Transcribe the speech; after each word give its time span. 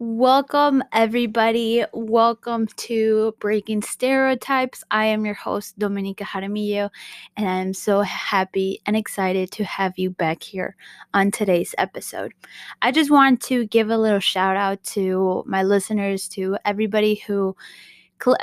Welcome, 0.00 0.84
everybody. 0.92 1.84
Welcome 1.92 2.68
to 2.76 3.34
Breaking 3.40 3.82
Stereotypes. 3.82 4.84
I 4.92 5.06
am 5.06 5.26
your 5.26 5.34
host, 5.34 5.76
Domenica 5.76 6.22
Jaramillo, 6.22 6.90
and 7.36 7.48
I'm 7.48 7.74
so 7.74 8.02
happy 8.02 8.80
and 8.86 8.96
excited 8.96 9.50
to 9.50 9.64
have 9.64 9.98
you 9.98 10.10
back 10.10 10.44
here 10.44 10.76
on 11.14 11.32
today's 11.32 11.74
episode. 11.78 12.32
I 12.80 12.92
just 12.92 13.10
want 13.10 13.42
to 13.42 13.66
give 13.66 13.90
a 13.90 13.98
little 13.98 14.20
shout 14.20 14.56
out 14.56 14.80
to 14.94 15.42
my 15.48 15.64
listeners, 15.64 16.28
to 16.28 16.58
everybody 16.64 17.16
who 17.16 17.56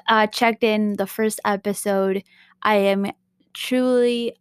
uh, 0.09 0.27
checked 0.27 0.61
in 0.61 0.97
the 0.97 1.07
first 1.07 1.39
episode. 1.45 2.21
I 2.63 2.75
am 2.75 3.11
truly 3.53 4.35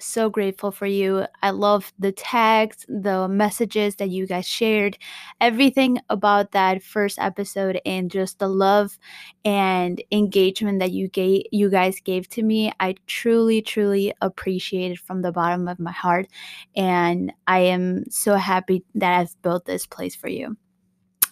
so 0.00 0.30
grateful 0.30 0.70
for 0.70 0.86
you. 0.86 1.26
I 1.42 1.50
love 1.50 1.92
the 1.98 2.12
tags, 2.12 2.84
the 2.88 3.28
messages 3.28 3.96
that 3.96 4.10
you 4.10 4.26
guys 4.26 4.46
shared, 4.46 4.98
everything 5.40 5.98
about 6.08 6.52
that 6.52 6.82
first 6.82 7.18
episode 7.18 7.80
and 7.84 8.10
just 8.10 8.38
the 8.38 8.48
love 8.48 8.98
and 9.44 10.02
engagement 10.10 10.80
that 10.80 10.92
you 10.92 11.08
gave 11.08 11.42
you 11.52 11.70
guys 11.70 12.00
gave 12.00 12.28
to 12.30 12.42
me. 12.42 12.72
I 12.80 12.96
truly 13.06 13.62
truly 13.62 14.12
appreciate 14.20 14.92
it 14.92 14.98
from 14.98 15.22
the 15.22 15.32
bottom 15.32 15.68
of 15.68 15.78
my 15.78 15.92
heart 15.92 16.26
and 16.74 17.32
I 17.46 17.60
am 17.60 18.10
so 18.10 18.36
happy 18.36 18.84
that 18.94 19.18
I've 19.20 19.42
built 19.42 19.64
this 19.64 19.86
place 19.86 20.14
for 20.14 20.28
you. 20.28 20.56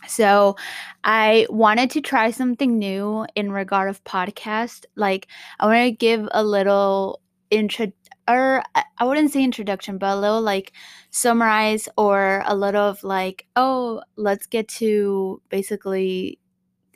So 0.06 0.56
I 1.04 1.46
wanted 1.50 1.90
to 1.90 2.00
try 2.00 2.30
something 2.30 2.78
new 2.78 3.26
in 3.34 3.52
regard 3.52 3.90
of 3.90 4.02
podcast. 4.04 4.84
Like 4.96 5.28
I 5.60 5.66
want 5.66 5.84
to 5.84 5.90
give 5.90 6.28
a 6.32 6.42
little 6.44 7.20
intro 7.50 7.92
or 8.28 8.62
I 8.74 9.04
wouldn't 9.04 9.32
say 9.32 9.42
introduction, 9.42 9.98
but 9.98 10.16
a 10.16 10.20
little 10.20 10.42
like 10.42 10.72
summarize 11.10 11.88
or 11.96 12.42
a 12.46 12.54
little 12.54 12.82
of 12.82 13.02
like, 13.02 13.46
oh, 13.56 14.02
let's 14.16 14.46
get 14.46 14.68
to 14.68 15.40
basically 15.48 16.38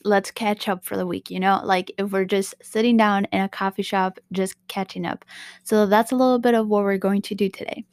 let's 0.05 0.31
catch 0.31 0.69
up 0.69 0.85
for 0.85 0.97
the 0.97 1.07
week, 1.07 1.31
you 1.31 1.39
know? 1.41 1.61
Like 1.65 1.93
if 1.99 2.11
we're 2.11 2.25
just 2.25 2.55
sitting 2.63 2.97
down 2.97 3.27
in 3.27 3.41
a 3.41 3.49
coffee 3.49 3.83
shop, 3.83 4.19
just 4.33 4.55
catching 4.69 5.07
up. 5.07 5.25
So 5.65 5.87
that's 5.87 6.13
a 6.13 6.17
little 6.17 6.39
bit 6.39 6.55
of 6.55 6.69
what 6.69 6.83
we're 6.83 6.99
going 6.99 7.23
to 7.23 7.35
do 7.35 7.49
today. 7.49 7.85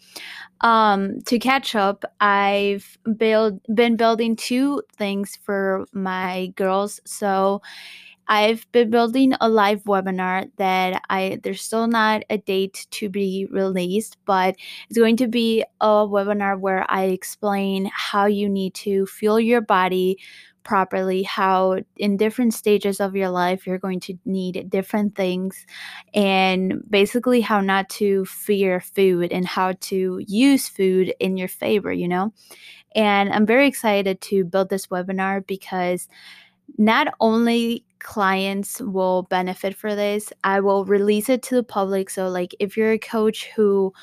Um, 0.61 1.21
to 1.21 1.39
catch 1.39 1.75
up, 1.75 2.03
I've 2.19 2.97
build 3.17 3.61
been 3.73 3.95
building 3.95 4.35
two 4.35 4.81
things 4.97 5.37
for 5.43 5.85
my 5.93 6.47
girls. 6.55 6.99
So 7.05 7.61
I've 8.29 8.71
been 8.71 8.91
building 8.91 9.33
a 9.41 9.49
live 9.49 9.83
webinar 9.85 10.51
that 10.57 11.01
I 11.09 11.39
there's 11.43 11.61
still 11.63 11.87
not 11.87 12.23
a 12.29 12.37
date 12.37 12.85
to 12.91 13.09
be 13.09 13.47
released, 13.49 14.17
but 14.25 14.55
it's 14.89 14.99
going 14.99 15.17
to 15.17 15.27
be 15.27 15.63
a 15.81 15.87
webinar 15.87 16.59
where 16.59 16.85
I 16.89 17.05
explain 17.05 17.89
how 17.93 18.27
you 18.27 18.47
need 18.47 18.75
to 18.75 19.07
fuel 19.07 19.39
your 19.39 19.61
body 19.61 20.19
properly, 20.63 21.23
how 21.23 21.79
in 21.97 22.17
different 22.17 22.53
stages 22.53 22.99
of 22.99 23.15
your 23.15 23.29
life 23.29 23.65
you're 23.65 23.79
going 23.79 23.99
to 24.01 24.13
need 24.25 24.69
different 24.69 25.15
things, 25.15 25.65
and 26.13 26.83
basically 26.87 27.41
how 27.41 27.59
not 27.61 27.89
to 27.89 28.25
fear 28.25 28.79
food 28.79 29.31
and 29.31 29.47
how 29.47 29.73
to 29.81 30.21
use 30.27 30.69
food 30.69 31.13
in 31.19 31.35
your 31.35 31.47
favor, 31.47 31.91
you 31.91 32.07
know? 32.07 32.31
And 32.95 33.31
I'm 33.33 33.45
very 33.47 33.67
excited 33.67 34.21
to 34.21 34.43
build 34.45 34.69
this 34.69 34.87
webinar 34.87 35.45
because 35.47 36.07
not 36.77 37.07
only 37.19 37.85
clients 37.99 38.81
will 38.81 39.23
benefit 39.23 39.75
for 39.75 39.95
this 39.95 40.31
i 40.43 40.59
will 40.59 40.85
release 40.85 41.29
it 41.29 41.41
to 41.43 41.55
the 41.55 41.63
public. 41.63 42.09
So 42.09 42.27
like 42.29 42.55
if 42.59 42.77
you're 42.77 42.93
a 42.93 42.99
coach 42.99 43.49
who 43.55 43.93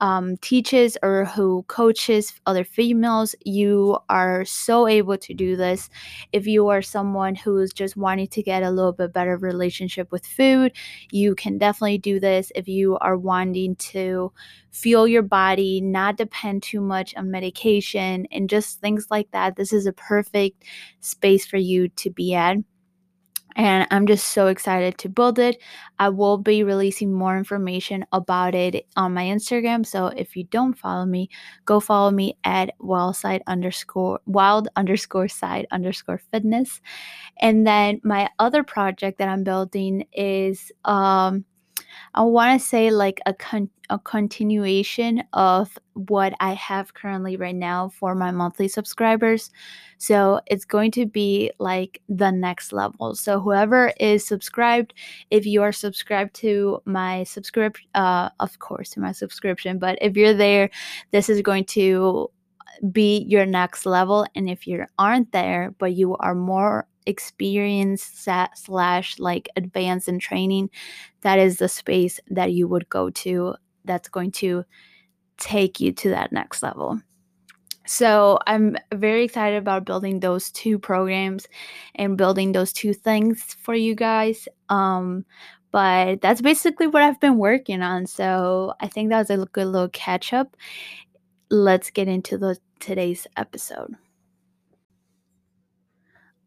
um, 0.00 0.38
teaches 0.38 0.96
or 1.02 1.26
who 1.26 1.64
coaches 1.68 2.32
other 2.46 2.64
females 2.64 3.34
you 3.44 3.98
are 4.08 4.44
so 4.44 4.88
able 4.88 5.18
to 5.18 5.34
do 5.34 5.56
this. 5.56 5.90
If 6.32 6.46
you 6.46 6.68
are 6.68 6.80
someone 6.80 7.34
who's 7.34 7.72
just 7.72 7.96
wanting 7.96 8.28
to 8.28 8.42
get 8.42 8.62
a 8.62 8.70
little 8.70 8.92
bit 8.92 9.12
better 9.12 9.36
relationship 9.36 10.10
with 10.10 10.26
food 10.26 10.72
you 11.10 11.34
can 11.34 11.58
definitely 11.58 11.98
do 11.98 12.20
this. 12.20 12.50
If 12.54 12.68
you 12.68 12.96
are 12.98 13.16
wanting 13.16 13.76
to 13.76 14.32
feel 14.70 15.06
your 15.06 15.22
body 15.22 15.80
not 15.80 16.16
depend 16.16 16.62
too 16.62 16.80
much 16.80 17.14
on 17.16 17.30
medication 17.30 18.26
and 18.30 18.48
just 18.48 18.80
things 18.80 19.08
like 19.10 19.30
that 19.32 19.56
this 19.56 19.72
is 19.72 19.86
a 19.86 19.92
perfect 19.92 20.64
space 21.00 21.44
for 21.44 21.56
you 21.56 21.88
to 21.88 22.10
be 22.10 22.34
at 22.34 22.56
and 23.56 23.86
I'm 23.90 24.06
just 24.06 24.28
so 24.28 24.46
excited 24.46 24.98
to 24.98 25.08
build 25.08 25.38
it. 25.38 25.60
I 25.98 26.08
will 26.08 26.38
be 26.38 26.62
releasing 26.62 27.12
more 27.12 27.36
information 27.36 28.04
about 28.12 28.54
it 28.54 28.86
on 28.96 29.14
my 29.14 29.24
Instagram. 29.24 29.84
So 29.84 30.06
if 30.08 30.36
you 30.36 30.44
don't 30.44 30.74
follow 30.74 31.06
me, 31.06 31.28
go 31.64 31.80
follow 31.80 32.10
me 32.10 32.38
at 32.44 32.72
wildside 32.80 33.40
underscore 33.46 34.20
wild 34.26 34.68
underscore 34.76 35.28
side 35.28 35.66
underscore 35.70 36.20
fitness. 36.30 36.80
And 37.40 37.66
then 37.66 38.00
my 38.04 38.28
other 38.38 38.62
project 38.62 39.18
that 39.18 39.28
I'm 39.28 39.44
building 39.44 40.06
is 40.12 40.72
um 40.84 41.44
I 42.14 42.22
want 42.22 42.60
to 42.60 42.66
say 42.66 42.90
like 42.90 43.20
a 43.26 43.34
con- 43.34 43.70
a 43.90 43.98
continuation 43.98 45.22
of 45.32 45.76
what 45.94 46.32
I 46.40 46.54
have 46.54 46.94
currently 46.94 47.36
right 47.36 47.54
now 47.54 47.88
for 47.88 48.14
my 48.14 48.30
monthly 48.30 48.68
subscribers. 48.68 49.50
So 49.98 50.40
it's 50.46 50.64
going 50.64 50.92
to 50.92 51.06
be 51.06 51.50
like 51.58 52.00
the 52.08 52.30
next 52.30 52.72
level. 52.72 53.14
So 53.16 53.40
whoever 53.40 53.92
is 53.98 54.24
subscribed, 54.24 54.94
if 55.30 55.44
you 55.44 55.62
are 55.62 55.72
subscribed 55.72 56.34
to 56.36 56.80
my 56.84 57.24
subscription, 57.24 57.88
uh, 57.94 58.30
of 58.38 58.58
course, 58.60 58.90
to 58.90 59.00
my 59.00 59.12
subscription, 59.12 59.78
but 59.78 59.98
if 60.00 60.16
you're 60.16 60.34
there, 60.34 60.70
this 61.10 61.28
is 61.28 61.42
going 61.42 61.64
to 61.64 62.30
be 62.92 63.18
your 63.28 63.44
next 63.44 63.84
level. 63.84 64.24
And 64.34 64.48
if 64.48 64.66
you 64.66 64.84
aren't 64.98 65.32
there, 65.32 65.74
but 65.78 65.92
you 65.94 66.16
are 66.16 66.34
more 66.34 66.86
experienced 67.10 68.24
slash 68.24 69.18
like 69.18 69.48
advanced 69.56 70.08
in 70.08 70.18
training, 70.18 70.70
that 71.20 71.38
is 71.38 71.58
the 71.58 71.68
space 71.68 72.18
that 72.30 72.52
you 72.52 72.66
would 72.68 72.88
go 72.88 73.10
to 73.10 73.54
that's 73.84 74.08
going 74.08 74.30
to 74.30 74.64
take 75.36 75.80
you 75.80 75.92
to 75.92 76.10
that 76.10 76.32
next 76.32 76.62
level. 76.62 77.00
So 77.86 78.38
I'm 78.46 78.76
very 78.94 79.24
excited 79.24 79.56
about 79.56 79.84
building 79.84 80.20
those 80.20 80.50
two 80.52 80.78
programs 80.78 81.48
and 81.96 82.16
building 82.16 82.52
those 82.52 82.72
two 82.72 82.94
things 82.94 83.56
for 83.62 83.74
you 83.74 83.94
guys. 83.94 84.46
Um, 84.68 85.24
but 85.72 86.20
that's 86.20 86.40
basically 86.40 86.86
what 86.86 87.02
I've 87.02 87.20
been 87.20 87.38
working 87.38 87.82
on. 87.82 88.06
So 88.06 88.74
I 88.80 88.86
think 88.86 89.08
that 89.08 89.18
was 89.18 89.30
a 89.30 89.44
good 89.46 89.66
little 89.66 89.88
catch 89.88 90.32
up. 90.32 90.56
Let's 91.50 91.90
get 91.90 92.06
into 92.06 92.38
the 92.38 92.58
today's 92.78 93.26
episode. 93.36 93.96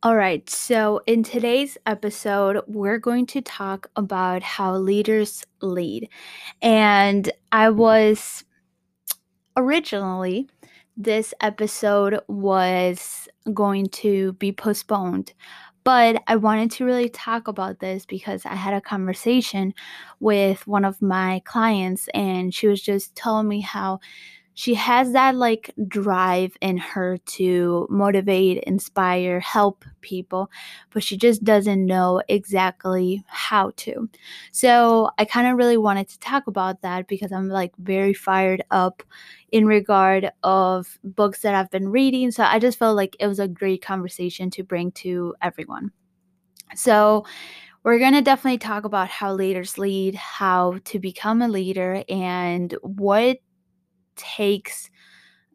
All 0.03 0.17
right, 0.17 0.49
so 0.49 0.99
in 1.07 1.23
today's 1.23 1.77
episode, 1.85 2.61
we're 2.67 2.97
going 2.97 3.25
to 3.27 3.39
talk 3.39 3.89
about 3.95 4.43
how 4.43 4.75
leaders 4.75 5.45
lead. 5.61 6.09
And 6.61 7.31
I 7.53 7.69
was 7.69 8.43
originally, 9.55 10.49
this 10.97 11.33
episode 11.39 12.19
was 12.27 13.29
going 13.53 13.85
to 14.03 14.33
be 14.33 14.51
postponed, 14.51 15.31
but 15.85 16.21
I 16.27 16.35
wanted 16.35 16.71
to 16.71 16.85
really 16.85 17.07
talk 17.07 17.47
about 17.47 17.79
this 17.79 18.05
because 18.05 18.45
I 18.45 18.55
had 18.55 18.73
a 18.73 18.81
conversation 18.81 19.73
with 20.19 20.67
one 20.67 20.83
of 20.83 21.01
my 21.01 21.41
clients, 21.45 22.09
and 22.13 22.53
she 22.53 22.67
was 22.67 22.81
just 22.81 23.15
telling 23.15 23.47
me 23.47 23.61
how 23.61 24.01
she 24.55 24.75
has 24.75 25.13
that 25.13 25.35
like 25.35 25.73
drive 25.87 26.55
in 26.61 26.77
her 26.77 27.17
to 27.17 27.87
motivate, 27.89 28.63
inspire, 28.63 29.39
help 29.39 29.83
people, 30.01 30.51
but 30.91 31.03
she 31.03 31.17
just 31.17 31.43
doesn't 31.43 31.85
know 31.85 32.21
exactly 32.29 33.23
how 33.27 33.71
to. 33.77 34.09
So, 34.51 35.09
I 35.17 35.25
kind 35.25 35.47
of 35.47 35.57
really 35.57 35.77
wanted 35.77 36.07
to 36.09 36.19
talk 36.19 36.47
about 36.47 36.81
that 36.81 37.07
because 37.07 37.31
I'm 37.31 37.49
like 37.49 37.73
very 37.77 38.13
fired 38.13 38.63
up 38.71 39.01
in 39.51 39.65
regard 39.65 40.31
of 40.43 40.99
books 41.03 41.41
that 41.41 41.55
I've 41.55 41.71
been 41.71 41.89
reading. 41.89 42.31
So, 42.31 42.43
I 42.43 42.59
just 42.59 42.77
felt 42.77 42.95
like 42.95 43.15
it 43.19 43.27
was 43.27 43.39
a 43.39 43.47
great 43.47 43.81
conversation 43.81 44.49
to 44.51 44.63
bring 44.63 44.91
to 44.93 45.35
everyone. 45.41 45.91
So, 46.75 47.25
we're 47.83 47.99
going 47.99 48.13
to 48.13 48.21
definitely 48.21 48.59
talk 48.59 48.85
about 48.85 49.09
how 49.09 49.33
leaders 49.33 49.77
lead, 49.77 50.15
how 50.15 50.79
to 50.85 50.99
become 50.99 51.41
a 51.41 51.49
leader, 51.49 52.03
and 52.07 52.73
what 52.81 53.39
takes 54.15 54.89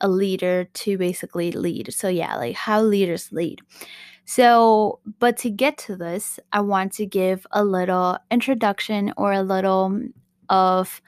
a 0.01 0.09
leader 0.09 0.65
to 0.65 0.99
basically 0.99 1.53
lead. 1.53 1.93
So, 1.93 2.09
yeah, 2.09 2.37
like 2.37 2.57
how 2.57 2.83
leaders 2.83 3.33
lead. 3.33 3.61
So, 4.25 5.01
but 5.19 5.37
to 5.39 5.51
get 5.51 5.79
to 5.79 5.97
this, 5.97 6.39
I 6.53 6.61
want 6.61 6.93
to 6.95 7.07
give 7.07 7.47
a 7.51 7.65
little 7.65 8.19
introduction 8.31 9.13
or 9.17 9.33
a 9.33 9.43
little 9.43 10.01
of 10.49 11.01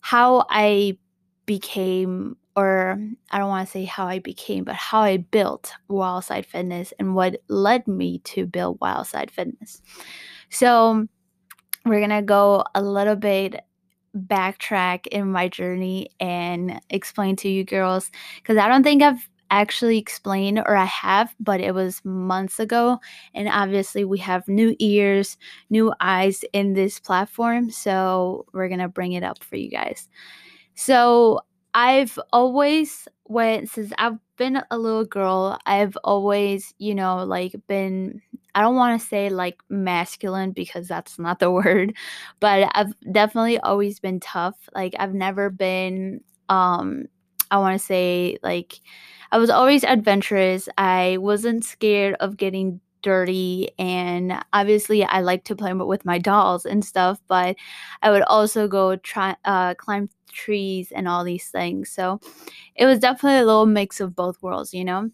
how 0.00 0.46
I 0.50 0.98
became, 1.46 2.36
or 2.56 2.98
I 3.30 3.38
don't 3.38 3.48
want 3.48 3.68
to 3.68 3.72
say 3.72 3.84
how 3.84 4.06
I 4.06 4.18
became, 4.18 4.64
but 4.64 4.74
how 4.74 5.00
I 5.00 5.18
built 5.18 5.72
Wildside 5.88 6.46
Fitness 6.46 6.92
and 6.98 7.14
what 7.14 7.40
led 7.48 7.86
me 7.86 8.18
to 8.24 8.46
build 8.46 8.80
Wildside 8.80 9.30
Fitness. 9.30 9.80
So, 10.48 11.06
we're 11.86 12.00
going 12.00 12.10
to 12.10 12.22
go 12.22 12.64
a 12.74 12.82
little 12.82 13.16
bit 13.16 13.64
backtrack 14.16 15.06
in 15.08 15.30
my 15.30 15.48
journey 15.48 16.08
and 16.18 16.80
explain 16.90 17.36
to 17.36 17.48
you 17.48 17.64
girls 17.64 18.10
because 18.36 18.56
I 18.56 18.68
don't 18.68 18.82
think 18.82 19.02
I've 19.02 19.28
actually 19.50 19.98
explained 19.98 20.58
or 20.58 20.76
I 20.76 20.84
have, 20.84 21.34
but 21.40 21.60
it 21.60 21.74
was 21.74 22.04
months 22.04 22.60
ago. 22.60 23.00
And 23.34 23.48
obviously, 23.48 24.04
we 24.04 24.18
have 24.18 24.46
new 24.48 24.76
ears, 24.78 25.36
new 25.70 25.92
eyes 26.00 26.44
in 26.52 26.74
this 26.74 26.98
platform. 27.00 27.70
So 27.70 28.46
we're 28.52 28.68
going 28.68 28.80
to 28.80 28.88
bring 28.88 29.12
it 29.12 29.24
up 29.24 29.42
for 29.42 29.56
you 29.56 29.68
guys. 29.68 30.08
So 30.74 31.40
I've 31.74 32.18
always 32.32 33.06
went 33.26 33.70
since 33.70 33.92
I've 33.98 34.18
been 34.36 34.62
a 34.70 34.78
little 34.78 35.04
girl, 35.04 35.58
I've 35.66 35.96
always, 36.02 36.74
you 36.78 36.94
know, 36.94 37.24
like 37.24 37.54
been 37.68 38.22
I 38.54 38.62
don't 38.62 38.76
want 38.76 39.00
to 39.00 39.06
say 39.06 39.28
like 39.28 39.60
masculine 39.68 40.52
because 40.52 40.88
that's 40.88 41.18
not 41.18 41.38
the 41.38 41.50
word, 41.52 41.94
but 42.40 42.70
I've 42.74 42.94
definitely 43.12 43.58
always 43.58 44.00
been 44.00 44.20
tough. 44.20 44.56
Like 44.74 44.94
I've 44.98 45.14
never 45.14 45.50
been 45.50 46.20
um 46.48 47.06
I 47.50 47.58
want 47.58 47.78
to 47.80 47.84
say 47.84 48.38
like 48.42 48.80
I 49.32 49.38
was 49.38 49.50
always 49.50 49.84
adventurous. 49.84 50.68
I 50.78 51.18
wasn't 51.20 51.64
scared 51.64 52.16
of 52.20 52.36
getting 52.36 52.80
dirty 53.02 53.70
and 53.78 54.34
obviously 54.52 55.02
I 55.04 55.20
like 55.20 55.44
to 55.44 55.56
play 55.56 55.72
with 55.72 56.04
my 56.04 56.18
dolls 56.18 56.66
and 56.66 56.84
stuff, 56.84 57.20
but 57.28 57.56
I 58.02 58.10
would 58.10 58.22
also 58.22 58.68
go 58.68 58.96
try 58.96 59.36
uh 59.44 59.74
climb 59.74 60.10
trees 60.32 60.92
and 60.92 61.08
all 61.08 61.24
these 61.24 61.48
things. 61.48 61.90
So 61.90 62.20
it 62.76 62.86
was 62.86 62.98
definitely 63.00 63.38
a 63.40 63.46
little 63.46 63.66
mix 63.66 64.00
of 64.00 64.16
both 64.16 64.42
worlds, 64.42 64.74
you 64.74 64.84
know? 64.84 65.10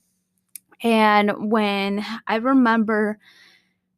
And 0.83 1.51
when 1.51 2.05
I 2.27 2.37
remember 2.37 3.19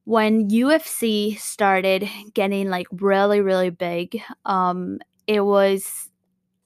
when 0.05 0.49
UFC 0.51 1.37
started 1.37 2.09
getting 2.35 2.71
like 2.71 2.87
really, 2.93 3.41
really 3.41 3.71
big, 3.71 4.21
um, 4.45 4.99
it 5.27 5.41
was 5.43 6.11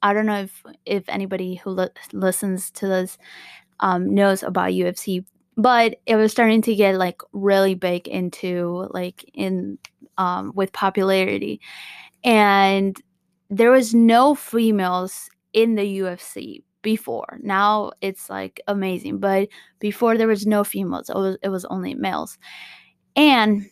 I 0.02 0.14
don't 0.14 0.26
know 0.26 0.40
if 0.42 0.62
if 0.86 1.08
anybody 1.08 1.56
who 1.56 1.70
li- 1.70 1.88
listens 2.12 2.70
to 2.72 2.86
this 2.88 3.18
um, 3.80 4.14
knows 4.14 4.42
about 4.42 4.72
UFC, 4.72 5.24
but 5.56 5.96
it 6.06 6.16
was 6.16 6.32
starting 6.32 6.62
to 6.62 6.74
get 6.74 6.96
like 6.96 7.22
really 7.32 7.74
big 7.74 8.08
into 8.08 8.88
like 8.92 9.24
in 9.34 9.78
um, 10.18 10.52
with 10.54 10.72
popularity, 10.72 11.60
and 12.24 13.00
there 13.50 13.70
was 13.70 13.94
no 13.94 14.34
females 14.34 15.28
in 15.52 15.74
the 15.76 15.98
UFC 16.00 16.62
before. 16.82 17.38
Now 17.42 17.92
it's 18.00 18.28
like 18.30 18.60
amazing, 18.68 19.18
but 19.18 19.48
before 19.80 20.16
there 20.16 20.28
was 20.28 20.46
no 20.46 20.64
females. 20.64 21.08
It 21.08 21.16
was 21.16 21.38
it 21.42 21.48
was 21.48 21.64
only 21.66 21.94
males. 21.94 22.38
And 23.16 23.66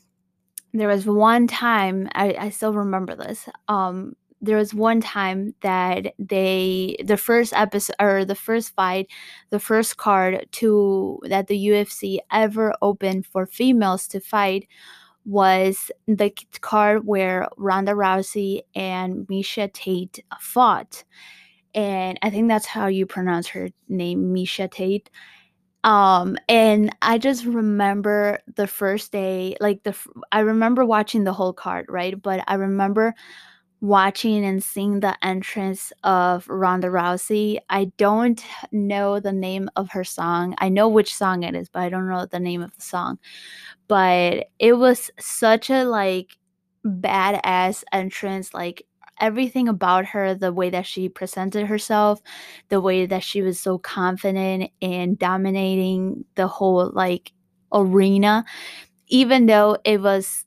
there 0.72 0.88
was 0.88 1.06
one 1.06 1.46
time 1.46 2.08
I, 2.14 2.34
I 2.38 2.50
still 2.50 2.72
remember 2.74 3.16
this. 3.16 3.48
Um 3.68 4.14
there 4.42 4.56
was 4.56 4.72
one 4.72 5.00
time 5.02 5.54
that 5.60 6.14
they 6.18 6.96
the 7.04 7.16
first 7.16 7.52
episode 7.52 7.96
or 8.00 8.24
the 8.24 8.34
first 8.34 8.74
fight, 8.74 9.08
the 9.50 9.60
first 9.60 9.96
card 9.98 10.46
to 10.52 11.20
that 11.28 11.46
the 11.48 11.68
UFC 11.68 12.20
ever 12.32 12.74
opened 12.80 13.26
for 13.26 13.46
females 13.46 14.06
to 14.08 14.20
fight 14.20 14.66
was 15.26 15.90
the 16.06 16.32
card 16.62 17.06
where 17.06 17.48
Ronda 17.58 17.92
Rousey 17.92 18.62
and 18.74 19.26
Miesha 19.28 19.72
Tate 19.72 20.24
fought. 20.40 21.04
And 21.74 22.18
I 22.22 22.30
think 22.30 22.48
that's 22.48 22.66
how 22.66 22.86
you 22.88 23.06
pronounce 23.06 23.48
her 23.48 23.68
name, 23.88 24.34
Miesha 24.34 24.70
Tate. 24.70 25.10
Um, 25.84 26.36
and 26.48 26.94
I 27.02 27.18
just 27.18 27.44
remember 27.46 28.40
the 28.56 28.66
first 28.66 29.12
day, 29.12 29.56
like 29.60 29.82
the 29.84 29.96
I 30.32 30.40
remember 30.40 30.84
watching 30.84 31.24
the 31.24 31.32
whole 31.32 31.54
card, 31.54 31.86
right? 31.88 32.20
But 32.20 32.44
I 32.48 32.54
remember 32.54 33.14
watching 33.80 34.44
and 34.44 34.62
seeing 34.62 35.00
the 35.00 35.16
entrance 35.24 35.92
of 36.04 36.46
Ronda 36.48 36.88
Rousey. 36.88 37.58
I 37.70 37.86
don't 37.96 38.44
know 38.72 39.20
the 39.20 39.32
name 39.32 39.70
of 39.76 39.90
her 39.90 40.04
song. 40.04 40.54
I 40.58 40.68
know 40.68 40.88
which 40.88 41.14
song 41.14 41.44
it 41.44 41.54
is, 41.54 41.68
but 41.70 41.80
I 41.82 41.88
don't 41.88 42.08
know 42.08 42.26
the 42.26 42.40
name 42.40 42.62
of 42.62 42.74
the 42.74 42.82
song. 42.82 43.18
But 43.88 44.48
it 44.58 44.74
was 44.74 45.10
such 45.18 45.70
a 45.70 45.84
like 45.84 46.36
badass 46.84 47.84
entrance, 47.92 48.54
like 48.54 48.86
everything 49.20 49.68
about 49.68 50.06
her, 50.06 50.34
the 50.34 50.52
way 50.52 50.70
that 50.70 50.86
she 50.86 51.08
presented 51.08 51.66
herself, 51.66 52.20
the 52.68 52.80
way 52.80 53.06
that 53.06 53.22
she 53.22 53.42
was 53.42 53.60
so 53.60 53.78
confident 53.78 54.70
in 54.80 55.16
dominating 55.16 56.24
the 56.34 56.46
whole 56.46 56.90
like 56.92 57.32
arena, 57.72 58.44
even 59.08 59.46
though 59.46 59.76
it 59.84 60.00
was 60.00 60.44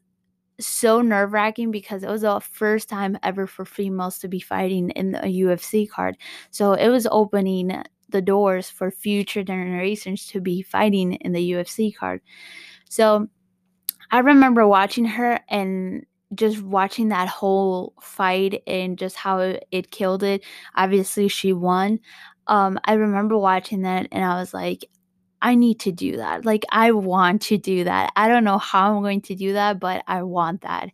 so 0.60 1.02
nerve 1.02 1.34
wracking 1.34 1.72
because 1.72 2.04
it 2.04 2.10
was 2.10 2.22
the 2.22 2.40
first 2.40 2.90
time 2.90 3.18
ever 3.24 3.48
for 3.48 3.66
females 3.66 4.20
to 4.20 4.28
be 4.28 4.40
fighting 4.40 4.90
in 4.92 5.16
a 5.16 5.42
UFC 5.42 5.90
card. 5.90 6.18
So 6.52 6.74
it 6.74 6.90
was 6.90 7.08
opening 7.12 7.84
the 8.10 8.22
doors 8.22 8.70
for 8.70 8.92
future 8.92 9.44
generations 9.44 10.28
to 10.28 10.40
be 10.40 10.62
fighting 10.62 11.14
in 11.14 11.34
the 11.34 11.52
UFC 11.52 11.96
card. 11.96 12.22
So 12.90 13.28
I 14.12 14.20
remember 14.20 14.68
watching 14.68 15.06
her 15.06 15.40
and 15.50 16.06
just 16.36 16.62
watching 16.62 17.10
that 17.10 17.28
whole 17.28 17.94
fight 18.02 18.64
and 18.68 18.98
just 18.98 19.16
how 19.16 19.40
it, 19.40 19.92
killed 19.92 20.24
it. 20.24 20.44
Obviously, 20.76 21.28
she 21.28 21.54
won. 21.54 22.00
Um, 22.48 22.80
I 22.86 22.94
remember 22.94 23.38
watching 23.38 23.84
that 23.84 24.08
and 24.12 24.24
I 24.24 24.40
was 24.40 24.54
like, 24.54 24.86
I 25.42 25.56
need 25.56 25.82
to 25.82 25.92
do 25.92 26.18
that. 26.18 26.46
Like, 26.46 26.64
I 26.72 26.92
want 26.92 27.42
to 27.44 27.58
do 27.58 27.84
that. 27.84 28.14
I 28.16 28.30
don't 28.30 28.46
know 28.46 28.58
how 28.58 28.96
I'm 28.96 29.04
going 29.04 29.22
to 29.24 29.36
do 29.36 29.54
that, 29.54 29.78
but 29.78 30.04
I 30.08 30.24
want 30.24 30.62
that. 30.62 30.90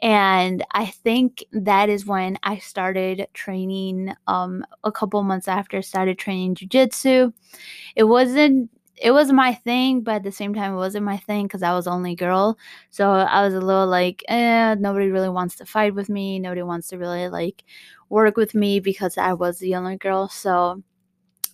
And 0.00 0.64
I 0.72 0.86
think 0.86 1.44
that 1.52 1.90
is 1.90 2.06
when 2.06 2.38
I 2.42 2.58
started 2.58 3.26
training 3.34 4.14
um, 4.26 4.64
a 4.82 4.90
couple 4.90 5.22
months 5.22 5.46
after 5.46 5.76
I 5.76 5.82
started 5.82 6.18
training 6.18 6.54
jujitsu. 6.54 7.32
It 7.94 8.04
wasn't 8.04 8.70
it 9.02 9.10
was 9.10 9.32
my 9.32 9.54
thing, 9.54 10.02
but 10.02 10.16
at 10.16 10.22
the 10.22 10.32
same 10.32 10.54
time, 10.54 10.74
it 10.74 10.76
wasn't 10.76 11.04
my 11.04 11.16
thing 11.16 11.46
because 11.46 11.62
I 11.62 11.72
was 11.74 11.86
only 11.88 12.14
girl. 12.14 12.56
So 12.90 13.10
I 13.10 13.44
was 13.44 13.54
a 13.54 13.60
little 13.60 13.86
like, 13.86 14.24
eh, 14.28 14.76
nobody 14.78 15.10
really 15.10 15.28
wants 15.28 15.56
to 15.56 15.66
fight 15.66 15.94
with 15.94 16.08
me. 16.08 16.38
Nobody 16.38 16.62
wants 16.62 16.88
to 16.88 16.98
really 16.98 17.28
like 17.28 17.64
work 18.10 18.36
with 18.36 18.54
me 18.54 18.80
because 18.80 19.18
I 19.18 19.32
was 19.32 19.58
the 19.58 19.74
only 19.74 19.96
girl. 19.96 20.28
So 20.28 20.82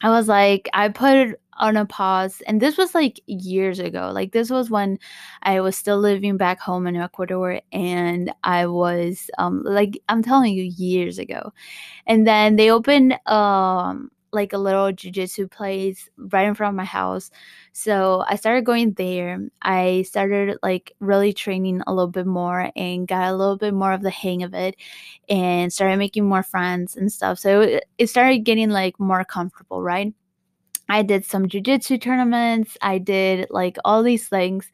I 0.03 0.11
was 0.11 0.29
like, 0.29 0.69
I 0.75 0.89
put 0.91 1.17
it 1.17 1.41
on 1.55 1.77
a 1.77 1.87
pause. 1.87 2.43
And 2.47 2.61
this 2.61 2.77
was 2.77 2.95
like 2.95 3.21
years 3.27 3.79
ago. 3.81 4.11
Like, 4.15 4.33
this 4.33 4.51
was 4.51 4.71
when 4.71 4.99
I 5.43 5.61
was 5.61 5.77
still 5.77 5.99
living 5.99 6.37
back 6.37 6.61
home 6.61 6.87
in 6.87 6.97
Ecuador. 6.97 7.61
And 7.73 8.33
I 8.45 8.67
was, 8.67 9.31
um, 9.39 9.63
like, 9.65 10.01
I'm 10.09 10.23
telling 10.23 10.55
you, 10.55 10.65
years 10.65 11.19
ago. 11.19 11.53
And 12.07 12.27
then 12.27 12.57
they 12.57 12.71
opened, 12.71 13.19
um, 13.27 14.11
like 14.33 14.53
a 14.53 14.59
little 14.59 14.93
jujitsu 14.93 15.51
place 15.51 16.09
right 16.17 16.47
in 16.47 16.55
front 16.55 16.73
of 16.73 16.77
my 16.77 16.85
house. 16.85 17.31
So 17.73 18.25
I 18.29 18.37
started 18.37 18.65
going 18.65 18.93
there. 18.93 19.41
I 19.63 20.03
started 20.03 20.59
like 20.63 20.93
really 21.01 21.33
training 21.33 21.83
a 21.87 21.95
little 21.95 22.11
bit 22.11 22.27
more 22.27 22.71
and 22.77 23.09
got 23.09 23.31
a 23.31 23.37
little 23.37 23.57
bit 23.57 23.75
more 23.75 23.93
of 23.93 24.03
the 24.03 24.11
hang 24.11 24.43
of 24.43 24.55
it 24.55 24.77
and 25.29 25.73
started 25.73 25.99
making 25.99 26.29
more 26.29 26.43
friends 26.43 26.97
and 26.97 27.11
stuff. 27.11 27.39
So 27.39 27.63
it, 27.63 27.85
it 27.99 28.07
started 28.09 28.41
getting 28.41 28.71
like 28.71 28.99
more 29.01 29.25
comfortable, 29.25 29.83
right? 29.83 30.13
I 30.89 31.03
did 31.03 31.25
some 31.25 31.47
jujitsu 31.47 32.01
tournaments. 32.01 32.77
I 32.81 32.99
did 32.99 33.49
like 33.51 33.77
all 33.85 34.03
these 34.03 34.29
things 34.29 34.71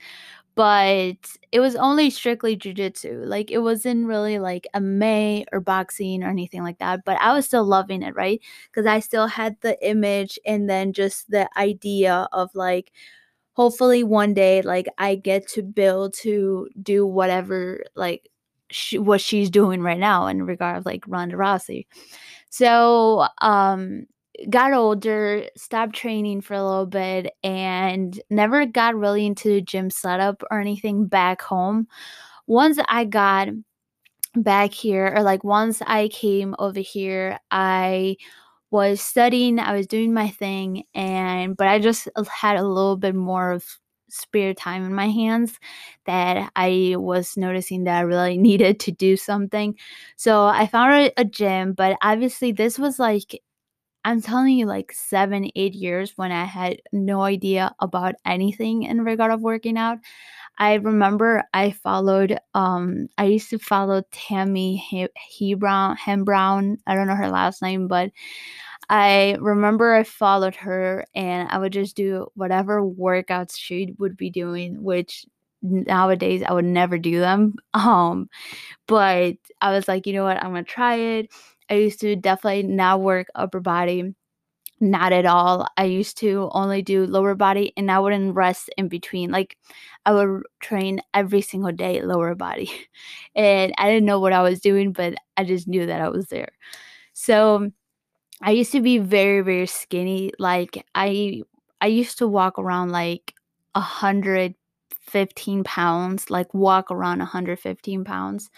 but 0.55 1.17
it 1.53 1.61
was 1.61 1.77
only 1.77 2.11
strictly 2.11 2.57
jujitsu. 2.57 3.27
Like 3.27 3.51
it 3.51 3.59
wasn't 3.59 4.07
really 4.07 4.39
like 4.39 4.67
MMA 4.75 5.45
or 5.53 5.61
boxing 5.61 6.23
or 6.23 6.29
anything 6.31 6.63
like 6.63 6.79
that. 6.79 7.05
But 7.05 7.21
I 7.21 7.35
was 7.35 7.47
still 7.47 7.65
loving 7.65 8.03
it, 8.03 8.15
right? 8.15 8.41
Because 8.71 8.87
I 8.87 9.01
still 9.01 9.27
had 9.27 9.57
the 9.63 9.77
image 9.89 10.39
and 10.47 10.69
then 10.71 10.93
just 10.93 11.31
the 11.31 11.49
idea 11.59 12.29
of 12.33 12.55
like, 12.55 12.93
hopefully 13.55 14.05
one 14.05 14.35
day, 14.35 14.63
like 14.63 14.87
I 14.99 15.15
get 15.17 15.47
to 15.51 15.63
build 15.63 16.15
to 16.23 16.69
do 16.83 17.07
whatever 17.07 17.85
like 17.95 18.29
she, 18.71 18.99
what 18.99 19.21
she's 19.21 19.51
doing 19.51 19.83
right 19.83 19.99
now 19.99 20.27
in 20.27 20.45
regard 20.45 20.79
of 20.79 20.87
like 20.87 21.05
Ronda 21.07 21.37
Rousey. 21.37 21.87
So 22.51 23.27
um 23.41 24.07
got 24.51 24.73
older, 24.73 25.49
stopped 25.57 25.95
training 25.95 26.41
for 26.43 26.55
a 26.55 26.65
little 26.65 26.87
bit, 26.87 27.33
and 27.43 28.21
never 28.31 28.67
got 28.67 28.95
really 28.97 29.27
into 29.27 29.49
the 29.49 29.61
gym 29.61 29.91
setup 29.91 30.43
or 30.51 30.61
anything 30.61 31.07
back 31.07 31.43
home. 31.43 31.89
Once 32.47 32.79
I 32.89 33.05
got 33.05 33.49
back 34.37 34.73
here, 34.73 35.13
or 35.17 35.23
like 35.23 35.45
once 35.45 35.83
I 35.87 36.09
came 36.09 36.55
over 36.59 36.81
here, 36.81 37.39
I 37.51 38.17
was 38.71 39.01
studying, 39.01 39.61
I 39.61 39.77
was 39.77 39.87
doing 39.87 40.13
my 40.15 40.29
thing, 40.31 40.85
and 40.95 41.57
but 41.57 41.69
I 41.69 41.79
just 41.79 42.09
had 42.31 42.57
a 42.57 42.67
little 42.67 42.97
bit 42.97 43.15
more 43.15 43.53
of 43.53 43.65
spare 44.11 44.55
time 44.55 44.85
in 44.85 44.95
my 44.95 45.09
hands 45.09 45.59
that 46.07 46.51
I 46.57 46.95
was 46.99 47.37
noticing 47.37 47.85
that 47.85 47.99
I 47.99 48.03
really 48.03 48.39
needed 48.49 48.81
to 48.81 48.93
do 48.93 49.17
something. 49.17 49.77
So 50.17 50.45
I 50.47 50.67
found 50.67 50.93
a, 50.95 51.21
a 51.21 51.25
gym, 51.25 51.73
but 51.75 51.97
obviously 52.03 52.53
this 52.53 52.79
was 52.79 52.99
like 52.99 53.41
I'm 54.05 54.21
telling 54.21 54.59
you, 54.59 54.67
like 54.67 54.93
seven, 54.93 55.51
eight 55.57 55.75
years 55.75 56.13
when 56.17 56.31
I 56.31 56.45
had 56.45 56.83
no 56.93 57.23
idea 57.23 57.75
about 57.81 58.15
anything 58.27 58.83
in 58.83 59.03
regard 59.03 59.33
of 59.33 59.41
working 59.41 59.79
out. 59.79 59.99
I 60.59 60.75
remember 60.75 61.45
I 61.55 61.73
followed, 61.73 62.39
um, 62.55 63.09
I 63.19 63.27
used 63.27 63.51
to 63.51 63.59
follow 63.59 64.03
Tammy 64.13 64.77
he, 64.77 65.09
he 65.29 65.55
Brown, 65.55 65.97
Hembrow. 65.97 66.77
I 66.87 66.95
don't 66.95 67.09
know 67.09 67.17
her 67.17 67.31
last 67.31 67.63
name, 67.63 67.89
but 67.89 68.11
I 68.91 69.37
remember 69.41 69.95
I 69.95 70.03
followed 70.05 70.55
her 70.57 71.07
and 71.15 71.49
I 71.51 71.59
would 71.59 71.73
just 71.73 71.97
do 71.97 72.29
whatever 72.35 72.83
workouts 72.83 73.57
she 73.57 73.95
would 73.99 74.17
be 74.17 74.31
doing, 74.31 74.83
which 74.83 75.25
nowadays 75.63 76.43
I 76.47 76.53
would 76.53 76.67
never 76.67 76.99
do 76.99 77.21
them. 77.21 77.55
Um, 77.75 78.29
but 78.89 79.37
I 79.61 79.73
was 79.73 79.89
like, 79.89 80.07
you 80.07 80.13
know 80.15 80.25
what, 80.25 80.39
I'm 80.39 80.51
gonna 80.53 80.65
try 80.65 80.97
it. 80.97 81.33
I 81.71 81.75
used 81.75 82.01
to 82.01 82.17
definitely 82.17 82.65
not 82.65 83.01
work 83.01 83.29
upper 83.35 83.61
body. 83.61 84.15
Not 84.81 85.13
at 85.13 85.27
all. 85.27 85.67
I 85.79 85.85
used 85.85 86.19
to 86.19 86.51
only 86.53 86.83
do 86.83 87.07
lower 87.07 87.35
body 87.35 87.73
and 87.77 87.91
I 87.91 88.01
wouldn't 88.01 88.35
rest 88.35 88.71
in 88.77 88.89
between. 88.89 89.31
Like 89.31 89.57
I 90.07 90.13
would 90.13 90.43
train 90.61 91.01
every 91.15 91.41
single 91.43 91.73
day 91.73 92.03
lower 92.03 92.35
body. 92.35 92.71
And 93.37 93.73
I 93.79 93.89
didn't 93.91 94.07
know 94.07 94.21
what 94.21 94.33
I 94.35 94.43
was 94.43 94.61
doing, 94.61 94.93
but 94.93 95.15
I 95.37 95.45
just 95.45 95.69
knew 95.69 95.87
that 95.87 96.01
I 96.01 96.09
was 96.11 96.27
there. 96.29 96.53
So 97.15 97.71
I 98.43 98.53
used 98.53 98.73
to 98.73 98.81
be 98.81 98.99
very, 98.99 99.41
very 99.43 99.67
skinny. 99.67 100.33
Like 100.39 100.85
I 100.95 101.43
I 101.81 101.87
used 101.89 102.19
to 102.19 102.29
walk 102.29 102.59
around 102.59 102.91
like 102.91 103.35
a 103.75 103.81
115 103.81 105.65
pounds, 105.65 106.31
like 106.31 106.53
walk 106.55 106.91
around 106.91 107.19
115 107.19 108.05
pounds. 108.05 108.51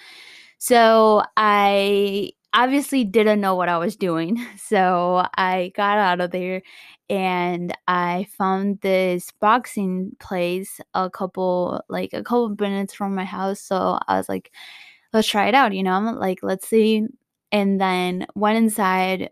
So 0.58 1.22
I 1.36 2.30
obviously 2.56 3.04
didn't 3.04 3.40
know 3.40 3.54
what 3.54 3.68
I 3.68 3.78
was 3.78 3.96
doing. 3.96 4.44
So 4.58 5.24
I 5.36 5.72
got 5.76 5.98
out 5.98 6.20
of 6.20 6.32
there 6.32 6.62
and 7.08 7.72
I 7.86 8.26
found 8.36 8.80
this 8.80 9.30
boxing 9.40 10.16
place 10.18 10.80
a 10.94 11.08
couple 11.10 11.82
like 11.88 12.12
a 12.12 12.24
couple 12.24 12.56
minutes 12.58 12.94
from 12.94 13.14
my 13.14 13.24
house. 13.24 13.60
So 13.60 13.98
I 14.08 14.16
was 14.18 14.28
like, 14.28 14.52
let's 15.12 15.28
try 15.28 15.48
it 15.48 15.54
out, 15.54 15.74
you 15.74 15.82
know? 15.84 16.00
Like 16.18 16.40
let's 16.42 16.68
see. 16.68 17.04
And 17.52 17.80
then 17.80 18.26
went 18.34 18.58
inside 18.58 19.30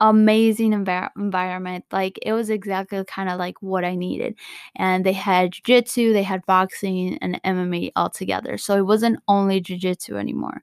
amazing 0.00 0.72
envir- 0.72 1.10
environment. 1.16 1.84
Like 1.92 2.18
it 2.22 2.32
was 2.32 2.50
exactly 2.50 3.02
kind 3.06 3.28
of 3.30 3.38
like 3.38 3.62
what 3.62 3.84
I 3.84 3.94
needed. 3.94 4.36
And 4.76 5.04
they 5.06 5.12
had 5.14 5.52
jiu-jitsu, 5.52 6.12
they 6.12 6.22
had 6.22 6.44
boxing 6.46 7.18
and 7.18 7.40
MMA 7.44 7.92
all 7.96 8.10
together. 8.10 8.58
So 8.58 8.76
it 8.76 8.86
wasn't 8.86 9.20
only 9.28 9.60
jiu-jitsu 9.60 10.16
anymore. 10.16 10.62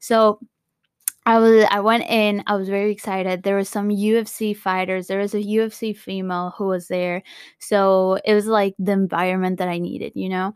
So 0.00 0.40
I 1.28 1.38
was 1.38 1.64
I 1.70 1.80
went 1.80 2.04
in, 2.04 2.42
I 2.46 2.56
was 2.56 2.68
very 2.70 2.90
excited. 2.90 3.42
There 3.42 3.56
was 3.56 3.68
some 3.68 3.90
UFC 3.90 4.54
fighters. 4.54 5.08
There 5.08 5.18
was 5.18 5.34
a 5.34 5.42
UFC 5.42 5.92
female 5.92 6.54
who 6.56 6.66
was 6.68 6.88
there. 6.88 7.22
So 7.58 8.18
it 8.24 8.32
was 8.34 8.46
like 8.46 8.74
the 8.78 8.92
environment 8.92 9.58
that 9.58 9.68
I 9.68 9.78
needed, 9.78 10.12
you 10.14 10.30
know? 10.30 10.54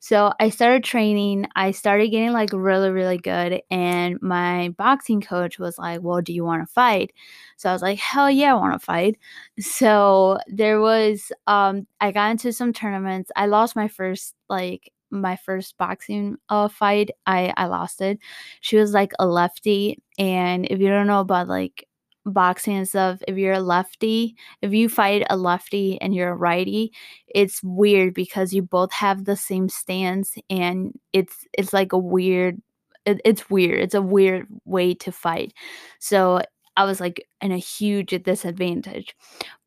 So 0.00 0.32
I 0.40 0.50
started 0.50 0.84
training. 0.84 1.46
I 1.56 1.72
started 1.72 2.08
getting 2.10 2.32
like 2.32 2.50
really, 2.54 2.90
really 2.90 3.18
good. 3.18 3.62
And 3.70 4.20
my 4.22 4.70
boxing 4.78 5.20
coach 5.22 5.58
was 5.58 5.78
like, 5.78 6.00
Well, 6.02 6.22
do 6.22 6.32
you 6.32 6.44
want 6.44 6.66
to 6.66 6.72
fight? 6.72 7.12
So 7.58 7.68
I 7.70 7.72
was 7.74 7.82
like, 7.82 7.98
Hell 7.98 8.30
yeah, 8.30 8.52
I 8.54 8.58
want 8.58 8.74
to 8.80 8.84
fight. 8.86 9.18
So 9.60 10.38
there 10.48 10.80
was, 10.80 11.32
um, 11.46 11.86
I 12.00 12.12
got 12.12 12.30
into 12.32 12.52
some 12.52 12.72
tournaments. 12.72 13.30
I 13.36 13.46
lost 13.46 13.76
my 13.76 13.88
first, 13.88 14.34
like, 14.48 14.90
my 15.10 15.36
first 15.36 15.76
boxing 15.78 16.36
uh, 16.48 16.68
fight. 16.68 17.10
I, 17.26 17.52
I 17.56 17.66
lost 17.66 18.00
it. 18.00 18.18
She 18.60 18.76
was 18.76 18.92
like 18.92 19.12
a 19.18 19.26
lefty. 19.26 20.02
And 20.18 20.66
if 20.70 20.80
you 20.80 20.88
don't 20.88 21.06
know 21.06 21.20
about 21.20 21.48
like 21.48 21.86
boxing 22.26 22.76
and 22.76 22.88
stuff, 22.88 23.20
if 23.28 23.36
you're 23.36 23.54
a 23.54 23.60
lefty, 23.60 24.36
if 24.62 24.72
you 24.72 24.88
fight 24.88 25.26
a 25.30 25.36
lefty 25.36 26.00
and 26.00 26.14
you're 26.14 26.30
a 26.30 26.36
righty, 26.36 26.92
it's 27.28 27.62
weird 27.62 28.14
because 28.14 28.52
you 28.52 28.62
both 28.62 28.92
have 28.92 29.24
the 29.24 29.36
same 29.36 29.68
stance 29.68 30.34
and 30.50 30.98
it's 31.12 31.46
it's 31.52 31.72
like 31.72 31.92
a 31.92 31.98
weird 31.98 32.60
it, 33.06 33.20
it's 33.24 33.50
weird. 33.50 33.80
It's 33.80 33.94
a 33.94 34.02
weird 34.02 34.46
way 34.64 34.94
to 34.94 35.12
fight. 35.12 35.52
So 35.98 36.40
I 36.76 36.84
was 36.84 37.00
like 37.00 37.26
in 37.40 37.52
a 37.52 37.58
huge 37.58 38.10
disadvantage. 38.24 39.14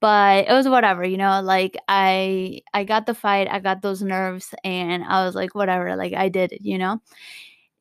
But 0.01 0.47
it 0.47 0.53
was 0.53 0.67
whatever, 0.69 1.05
you 1.05 1.17
know, 1.17 1.41
like 1.41 1.77
I 1.87 2.61
I 2.73 2.83
got 2.85 3.05
the 3.07 3.13
fight, 3.15 3.47
I 3.49 3.59
got 3.59 3.81
those 3.81 4.01
nerves 4.03 4.53
and 4.63 5.03
I 5.05 5.25
was 5.25 5.35
like 5.35 5.55
whatever, 5.55 5.95
like 5.95 6.13
I 6.13 6.29
did 6.29 6.51
it, 6.53 6.61
you 6.63 6.77
know. 6.77 7.01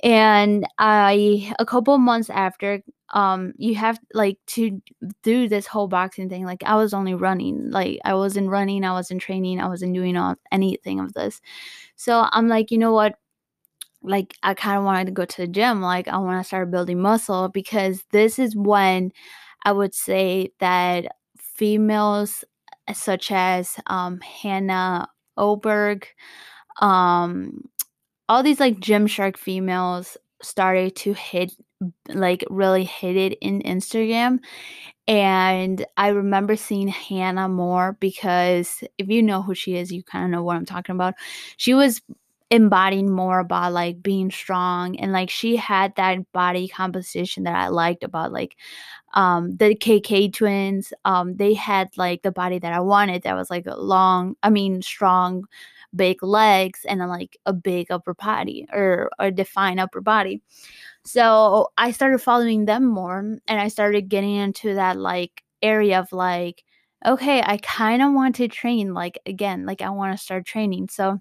And 0.02 0.66
I 0.78 1.54
a 1.58 1.64
couple 1.66 1.96
months 1.98 2.28
after, 2.30 2.82
um, 3.14 3.52
you 3.56 3.74
have 3.76 3.98
like 4.14 4.38
to 4.48 4.80
do 5.22 5.48
this 5.48 5.66
whole 5.66 5.88
boxing 5.88 6.28
thing. 6.28 6.44
Like 6.44 6.62
I 6.64 6.76
was 6.76 6.92
only 6.94 7.14
running, 7.14 7.70
like 7.70 8.00
I 8.04 8.14
wasn't 8.14 8.50
running, 8.50 8.84
I 8.84 8.92
wasn't 8.92 9.22
training, 9.22 9.60
I 9.60 9.68
wasn't 9.68 9.94
doing 9.94 10.16
all 10.16 10.36
anything 10.52 11.00
of 11.00 11.14
this. 11.14 11.40
So 11.96 12.26
I'm 12.32 12.48
like, 12.48 12.70
you 12.72 12.78
know 12.78 12.92
what? 12.92 13.16
Like 14.02 14.34
I 14.42 14.54
kind 14.54 14.78
of 14.78 14.84
wanted 14.84 15.06
to 15.06 15.12
go 15.12 15.24
to 15.24 15.36
the 15.42 15.46
gym. 15.46 15.80
Like 15.82 16.08
I 16.08 16.18
want 16.18 16.40
to 16.42 16.46
start 16.46 16.70
building 16.70 17.00
muscle 17.00 17.48
because 17.48 18.02
this 18.12 18.38
is 18.38 18.54
when 18.56 19.12
I 19.64 19.72
would 19.72 19.94
say 19.94 20.52
that 20.60 21.16
females 21.38 22.44
such 22.92 23.32
as 23.32 23.76
um, 23.86 24.20
Hanna 24.20 25.08
Oeberg, 25.38 26.04
um, 26.80 27.68
all 28.28 28.42
these 28.42 28.60
like 28.60 28.78
Gymshark 28.80 29.36
females 29.36 30.16
started 30.42 30.96
to 30.96 31.14
hit 31.14 31.52
like 32.08 32.44
really 32.50 32.84
hit 32.84 33.16
it 33.16 33.38
in 33.40 33.62
Instagram. 33.62 34.38
And 35.08 35.84
I 35.96 36.08
remember 36.08 36.56
seeing 36.56 36.88
Hanna 36.88 37.48
more 37.48 37.96
because 38.00 38.82
if 38.98 39.08
you 39.08 39.22
know 39.22 39.42
who 39.42 39.54
she 39.54 39.76
is, 39.76 39.92
you 39.92 40.02
kind 40.02 40.24
of 40.24 40.30
know 40.30 40.42
what 40.42 40.56
I'm 40.56 40.66
talking 40.66 40.94
about. 40.94 41.14
She 41.56 41.74
was 41.74 42.02
embodying 42.50 43.10
more 43.10 43.40
about 43.40 43.72
like 43.72 44.02
being 44.02 44.30
strong 44.30 44.96
and 45.00 45.12
like 45.12 45.28
she 45.30 45.56
had 45.56 45.92
that 45.96 46.18
body 46.32 46.68
composition 46.68 47.42
that 47.42 47.56
I 47.56 47.68
liked 47.68 48.04
about 48.04 48.32
like 48.32 48.56
um 49.14 49.56
the 49.56 49.74
KK 49.74 50.28
twins 50.28 50.92
um 51.04 51.36
they 51.36 51.54
had 51.54 51.88
like 51.96 52.22
the 52.22 52.32
body 52.32 52.58
that 52.60 52.72
I 52.72 52.80
wanted 52.80 53.22
that 53.22 53.34
was 53.36 53.50
like 53.50 53.66
a 53.66 53.76
long 53.80 54.36
I 54.42 54.50
mean 54.50 54.82
strong 54.82 55.44
big 55.94 56.22
legs 56.22 56.80
and 56.88 57.00
like 57.08 57.38
a 57.46 57.52
big 57.52 57.90
upper 57.90 58.14
body 58.14 58.66
or 58.72 59.10
a 59.18 59.30
defined 59.30 59.80
upper 59.80 60.00
body. 60.00 60.42
So 61.04 61.68
I 61.78 61.92
started 61.92 62.18
following 62.18 62.64
them 62.66 62.84
more 62.86 63.18
and 63.20 63.60
I 63.60 63.68
started 63.68 64.08
getting 64.08 64.34
into 64.36 64.74
that 64.74 64.96
like 64.98 65.42
area 65.62 66.00
of 66.00 66.12
like, 66.12 66.64
okay, 67.06 67.42
I 67.44 67.58
kind 67.58 68.02
of 68.02 68.12
want 68.12 68.36
to 68.36 68.48
train 68.48 68.94
like 68.94 69.18
again, 69.26 69.66
like 69.66 69.82
I 69.82 69.90
want 69.90 70.16
to 70.16 70.22
start 70.22 70.46
training. 70.46 70.88
So 70.90 71.20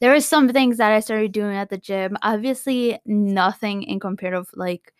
there 0.00 0.12
were 0.12 0.20
some 0.20 0.48
things 0.48 0.78
that 0.78 0.92
I 0.92 1.00
started 1.00 1.32
doing 1.32 1.56
at 1.56 1.70
the 1.70 1.78
gym. 1.78 2.16
Obviously, 2.22 2.98
nothing 3.06 3.82
in 3.84 4.00
comparative 4.00 4.48
like 4.54 4.92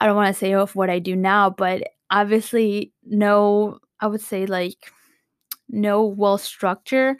I 0.00 0.06
don't 0.06 0.16
want 0.16 0.34
to 0.34 0.38
say 0.38 0.54
of 0.54 0.74
what 0.76 0.90
I 0.90 0.98
do 0.98 1.16
now, 1.16 1.50
but 1.50 1.82
obviously 2.10 2.92
no 3.04 3.78
I 4.00 4.06
would 4.06 4.20
say 4.20 4.46
like 4.46 4.92
no 5.68 6.04
well 6.06 6.38
structure 6.38 7.16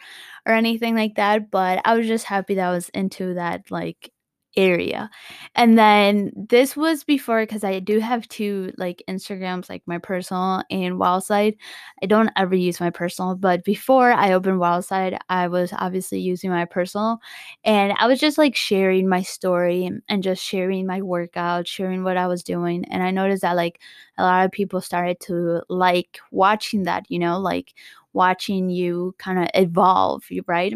or 0.47 0.55
anything 0.55 0.97
like 0.97 1.17
that, 1.17 1.51
but 1.51 1.81
I 1.85 1.97
was 1.97 2.07
just 2.07 2.25
happy 2.27 2.55
that 2.57 2.69
I 2.69 2.73
was 2.73 2.89
into 2.91 3.35
that 3.35 3.71
like 3.71 4.13
area. 4.57 5.11
And 5.55 5.79
then 5.79 6.33
this 6.35 6.77
was 6.77 7.05
before 7.05 7.43
because 7.43 7.63
I 7.65 7.79
do 7.81 8.01
have 8.01 8.27
two 8.29 8.73
like 8.77 9.03
Instagrams, 9.09 9.69
like 9.69 9.83
my 9.87 9.99
personal 9.99 10.63
and 10.71 10.95
Wildside. 10.97 11.57
I 12.03 12.07
don't 12.07 12.31
ever 12.37 12.55
use 12.55 12.81
my 12.81 12.91
personal, 12.91 13.35
but 13.37 13.65
before 13.65 14.11
I 14.13 14.33
opened 14.33 14.61
Wildside, 14.61 15.19
I 15.29 15.49
was 15.49 15.73
obviously 15.77 16.21
using 16.21 16.51
my 16.51 16.65
personal 16.65 17.21
and 17.65 17.93
I 17.99 18.07
was 18.07 18.21
just 18.21 18.39
like 18.39 18.57
sharing 18.57 19.09
my 19.09 19.23
story 19.23 19.91
and 20.09 20.23
just 20.23 20.43
sharing 20.43 20.87
my 20.87 21.03
workout, 21.03 21.67
sharing 21.69 22.03
what 22.05 22.17
I 22.17 22.27
was 22.27 22.43
doing. 22.43 22.85
And 22.87 23.03
I 23.03 23.11
noticed 23.11 23.43
that 23.43 23.57
like 23.57 23.81
a 24.17 24.23
lot 24.23 24.45
of 24.45 24.53
people 24.53 24.81
started 24.81 25.21
to 25.21 25.63
like 25.69 26.19
watching 26.31 26.85
that, 26.85 27.07
you 27.09 27.19
know, 27.19 27.39
like 27.39 27.75
watching 28.13 28.71
you 28.71 29.15
kind 29.19 29.39
of 29.39 29.49
evolve, 29.55 30.25
you 30.31 30.43
right? 30.47 30.75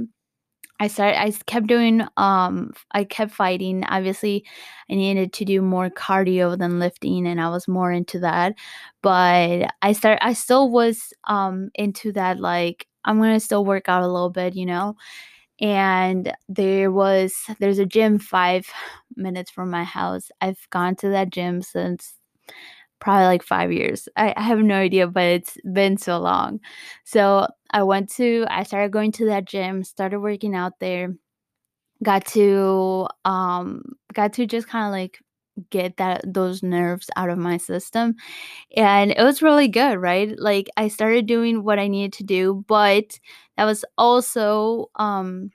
I 0.81 0.89
started 0.89 1.21
I 1.21 1.31
kept 1.47 1.67
doing 1.69 2.03
um 2.17 2.73
I 2.93 3.05
kept 3.05 3.33
fighting. 3.33 3.85
Obviously, 3.85 4.45
I 4.91 4.95
needed 4.95 5.33
to 5.35 5.45
do 5.45 5.63
more 5.63 5.91
cardio 5.91 6.59
than 6.59 6.79
lifting 6.81 7.27
and 7.27 7.41
I 7.41 7.49
was 7.51 7.69
more 7.69 7.93
into 7.93 8.19
that. 8.21 8.55
But 9.03 9.71
I 9.83 9.93
start 9.93 10.19
I 10.23 10.33
still 10.35 10.71
was 10.71 11.13
um 11.25 11.71
into 11.75 12.13
that 12.13 12.41
like 12.41 12.87
I'm 13.05 13.19
going 13.19 13.35
to 13.35 13.41
still 13.41 13.65
work 13.65 13.89
out 13.89 14.03
a 14.05 14.09
little 14.09 14.31
bit, 14.31 14.55
you 14.55 14.67
know. 14.67 14.97
And 15.61 16.33
there 16.49 16.91
was 16.93 17.35
there's 17.61 17.79
a 17.81 17.87
gym 17.87 18.19
5 18.19 18.67
minutes 19.17 19.51
from 19.51 19.71
my 19.71 19.85
house. 19.85 20.31
I've 20.41 20.69
gone 20.71 20.97
to 20.97 21.11
that 21.11 21.31
gym 21.31 21.63
since 21.63 22.15
probably 23.03 23.27
like 23.27 23.45
five 23.45 23.73
years. 23.73 24.09
I, 24.17 24.35
I 24.39 24.43
have 24.43 24.61
no 24.61 24.77
idea, 24.77 25.09
but 25.09 25.25
it's 25.25 25.59
been 25.75 25.99
so 25.99 26.21
long. 26.21 26.61
So 27.05 27.49
I 27.73 27.85
went 27.85 28.11
to, 28.15 28.47
I 28.51 28.65
started 28.65 28.93
going 28.93 29.13
to 29.15 29.27
that 29.27 29.47
gym, 29.47 29.85
started 29.85 30.21
working 30.21 30.57
out 30.57 30.81
there, 30.81 31.15
got 32.03 32.27
to, 32.27 33.09
um, 33.25 33.83
got 34.15 34.33
to 34.35 34.47
just 34.47 34.69
kind 34.69 34.87
of 34.87 34.93
like 34.93 35.19
get 35.71 35.99
that 35.99 36.23
those 36.27 36.63
nerves 36.63 37.11
out 37.17 37.31
of 37.31 37.39
my 37.39 37.59
system 37.59 38.15
and 38.77 39.11
it 39.13 39.23
was 39.23 39.43
really 39.43 39.69
good 39.69 39.97
right 39.99 40.39
like 40.39 40.69
i 40.77 40.89
started 40.89 41.27
doing 41.27 41.65
what 41.65 41.79
i 41.79 41.89
needed 41.89 42.13
to 42.13 42.25
do 42.25 42.65
but 42.69 43.19
that 43.57 43.65
was 43.65 43.85
also 43.99 44.87
um 44.97 45.51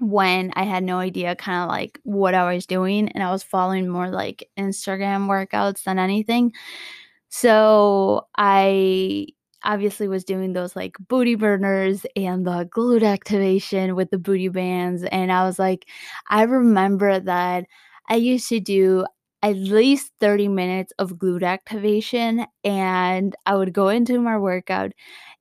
when 0.00 0.52
I 0.56 0.64
had 0.64 0.84
no 0.84 0.98
idea 0.98 1.36
kind 1.36 1.62
of 1.64 1.68
like 1.68 2.00
what 2.04 2.34
I 2.34 2.52
was 2.54 2.66
doing 2.66 3.08
and 3.10 3.22
I 3.22 3.30
was 3.30 3.42
following 3.42 3.88
more 3.88 4.08
like 4.08 4.48
Instagram 4.58 5.28
workouts 5.28 5.84
than 5.84 5.98
anything. 5.98 6.52
So 7.28 8.26
I 8.36 9.28
obviously 9.64 10.08
was 10.08 10.24
doing 10.24 10.52
those 10.52 10.74
like 10.74 10.96
booty 11.08 11.34
burners 11.34 12.06
and 12.16 12.46
the 12.46 12.68
glute 12.74 13.02
activation 13.02 13.94
with 13.94 14.10
the 14.10 14.18
booty 14.18 14.48
bands. 14.48 15.04
And 15.04 15.30
I 15.30 15.44
was 15.44 15.58
like, 15.58 15.86
I 16.28 16.42
remember 16.44 17.20
that 17.20 17.66
I 18.08 18.16
used 18.16 18.48
to 18.48 18.60
do 18.60 19.04
at 19.42 19.56
least 19.56 20.12
30 20.20 20.48
minutes 20.48 20.92
of 20.98 21.12
glute 21.14 21.42
activation 21.42 22.46
and 22.64 23.34
I 23.46 23.56
would 23.56 23.72
go 23.72 23.88
into 23.88 24.20
my 24.20 24.36
workout 24.38 24.92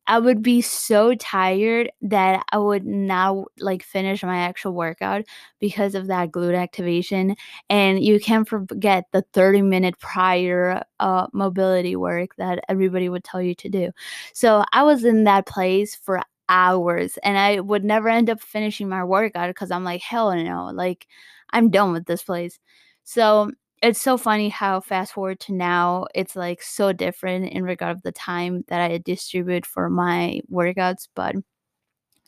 I 0.09 0.19
would 0.19 0.41
be 0.41 0.61
so 0.61 1.13
tired 1.15 1.91
that 2.01 2.43
I 2.51 2.57
would 2.57 2.85
not 2.85 3.45
like 3.59 3.83
finish 3.83 4.23
my 4.23 4.39
actual 4.39 4.73
workout 4.73 5.23
because 5.59 5.95
of 5.95 6.07
that 6.07 6.31
glute 6.31 6.57
activation. 6.57 7.35
And 7.69 8.03
you 8.03 8.19
can't 8.19 8.47
forget 8.49 9.05
the 9.13 9.23
30 9.33 9.61
minute 9.61 9.99
prior 9.99 10.83
uh, 10.99 11.27
mobility 11.33 11.95
work 11.95 12.31
that 12.37 12.59
everybody 12.67 13.07
would 13.09 13.23
tell 13.23 13.41
you 13.41 13.55
to 13.55 13.69
do. 13.69 13.91
So 14.33 14.63
I 14.73 14.83
was 14.83 15.03
in 15.05 15.25
that 15.25 15.45
place 15.45 15.95
for 15.95 16.21
hours 16.49 17.17
and 17.23 17.37
I 17.37 17.59
would 17.59 17.83
never 17.83 18.09
end 18.09 18.29
up 18.31 18.41
finishing 18.41 18.89
my 18.89 19.03
workout 19.03 19.49
because 19.51 19.71
I'm 19.71 19.83
like, 19.83 20.01
hell 20.01 20.35
no, 20.35 20.71
like 20.73 21.07
I'm 21.51 21.69
done 21.69 21.93
with 21.93 22.05
this 22.05 22.23
place. 22.23 22.59
So 23.03 23.51
it's 23.81 24.01
so 24.01 24.17
funny 24.17 24.49
how 24.49 24.81
fast 24.81 25.13
forward 25.13 25.39
to 25.41 25.53
now 25.53 26.05
it's 26.15 26.35
like 26.35 26.61
so 26.61 26.91
different 26.93 27.51
in 27.51 27.63
regard 27.63 27.95
of 27.95 28.01
the 28.03 28.11
time 28.11 28.63
that 28.67 28.81
I 28.91 28.97
distribute 28.99 29.65
for 29.65 29.89
my 29.89 30.41
workouts, 30.51 31.07
but 31.15 31.35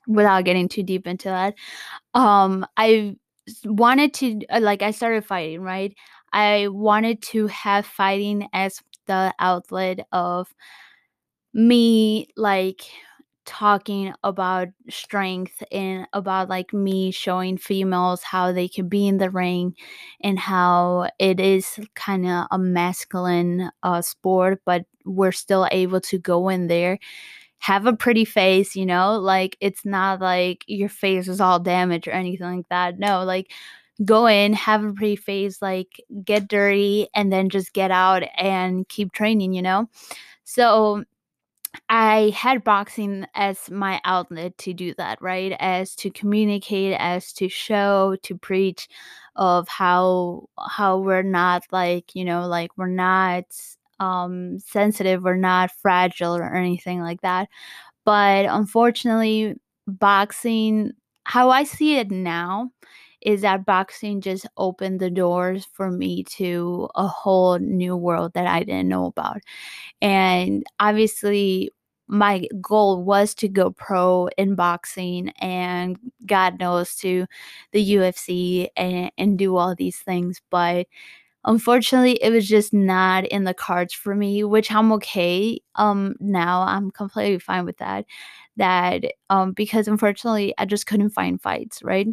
without 0.08 0.46
getting 0.46 0.67
too 0.67 0.84
deep 0.84 1.08
into 1.08 1.29
that, 1.29 1.55
um, 2.13 2.65
I 2.77 3.15
wanted 3.65 4.13
to 4.15 4.41
uh, 4.50 4.60
like 4.62 4.81
I 4.81 4.91
started 4.91 5.25
fighting, 5.25 5.62
right? 5.62 5.96
I 6.34 6.67
wanted 6.70 7.22
to 7.24 7.48
have 7.48 7.86
fighting 7.86 8.48
as 8.53 8.81
the 9.08 9.34
outlet 9.39 10.08
of 10.12 10.48
me 11.53 12.27
like 12.38 12.81
talking 13.51 14.13
about 14.24 14.70
strength 14.89 15.62
and 15.74 16.08
about 16.13 16.48
like 16.48 16.74
me 16.74 17.12
showing 17.12 17.58
females 17.58 18.24
how 18.24 18.53
they 18.53 18.70
can 18.70 18.88
be 18.88 19.05
in 19.08 19.17
the 19.17 19.29
ring 19.29 19.75
and 20.22 20.39
how 20.39 21.10
it 21.20 21.38
is 21.41 21.77
kind 21.93 22.25
of 22.25 22.48
a 22.51 22.58
masculine 22.58 23.70
uh, 23.84 24.01
sport 24.01 24.62
but 24.65 24.86
we're 25.05 25.34
still 25.34 25.67
able 25.72 26.00
to 26.00 26.17
go 26.17 26.48
in 26.48 26.67
there 26.67 26.98
have 27.60 27.86
a 27.86 27.93
pretty 27.96 28.25
face 28.25 28.75
you 28.75 28.86
know? 28.86 29.17
Like 29.20 29.58
it's 29.62 29.86
not 29.86 30.22
like 30.22 30.63
your 30.67 30.89
face 30.89 31.27
is 31.27 31.41
all 31.41 31.60
damaged 31.60 32.08
or 32.08 32.12
anything 32.12 32.58
like 32.58 32.70
that. 32.70 33.00
No 33.00 33.24
like 33.24 33.51
go 34.05 34.27
in 34.27 34.53
have 34.53 34.84
a 34.84 34.93
pretty 34.93 35.15
face 35.17 35.62
like 35.62 36.01
get 36.25 36.48
dirty 36.48 37.08
and 37.15 37.31
then 37.31 37.50
just 37.50 37.74
get 37.74 37.91
out 37.91 38.24
and 38.38 38.88
keep 38.89 39.12
training 39.13 39.53
you 39.53 39.62
know? 39.62 39.89
So 40.46 41.05
I 41.90 42.34
had 42.36 42.63
boxing 42.63 43.25
as 43.34 43.70
my 43.70 44.01
outlet 44.06 44.58
to 44.60 44.74
do 44.74 44.94
that, 44.96 45.22
right? 45.22 45.54
As 45.60 45.96
to 45.98 46.10
communicate, 46.10 46.96
as 47.00 47.32
to 47.34 47.48
show, 47.50 48.16
to 48.24 48.38
preach 48.38 48.88
of 49.36 49.68
how 49.70 50.48
how 50.60 50.98
we're 51.00 51.24
not 51.24 51.63
like, 51.72 52.13
you 52.16 52.25
know, 52.25 52.48
like 52.48 52.72
we're 52.78 52.88
not 52.88 53.46
um 54.00 54.60
sensitive, 54.60 55.24
we're 55.24 55.36
not 55.36 55.72
fragile 55.82 56.36
or 56.36 56.54
anything 56.56 57.01
like 57.01 57.22
that. 57.22 57.48
But 58.06 58.46
unfortunately, 58.46 59.56
boxing 59.88 60.94
how 61.25 61.50
I 61.51 61.63
see 61.66 61.98
it 61.98 62.12
now 62.12 62.72
is 63.22 63.42
that 63.42 63.66
boxing 63.66 64.22
just 64.22 64.48
opened 64.58 65.00
the 65.00 65.10
doors 65.10 65.68
for 65.74 65.92
me 65.92 66.24
to 66.24 66.90
a 66.96 67.08
whole 67.08 67.60
new 67.60 67.96
world 67.96 68.34
that 68.34 68.48
I 68.48 68.60
didn't 68.63 68.90
know 68.90 69.06
about. 69.06 69.40
And 70.01 70.63
obviously, 70.80 71.72
my 72.08 72.48
goal 72.62 73.04
was 73.04 73.34
to 73.36 73.48
go 73.48 73.72
pro 73.72 74.28
in 74.38 74.56
boxing 74.56 75.30
and 75.40 75.98
God 76.25 76.60
knows 76.60 76.96
to 76.98 77.25
the 77.72 77.82
UFC 77.82 78.70
and, 78.75 79.12
and 79.18 79.38
do 79.40 79.55
all 79.55 79.75
these 79.75 79.98
things. 80.00 80.42
But 80.51 80.88
unfortunately, 81.46 82.20
it 82.22 82.31
was 82.31 82.48
just 82.48 82.74
not 82.74 83.25
in 83.27 83.44
the 83.46 83.53
cards 83.53 83.94
for 83.94 84.16
me, 84.16 84.44
which 84.44 84.72
I'm 84.72 84.92
okay. 84.94 85.62
Um, 85.75 86.16
now 86.20 86.62
I'm 86.64 86.92
completely 86.92 87.40
fine 87.40 87.66
with 87.66 87.77
that. 87.77 88.05
That 88.57 89.05
um, 89.29 89.53
because 89.53 89.88
unfortunately, 89.88 90.53
I 90.57 90.66
just 90.66 90.88
couldn't 90.88 91.12
find 91.12 91.42
fights, 91.42 91.81
right? 91.84 92.07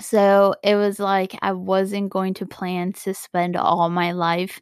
So 0.00 0.54
it 0.62 0.76
was 0.76 0.98
like 0.98 1.36
I 1.42 1.52
wasn't 1.52 2.10
going 2.10 2.34
to 2.34 2.46
plan 2.46 2.92
to 3.04 3.14
spend 3.14 3.56
all 3.56 3.88
my 3.90 4.12
life 4.12 4.60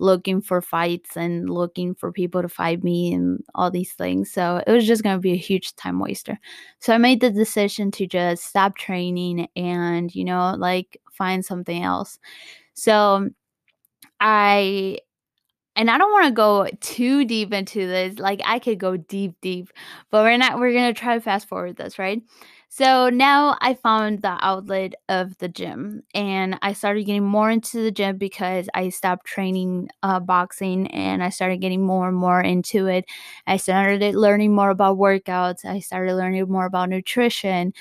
looking 0.00 0.40
for 0.40 0.60
fights 0.60 1.16
and 1.16 1.48
looking 1.48 1.94
for 1.94 2.10
people 2.12 2.42
to 2.42 2.48
fight 2.48 2.82
me 2.82 3.12
and 3.14 3.40
all 3.54 3.70
these 3.70 3.92
things. 3.92 4.30
So 4.32 4.62
it 4.66 4.72
was 4.72 4.86
just 4.86 5.04
going 5.04 5.16
to 5.16 5.20
be 5.20 5.32
a 5.32 5.36
huge 5.36 5.76
time 5.76 6.00
waster. 6.00 6.38
So 6.80 6.92
I 6.92 6.98
made 6.98 7.20
the 7.20 7.30
decision 7.30 7.90
to 7.92 8.06
just 8.06 8.44
stop 8.44 8.76
training 8.76 9.48
and, 9.56 10.12
you 10.14 10.24
know, 10.24 10.54
like 10.58 11.00
find 11.12 11.44
something 11.44 11.82
else. 11.82 12.18
So 12.74 13.30
I 14.20 14.98
and 15.76 15.90
I 15.90 15.98
don't 15.98 16.12
want 16.12 16.26
to 16.26 16.32
go 16.32 16.68
too 16.80 17.24
deep 17.24 17.52
into 17.52 17.86
this. 17.86 18.18
Like 18.18 18.40
I 18.44 18.58
could 18.58 18.78
go 18.78 18.96
deep, 18.96 19.34
deep, 19.42 19.70
but 20.10 20.22
we're 20.24 20.36
not. 20.38 20.58
We're 20.58 20.72
gonna 20.72 20.94
try 20.94 21.14
to 21.14 21.20
fast 21.20 21.48
forward 21.48 21.76
this, 21.76 21.98
right? 21.98 22.22
So 22.76 23.08
now 23.08 23.56
I 23.60 23.74
found 23.74 24.22
the 24.22 24.36
outlet 24.44 24.94
of 25.08 25.38
the 25.38 25.46
gym, 25.48 26.02
and 26.12 26.58
I 26.60 26.72
started 26.72 27.04
getting 27.06 27.22
more 27.22 27.48
into 27.48 27.80
the 27.80 27.92
gym 27.92 28.18
because 28.18 28.68
I 28.74 28.88
stopped 28.88 29.26
training 29.26 29.90
uh, 30.02 30.18
boxing, 30.18 30.88
and 30.88 31.22
I 31.22 31.28
started 31.28 31.60
getting 31.60 31.86
more 31.86 32.08
and 32.08 32.16
more 32.16 32.40
into 32.40 32.88
it. 32.88 33.04
I 33.46 33.58
started 33.58 34.16
learning 34.16 34.56
more 34.56 34.70
about 34.70 34.98
workouts. 34.98 35.64
I 35.64 35.78
started 35.78 36.14
learning 36.16 36.50
more 36.50 36.66
about 36.66 36.88
nutrition. 36.88 37.72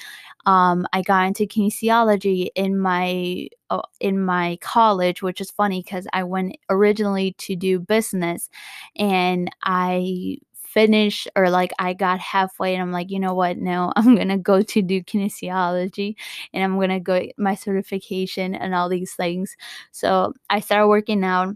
Um, 0.47 0.87
I 0.93 1.03
got 1.03 1.27
into 1.27 1.45
kinesiology 1.45 2.49
in 2.55 2.77
my 2.79 3.49
uh, 3.69 3.81
in 4.01 4.19
my 4.23 4.57
college, 4.61 5.21
which 5.21 5.41
is 5.41 5.51
funny 5.51 5.83
because 5.83 6.07
I 6.13 6.23
went 6.23 6.57
originally 6.69 7.33
to 7.39 7.55
do 7.55 7.79
business, 7.79 8.49
and 8.97 9.49
I 9.63 10.37
finished 10.73 11.27
or 11.35 11.49
like 11.49 11.71
I 11.79 11.93
got 11.93 12.19
halfway 12.19 12.73
and 12.73 12.81
I'm 12.81 12.91
like, 12.91 13.11
you 13.11 13.19
know 13.19 13.33
what? 13.33 13.57
No, 13.57 13.93
I'm 13.97 14.15
gonna 14.15 14.37
go 14.37 14.61
to 14.61 14.81
do 14.81 15.03
kinesiology 15.03 16.15
and 16.53 16.63
I'm 16.63 16.79
gonna 16.79 16.99
go 16.99 17.21
my 17.37 17.55
certification 17.55 18.55
and 18.55 18.75
all 18.75 18.89
these 18.89 19.13
things. 19.13 19.55
So 19.91 20.33
I 20.49 20.59
started 20.59 20.87
working 20.87 21.23
out 21.23 21.55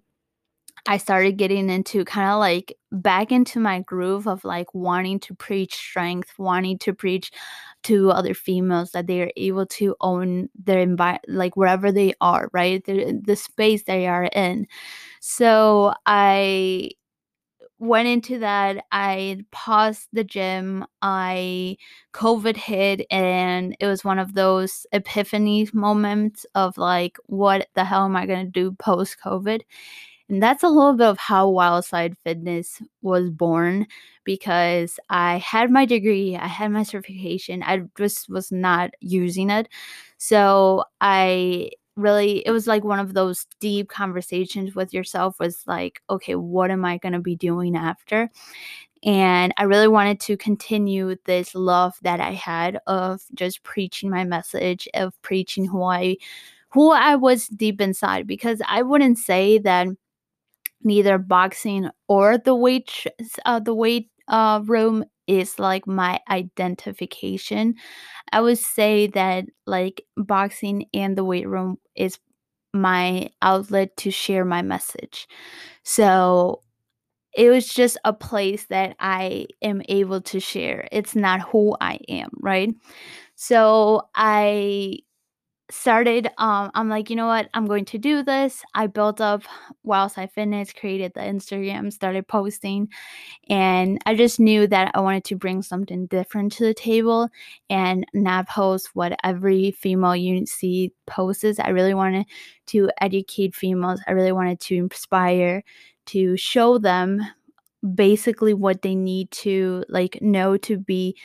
I 0.86 0.97
started 0.97 1.38
getting 1.38 1.69
into 1.69 2.06
kind 2.06 2.32
of 2.32 2.39
like 2.39 2.77
back 2.91 3.32
into 3.32 3.60
my 3.60 3.82
groove 3.82 4.25
of 4.27 4.45
like 4.45 4.73
wanting 4.73 5.19
to 5.21 5.36
preach 5.36 5.75
strength, 5.75 6.32
wanting 6.38 6.77
to 6.80 6.93
preach 6.93 7.32
to 7.84 8.12
other 8.12 8.34
females 8.34 8.91
that 8.91 9.08
they 9.08 9.21
are 9.21 9.32
able 9.36 9.65
to 9.65 9.95
own 10.01 10.49
their 10.56 10.80
environment, 10.80 11.25
like 11.27 11.58
wherever 11.58 11.91
they 11.91 12.13
are, 12.21 12.49
right? 12.53 12.84
The, 12.86 13.19
the 13.25 13.36
space 13.36 13.84
they 13.84 14.08
are 14.08 14.25
in. 14.25 14.67
So 15.21 15.93
I 16.06 16.91
went 17.79 18.07
into 18.07 18.39
that. 18.39 18.85
I 18.91 19.45
paused 19.51 20.07
the 20.13 20.23
gym. 20.23 20.85
I 21.01 21.77
COVID 22.13 22.57
hit, 22.57 23.05
and 23.11 23.75
it 23.79 23.87
was 23.87 24.03
one 24.03 24.19
of 24.19 24.33
those 24.33 24.85
epiphany 24.91 25.67
moments 25.73 26.45
of 26.55 26.77
like, 26.77 27.17
what 27.27 27.67
the 27.75 27.85
hell 27.85 28.05
am 28.05 28.15
I 28.15 28.25
going 28.25 28.45
to 28.45 28.51
do 28.51 28.71
post 28.73 29.17
COVID? 29.23 29.61
And 30.29 30.43
that's 30.43 30.63
a 30.63 30.69
little 30.69 30.93
bit 30.93 31.07
of 31.07 31.17
how 31.17 31.49
Wildside 31.49 32.17
Fitness 32.23 32.81
was 33.01 33.29
born 33.29 33.87
because 34.25 34.99
I 35.09 35.37
had 35.37 35.71
my 35.71 35.85
degree, 35.85 36.35
I 36.35 36.47
had 36.47 36.71
my 36.71 36.83
certification, 36.83 37.63
I 37.63 37.83
just 37.97 38.29
was 38.29 38.51
not 38.51 38.91
using 38.99 39.49
it. 39.49 39.69
So 40.17 40.83
I 40.99 41.71
really 41.97 42.45
it 42.45 42.51
was 42.51 42.67
like 42.67 42.83
one 42.83 42.99
of 42.99 43.13
those 43.13 43.45
deep 43.60 43.89
conversations 43.89 44.75
with 44.75 44.93
yourself 44.93 45.39
was 45.39 45.63
like 45.67 46.01
okay 46.10 46.36
what 46.36 46.71
am 46.71 46.86
i 46.86 46.97
going 46.97 47.13
to 47.13 47.19
be 47.19 47.36
doing 47.36 47.75
after 47.75 48.29
and 49.03 49.53
i 49.57 49.63
really 49.63 49.88
wanted 49.88 50.19
to 50.19 50.38
continue 50.38 51.15
this 51.25 51.55
love 51.55 51.95
that 52.03 52.19
i 52.21 52.31
had 52.31 52.79
of 52.88 53.21
just 53.33 53.63
preaching 53.63 54.10
my 54.10 54.23
message 54.23 54.88
of 54.93 55.19
preaching 55.23 55.65
who 55.65 55.83
i 55.83 56.15
who 56.69 56.91
i 56.91 57.15
was 57.15 57.47
deep 57.49 57.81
inside 57.81 58.27
because 58.27 58.62
i 58.67 58.81
wouldn't 58.81 59.17
say 59.17 59.57
that 59.57 59.88
neither 60.83 61.17
boxing 61.17 61.89
or 62.07 62.38
the 62.38 62.55
weight 62.55 63.05
uh, 63.45 63.60
the 63.60 63.73
weight 63.73 64.10
uh, 64.27 64.62
room 64.65 65.03
is 65.27 65.60
like 65.60 65.86
my 65.86 66.19
identification. 66.29 67.75
I 68.31 68.41
would 68.41 68.57
say 68.57 69.07
that 69.07 69.45
like 69.65 70.03
boxing 70.15 70.86
and 70.93 71.17
the 71.17 71.25
weight 71.25 71.47
room 71.47 71.77
is 71.97 72.19
my 72.73 73.29
outlet 73.41 73.97
to 73.97 74.12
share 74.12 74.45
my 74.45 74.62
message. 74.62 75.27
So 75.83 76.62
it 77.36 77.49
was 77.49 77.67
just 77.67 77.97
a 78.03 78.13
place 78.13 78.65
that 78.65 78.95
I 78.99 79.47
am 79.62 79.81
able 79.89 80.21
to 80.21 80.39
share. 80.39 80.88
It's 80.91 81.15
not 81.15 81.41
who 81.41 81.77
I 81.79 81.99
am, 82.10 82.29
right? 82.41 82.73
So 83.36 84.10
I 84.15 84.99
started 85.69 86.27
um 86.38 86.71
i'm 86.75 86.89
like 86.89 87.10
you 87.10 87.15
know 87.15 87.27
what? 87.27 87.49
I'm 87.53 87.67
going 87.67 87.86
to 87.86 87.97
do 87.97 88.23
this. 88.23 88.63
I 88.73 88.88
built 88.88 89.19
up 89.19 89.43
Wildside 89.86 90.32
Fitness 90.32 90.73
created 90.73 91.13
the 91.13 91.21
instagram 91.21 91.91
started 91.91 92.27
posting 92.27 92.89
and 93.49 93.99
i 94.06 94.15
just 94.15 94.39
knew 94.39 94.67
that 94.67 94.91
i 94.95 94.99
wanted 94.99 95.25
to 95.25 95.36
bring 95.36 95.62
something 95.62 96.08
different 96.08 96.53
to 96.53 96.63
the 96.65 96.73
table 96.73 97.30
and 97.69 98.06
not 98.13 98.47
post 98.47 98.91
what 98.93 99.17
every 99.23 99.71
female 99.71 100.15
you 100.15 100.45
see 100.45 100.93
posts. 101.06 101.60
I 101.60 101.69
really 101.69 101.93
wanted 101.93 102.25
to 102.67 102.89
educate 103.01 103.56
females. 103.56 104.01
I 104.08 104.12
really 104.12 104.32
wanted 104.32 104.60
to 104.62 104.75
inspire 104.75 105.63
to 106.08 106.38
show 106.38 106.77
them 106.77 107.21
basically 107.95 108.53
what 108.53 108.82
they 108.82 108.95
need 108.95 109.32
to 109.32 109.84
like 109.89 110.19
know 110.21 110.58
to 110.58 110.77
be 110.77 111.15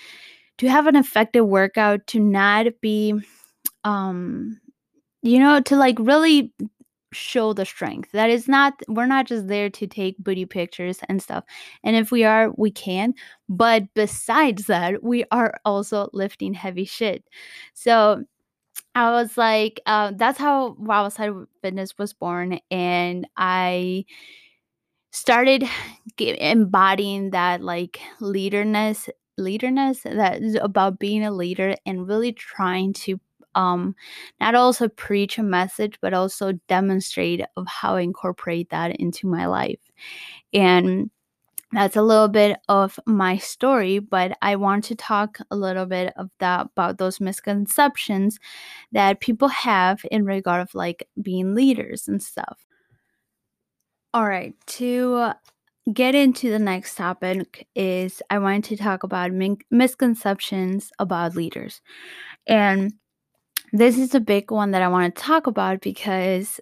to 0.59 0.69
have 0.69 0.87
an 0.87 0.97
effective 0.97 1.47
workout 1.47 2.07
to 2.09 2.21
not 2.21 2.67
be 2.81 3.21
um 3.85 4.61
you 5.23 5.39
know 5.39 5.61
to 5.61 5.77
like 5.77 5.97
really 6.01 6.53
show 7.13 7.53
the 7.53 7.67
strength. 7.67 8.13
That 8.13 8.31
is 8.31 8.49
not 8.49 8.75
we're 8.89 9.07
not 9.07 9.27
just 9.27 9.49
there 9.49 9.71
to 9.71 9.87
take 9.87 10.19
booty 10.19 10.47
pictures 10.47 11.01
and 11.09 11.23
stuff 11.23 11.45
and 11.85 11.97
if 11.97 12.11
we 12.11 12.25
are 12.25 12.51
we 12.57 12.71
can 12.71 13.15
but 13.49 13.85
besides 13.95 14.67
that 14.67 15.03
we 15.03 15.25
are 15.31 15.55
also 15.65 16.09
lifting 16.13 16.55
heavy 16.55 16.85
shit. 16.87 17.25
So 17.75 18.25
i 18.95 19.11
was 19.11 19.37
like 19.39 19.81
uh, 19.87 20.13
that's 20.17 20.39
how 20.39 20.75
Wildside 20.75 21.47
Fitness 21.63 21.97
was 21.99 22.13
born 22.15 22.59
and 22.71 23.27
i 23.37 24.05
started 25.13 25.65
embodying 26.19 27.31
that 27.31 27.63
like 27.63 28.01
leaderness 28.21 29.09
leaderness 29.39 30.03
that 30.03 30.43
is 30.43 30.55
about 30.57 30.99
being 30.99 31.25
a 31.25 31.31
leader 31.31 31.75
and 31.87 32.07
really 32.09 32.33
trying 32.33 32.93
to 32.93 33.21
um 33.55 33.95
not 34.41 34.55
also 34.55 34.89
preach 34.89 35.39
a 35.39 35.43
message 35.43 35.99
but 36.01 36.15
also 36.15 36.53
demonstrate 36.69 37.43
of 37.57 37.67
how 37.67 37.97
I 37.97 38.01
incorporate 38.03 38.71
that 38.71 38.97
into 38.97 39.27
my 39.27 39.47
life. 39.47 39.81
And 40.53 41.11
that's 41.73 41.97
a 41.97 42.03
little 42.03 42.29
bit 42.29 42.59
of 42.69 43.01
my 43.07 43.37
story 43.39 43.99
but 43.99 44.37
i 44.43 44.55
want 44.57 44.85
to 44.85 44.95
talk 44.95 45.39
a 45.51 45.57
little 45.57 45.87
bit 45.87 46.13
of 46.17 46.31
that 46.39 46.61
about 46.67 46.99
those 46.99 47.21
misconceptions 47.21 48.39
that 48.93 49.21
people 49.21 49.49
have 49.49 50.05
in 50.11 50.25
regard 50.25 50.61
of 50.61 50.75
like 50.75 51.09
being 51.21 51.55
leaders 51.55 52.09
and 52.09 52.23
stuff. 52.23 52.67
All 54.15 54.27
right 54.29 54.55
to 54.67 55.33
get 55.93 56.15
into 56.15 56.51
the 56.51 56.59
next 56.59 56.95
topic 56.95 57.67
is 57.75 58.23
i 58.31 58.39
wanted 58.39 58.65
to 58.65 58.77
talk 58.77 59.03
about 59.03 59.33
min- 59.33 59.59
misconceptions 59.71 60.93
about 60.99 61.35
leaders. 61.35 61.81
And 62.47 62.93
this 63.73 63.99
is 63.99 64.15
a 64.15 64.21
big 64.21 64.51
one 64.51 64.71
that 64.73 64.83
i 64.83 64.89
want 64.89 65.15
to 65.15 65.23
talk 65.23 65.47
about 65.47 65.81
because 65.81 66.61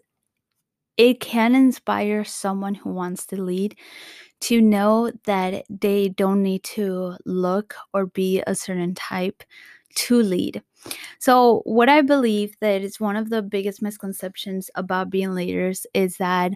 it 0.96 1.20
can 1.20 1.54
inspire 1.54 2.24
someone 2.24 2.74
who 2.74 2.90
wants 2.90 3.26
to 3.26 3.40
lead 3.40 3.76
to 4.40 4.60
know 4.60 5.12
that 5.26 5.64
they 5.70 6.08
don't 6.10 6.42
need 6.42 6.62
to 6.62 7.16
look 7.26 7.74
or 7.94 8.06
be 8.06 8.42
a 8.46 8.54
certain 8.54 8.94
type 8.94 9.42
to 9.94 10.22
lead. 10.22 10.62
So, 11.18 11.62
what 11.64 11.88
I 11.88 12.02
believe 12.02 12.54
that 12.60 12.82
is 12.82 13.00
one 13.00 13.16
of 13.16 13.30
the 13.30 13.42
biggest 13.42 13.82
misconceptions 13.82 14.70
about 14.74 15.10
being 15.10 15.34
leaders 15.34 15.86
is 15.94 16.16
that 16.18 16.52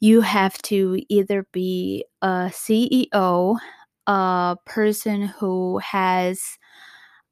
you 0.00 0.20
have 0.22 0.60
to 0.62 1.00
either 1.08 1.46
be 1.52 2.04
a 2.22 2.50
CEO, 2.52 3.58
a 4.06 4.56
person 4.66 5.22
who 5.22 5.78
has 5.78 6.40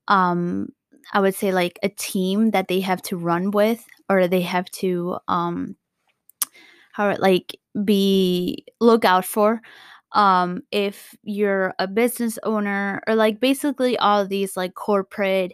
um 0.09 0.69
I 1.13 1.21
would 1.21 1.35
say 1.35 1.53
like 1.53 1.79
a 1.83 1.89
team 1.89 2.51
that 2.51 2.69
they 2.69 2.81
have 2.81 3.03
to 3.03 3.17
run 3.17 3.51
with 3.51 3.85
or 4.09 4.29
they 4.29 4.43
have 4.43 4.71
to 4.73 5.19
um 5.29 5.77
how 6.93 7.15
like 7.19 7.59
be 7.85 8.65
look 8.81 9.05
out 9.05 9.25
for 9.25 9.61
um 10.13 10.63
if 10.73 11.15
you're 11.23 11.75
a 11.79 11.87
business 11.87 12.39
owner 12.43 13.03
or 13.07 13.15
like 13.15 13.41
basically 13.41 13.97
all 13.99 14.27
these 14.27 14.57
like 14.57 14.75
corporate 14.75 15.53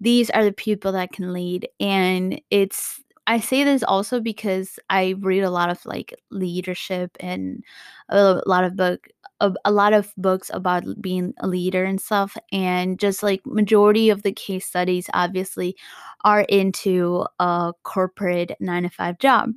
these 0.00 0.30
are 0.30 0.44
the 0.44 0.52
people 0.52 0.92
that 0.92 1.12
can 1.12 1.32
lead. 1.32 1.68
And 1.80 2.40
it's 2.50 3.02
i 3.26 3.38
say 3.40 3.64
this 3.64 3.82
also 3.84 4.20
because 4.20 4.78
i 4.90 5.14
read 5.20 5.42
a 5.42 5.50
lot 5.50 5.70
of 5.70 5.84
like 5.86 6.14
leadership 6.30 7.16
and 7.20 7.62
a 8.08 8.40
lot 8.46 8.64
of 8.64 8.76
book 8.76 9.08
a, 9.40 9.52
a 9.64 9.70
lot 9.70 9.92
of 9.92 10.12
books 10.16 10.50
about 10.52 10.84
being 11.00 11.32
a 11.38 11.48
leader 11.48 11.84
and 11.84 12.00
stuff 12.00 12.36
and 12.52 12.98
just 12.98 13.22
like 13.22 13.40
majority 13.46 14.10
of 14.10 14.22
the 14.22 14.32
case 14.32 14.66
studies 14.66 15.08
obviously 15.14 15.76
are 16.24 16.42
into 16.42 17.24
a 17.38 17.72
corporate 17.82 18.56
9 18.60 18.82
to 18.84 18.88
5 18.88 19.18
job 19.18 19.50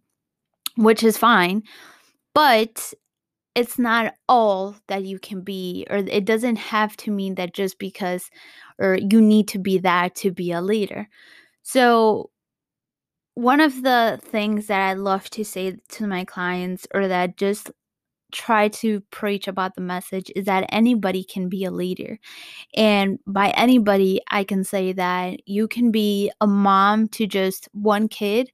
which 0.76 1.04
is 1.04 1.18
fine 1.18 1.62
but 2.34 2.94
it's 3.56 3.78
not 3.78 4.16
all 4.28 4.76
that 4.88 5.04
you 5.04 5.20
can 5.20 5.42
be 5.42 5.86
or 5.90 5.98
it 5.98 6.26
doesn't 6.26 6.56
have 6.56 6.98
to 6.98 7.12
mean 7.12 7.36
that 7.36 7.54
just 7.54 7.78
because 7.78 8.30
or 8.80 8.98
you 8.98 9.22
need 9.22 9.48
to 9.50 9.60
be 9.60 9.78
that 9.78 10.16
to 10.16 10.32
be 10.32 10.52
a 10.52 10.62
leader. 10.62 11.08
So 11.62 12.32
one 13.36 13.60
of 13.60 13.82
the 13.82 14.20
things 14.24 14.68
that 14.68 14.80
i 14.80 14.94
love 14.94 15.28
to 15.32 15.44
say 15.44 15.76
to 15.90 16.06
my 16.06 16.24
clients 16.24 16.86
or 16.94 17.08
that 17.08 17.36
just 17.36 17.72
try 18.34 18.68
to 18.68 19.00
preach 19.12 19.48
about 19.48 19.76
the 19.76 19.82
message 19.82 20.32
is 20.36 20.46
that 20.46 20.66
anybody 20.70 21.24
can 21.24 21.48
be 21.48 21.64
a 21.64 21.72
leader. 21.72 22.20
And 22.76 23.20
by 23.28 23.52
anybody 23.52 24.22
i 24.32 24.44
can 24.44 24.64
say 24.64 24.94
that 24.94 25.48
you 25.48 25.68
can 25.68 25.92
be 25.92 26.32
a 26.42 26.48
mom 26.48 27.08
to 27.10 27.28
just 27.28 27.70
one 27.74 28.08
kid 28.08 28.52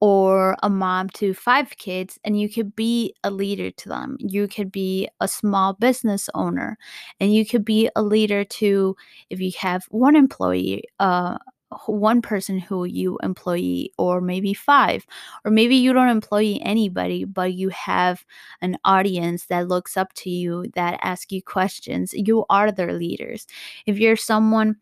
or 0.00 0.56
a 0.62 0.70
mom 0.70 1.08
to 1.10 1.34
five 1.34 1.70
kids 1.78 2.18
and 2.24 2.40
you 2.40 2.48
could 2.48 2.76
be 2.76 3.14
a 3.24 3.30
leader 3.30 3.70
to 3.72 3.88
them. 3.88 4.16
You 4.20 4.46
could 4.46 4.70
be 4.70 5.08
a 5.20 5.26
small 5.28 5.72
business 5.74 6.28
owner 6.34 6.78
and 7.20 7.34
you 7.34 7.44
could 7.44 7.64
be 7.64 7.90
a 7.96 8.02
leader 8.02 8.44
to 8.44 8.96
if 9.30 9.40
you 9.40 9.52
have 9.58 9.84
one 9.90 10.16
employee 10.16 10.84
uh 11.00 11.38
one 11.86 12.22
person 12.22 12.58
who 12.58 12.84
you 12.84 13.18
employee 13.22 13.92
or 13.98 14.20
maybe 14.20 14.54
five 14.54 15.04
or 15.44 15.50
maybe 15.50 15.76
you 15.76 15.92
don't 15.92 16.08
employ 16.08 16.58
anybody 16.62 17.24
but 17.24 17.52
you 17.52 17.68
have 17.68 18.24
an 18.62 18.78
audience 18.84 19.46
that 19.46 19.68
looks 19.68 19.96
up 19.96 20.12
to 20.14 20.30
you 20.30 20.66
that 20.74 20.98
ask 21.02 21.30
you 21.30 21.42
questions. 21.42 22.12
You 22.14 22.46
are 22.48 22.72
their 22.72 22.92
leaders. 22.94 23.46
If 23.86 23.98
you're 23.98 24.16
someone 24.16 24.76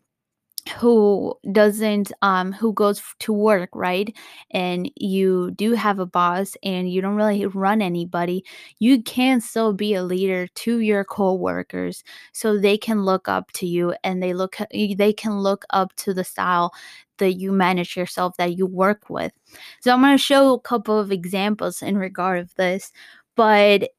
who 0.78 1.34
doesn't 1.52 2.10
um 2.22 2.52
who 2.52 2.72
goes 2.72 3.00
to 3.20 3.32
work 3.32 3.70
right? 3.74 4.14
And 4.50 4.90
you 4.96 5.52
do 5.52 5.72
have 5.74 5.98
a 5.98 6.06
boss 6.06 6.56
and 6.62 6.90
you 6.90 7.00
don't 7.00 7.14
really 7.16 7.46
run 7.46 7.80
anybody 7.82 8.44
you 8.78 9.02
can 9.02 9.40
still 9.40 9.72
be 9.72 9.94
a 9.94 10.02
leader 10.02 10.46
to 10.48 10.80
your 10.80 11.04
coworkers 11.04 12.02
so 12.32 12.58
they 12.58 12.76
can 12.78 13.02
look 13.04 13.28
up 13.28 13.52
to 13.52 13.66
you 13.66 13.94
and 14.04 14.22
they 14.22 14.34
look 14.34 14.56
they 14.72 15.12
can 15.12 15.38
look 15.38 15.64
up 15.70 15.94
to 15.96 16.12
the 16.14 16.24
style 16.24 16.72
that 17.18 17.34
you 17.34 17.52
manage 17.52 17.96
yourself 17.96 18.36
that 18.36 18.56
you 18.56 18.66
work 18.66 19.08
with. 19.08 19.32
So 19.80 19.92
i'm 19.92 20.00
going 20.02 20.12
to 20.16 20.18
show 20.22 20.54
a 20.54 20.60
couple 20.60 20.98
of 20.98 21.12
examples 21.12 21.82
in 21.82 21.96
regard 21.96 22.40
of 22.40 22.54
this 22.56 22.92
but 23.36 23.90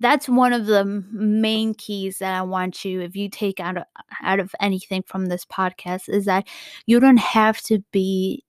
that's 0.00 0.28
one 0.28 0.52
of 0.52 0.66
the 0.66 0.84
main 1.12 1.74
keys 1.74 2.18
that 2.18 2.34
I 2.34 2.42
want 2.42 2.84
you 2.84 3.00
if 3.00 3.16
you 3.16 3.28
take 3.28 3.60
out 3.60 3.76
of, 3.76 3.84
out 4.22 4.40
of 4.40 4.54
anything 4.60 5.02
from 5.06 5.26
this 5.26 5.44
podcast 5.44 6.08
is 6.08 6.24
that 6.24 6.48
you 6.86 7.00
don't 7.00 7.18
have 7.18 7.60
to 7.62 7.80
be 7.92 8.44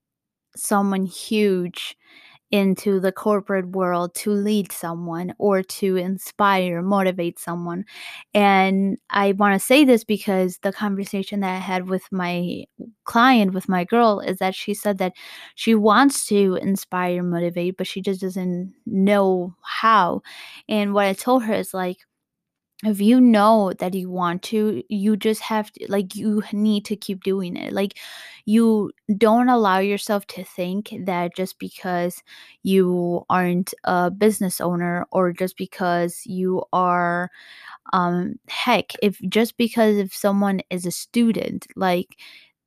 someone 0.56 1.06
huge 1.06 1.98
into 2.52 3.00
the 3.00 3.12
corporate 3.12 3.70
world 3.70 4.14
to 4.16 4.32
lead 4.32 4.72
someone 4.72 5.34
or 5.38 5.64
to 5.64 5.96
inspire, 5.96 6.82
motivate 6.82 7.40
someone. 7.40 7.86
And 8.34 8.98
I 9.10 9.32
want 9.34 9.54
to 9.54 9.60
say 9.66 9.86
this 9.86 10.04
because 10.04 10.58
the 10.60 10.74
conversation 10.74 11.40
that 11.42 11.56
I 11.56 11.60
had 11.60 11.90
with 11.90 12.04
my 12.12 12.66
client, 13.06 13.54
with 13.54 13.70
my 13.70 13.84
girl, 13.84 14.20
is 14.20 14.38
that 14.40 14.56
she 14.56 14.74
said 14.74 14.98
that 15.00 15.14
she 15.56 15.76
wants 15.76 16.26
to 16.28 16.56
inspire, 16.62 17.24
motivate, 17.24 17.78
but 17.78 17.88
she 17.88 18.02
just 18.02 18.22
doesn't 18.22 18.74
know 18.86 19.56
how. 19.64 20.22
And 20.68 20.94
what 20.94 21.06
I 21.06 21.14
told 21.14 21.44
her 21.44 21.54
is 21.54 21.74
like, 21.74 21.98
if 22.84 23.00
you 23.00 23.22
know 23.22 23.72
that 23.80 23.94
you 23.94 24.10
want 24.10 24.42
to 24.42 24.84
you 24.90 25.16
just 25.16 25.42
have 25.42 25.72
to 25.72 25.86
like 25.90 26.16
you 26.16 26.42
need 26.52 26.84
to 26.86 26.96
keep 26.96 27.24
doing 27.24 27.56
it 27.56 27.72
like 27.74 27.98
you 28.46 28.92
don't 29.18 29.50
allow 29.50 29.78
yourself 29.80 30.26
to 30.28 30.44
think 30.44 30.94
that 31.06 31.36
just 31.36 31.60
because 31.60 32.24
you 32.64 33.24
aren't 33.30 33.74
a 33.84 34.10
business 34.10 34.60
owner 34.60 35.06
or 35.12 35.32
just 35.32 35.58
because 35.58 36.24
you 36.26 36.64
are 36.74 37.30
um 37.94 38.36
heck 38.50 38.94
if 39.02 39.20
just 39.30 39.58
because 39.58 39.98
if 39.98 40.14
someone 40.14 40.62
is 40.70 40.86
a 40.86 40.92
student 40.92 41.68
like 41.76 42.18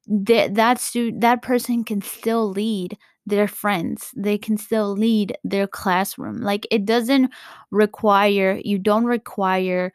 that 0.06 0.54
that 0.54 0.80
student 0.80 1.20
that 1.22 1.42
person 1.42 1.84
can 1.84 2.02
still 2.02 2.50
lead 2.50 2.96
their 3.26 3.48
friends. 3.48 4.10
They 4.16 4.38
can 4.38 4.56
still 4.58 4.92
lead 4.92 5.36
their 5.44 5.66
classroom. 5.66 6.40
Like 6.42 6.66
it 6.70 6.84
doesn't 6.84 7.32
require 7.70 8.60
you 8.64 8.78
don't 8.78 9.04
require 9.06 9.92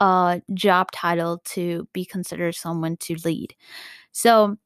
a 0.00 0.42
job 0.54 0.92
title 0.92 1.40
to 1.46 1.88
be 1.92 2.04
considered 2.04 2.54
someone 2.56 2.96
to 2.98 3.16
lead. 3.24 3.54
So 4.12 4.58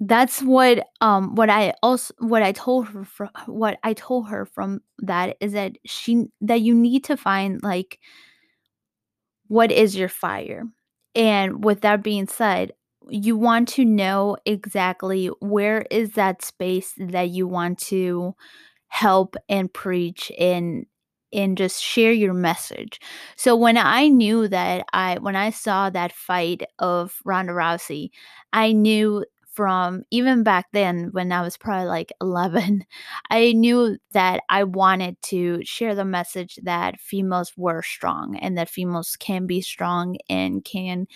that's 0.00 0.40
what 0.42 0.86
um 1.00 1.34
what 1.34 1.50
I 1.50 1.74
also 1.82 2.14
what 2.18 2.42
I 2.42 2.52
told 2.52 2.86
her 2.88 3.04
from 3.04 3.30
what 3.46 3.78
I 3.82 3.94
told 3.94 4.28
her 4.28 4.46
from 4.46 4.80
that 5.00 5.36
is 5.40 5.52
that 5.52 5.72
she 5.84 6.26
that 6.40 6.60
you 6.60 6.74
need 6.74 7.04
to 7.04 7.16
find 7.16 7.60
like 7.62 7.98
what 9.48 9.72
is 9.72 9.96
your 9.96 10.08
fire? 10.08 10.64
And 11.14 11.64
with 11.64 11.80
that 11.82 12.02
being 12.02 12.26
said, 12.28 12.72
you 13.10 13.36
want 13.36 13.68
to 13.68 13.84
know 13.84 14.36
exactly 14.44 15.26
where 15.40 15.82
is 15.90 16.12
that 16.12 16.42
space 16.42 16.94
that 16.98 17.30
you 17.30 17.46
want 17.46 17.78
to 17.78 18.34
help 18.88 19.36
and 19.48 19.72
preach 19.72 20.32
and 20.38 20.86
and 21.32 21.58
just 21.58 21.82
share 21.82 22.12
your 22.12 22.32
message. 22.32 23.00
So 23.36 23.54
when 23.54 23.76
I 23.76 24.08
knew 24.08 24.48
that 24.48 24.86
I 24.92 25.18
when 25.18 25.36
I 25.36 25.50
saw 25.50 25.90
that 25.90 26.12
fight 26.12 26.62
of 26.78 27.20
Ronda 27.24 27.52
Rousey, 27.52 28.10
I 28.52 28.72
knew 28.72 29.24
from 29.58 30.04
even 30.12 30.44
back 30.44 30.66
then 30.72 31.08
when 31.10 31.32
I 31.32 31.42
was 31.42 31.56
probably 31.56 31.88
like 31.88 32.12
11, 32.20 32.84
I 33.30 33.52
knew 33.52 33.98
that 34.12 34.42
I 34.48 34.64
wanted 34.64 35.20
to 35.22 35.64
share 35.64 35.94
the 35.94 36.04
message 36.04 36.58
that 36.62 37.00
females 37.00 37.52
were 37.56 37.82
strong 37.82 38.36
and 38.36 38.56
that 38.56 38.70
females 38.70 39.16
can 39.18 39.46
be 39.46 39.60
strong 39.60 40.16
and 40.30 40.64
can 40.64 41.08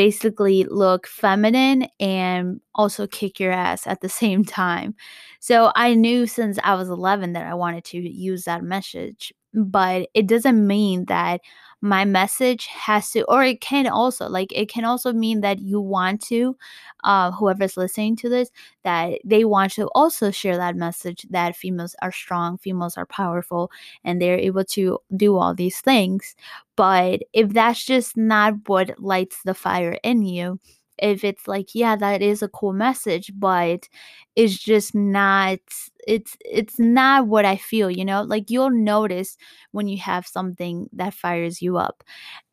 basically 0.00 0.64
look 0.64 1.06
feminine 1.06 1.86
and 2.00 2.58
also 2.74 3.06
kick 3.06 3.38
your 3.38 3.52
ass 3.52 3.86
at 3.86 4.00
the 4.00 4.08
same 4.22 4.42
time. 4.46 4.94
So 5.40 5.72
I 5.76 5.92
knew 5.94 6.26
since 6.26 6.58
I 6.64 6.74
was 6.74 6.88
11 6.88 7.34
that 7.34 7.46
I 7.46 7.52
wanted 7.52 7.84
to 7.86 7.98
use 7.98 8.44
that 8.44 8.62
message, 8.64 9.30
but 9.52 10.08
it 10.14 10.26
doesn't 10.26 10.66
mean 10.66 11.04
that 11.08 11.42
my 11.82 12.04
message 12.04 12.66
has 12.66 13.10
to 13.10 13.24
or 13.24 13.42
it 13.42 13.60
can 13.60 13.86
also 13.86 14.28
like 14.28 14.52
it 14.54 14.68
can 14.68 14.84
also 14.84 15.12
mean 15.12 15.40
that 15.40 15.60
you 15.60 15.80
want 15.80 16.20
to 16.22 16.56
uh 17.04 17.30
whoever's 17.32 17.76
listening 17.76 18.14
to 18.16 18.28
this 18.28 18.50
that 18.84 19.18
they 19.24 19.44
want 19.44 19.72
to 19.72 19.86
also 19.94 20.30
share 20.30 20.56
that 20.56 20.76
message 20.76 21.24
that 21.30 21.56
females 21.56 21.94
are 22.02 22.12
strong 22.12 22.58
females 22.58 22.96
are 22.96 23.06
powerful 23.06 23.70
and 24.04 24.20
they're 24.20 24.38
able 24.38 24.64
to 24.64 24.98
do 25.16 25.36
all 25.36 25.54
these 25.54 25.80
things. 25.80 26.34
But 26.76 27.20
if 27.32 27.50
that's 27.50 27.84
just 27.84 28.16
not 28.16 28.54
what 28.66 29.00
lights 29.00 29.38
the 29.44 29.54
fire 29.54 29.98
in 30.02 30.22
you 30.22 30.58
if 31.00 31.24
it's 31.24 31.48
like 31.48 31.74
yeah 31.74 31.96
that 31.96 32.22
is 32.22 32.42
a 32.42 32.48
cool 32.48 32.72
message 32.72 33.32
but 33.36 33.88
it's 34.36 34.58
just 34.58 34.94
not 34.94 35.58
it's 36.06 36.36
it's 36.44 36.78
not 36.78 37.26
what 37.26 37.44
i 37.44 37.56
feel 37.56 37.90
you 37.90 38.04
know? 38.04 38.22
Like 38.22 38.50
you'll 38.50 38.70
notice 38.70 39.36
when 39.72 39.88
you 39.88 39.98
have 39.98 40.26
something 40.26 40.88
that 40.92 41.14
fires 41.14 41.62
you 41.62 41.76
up 41.78 42.02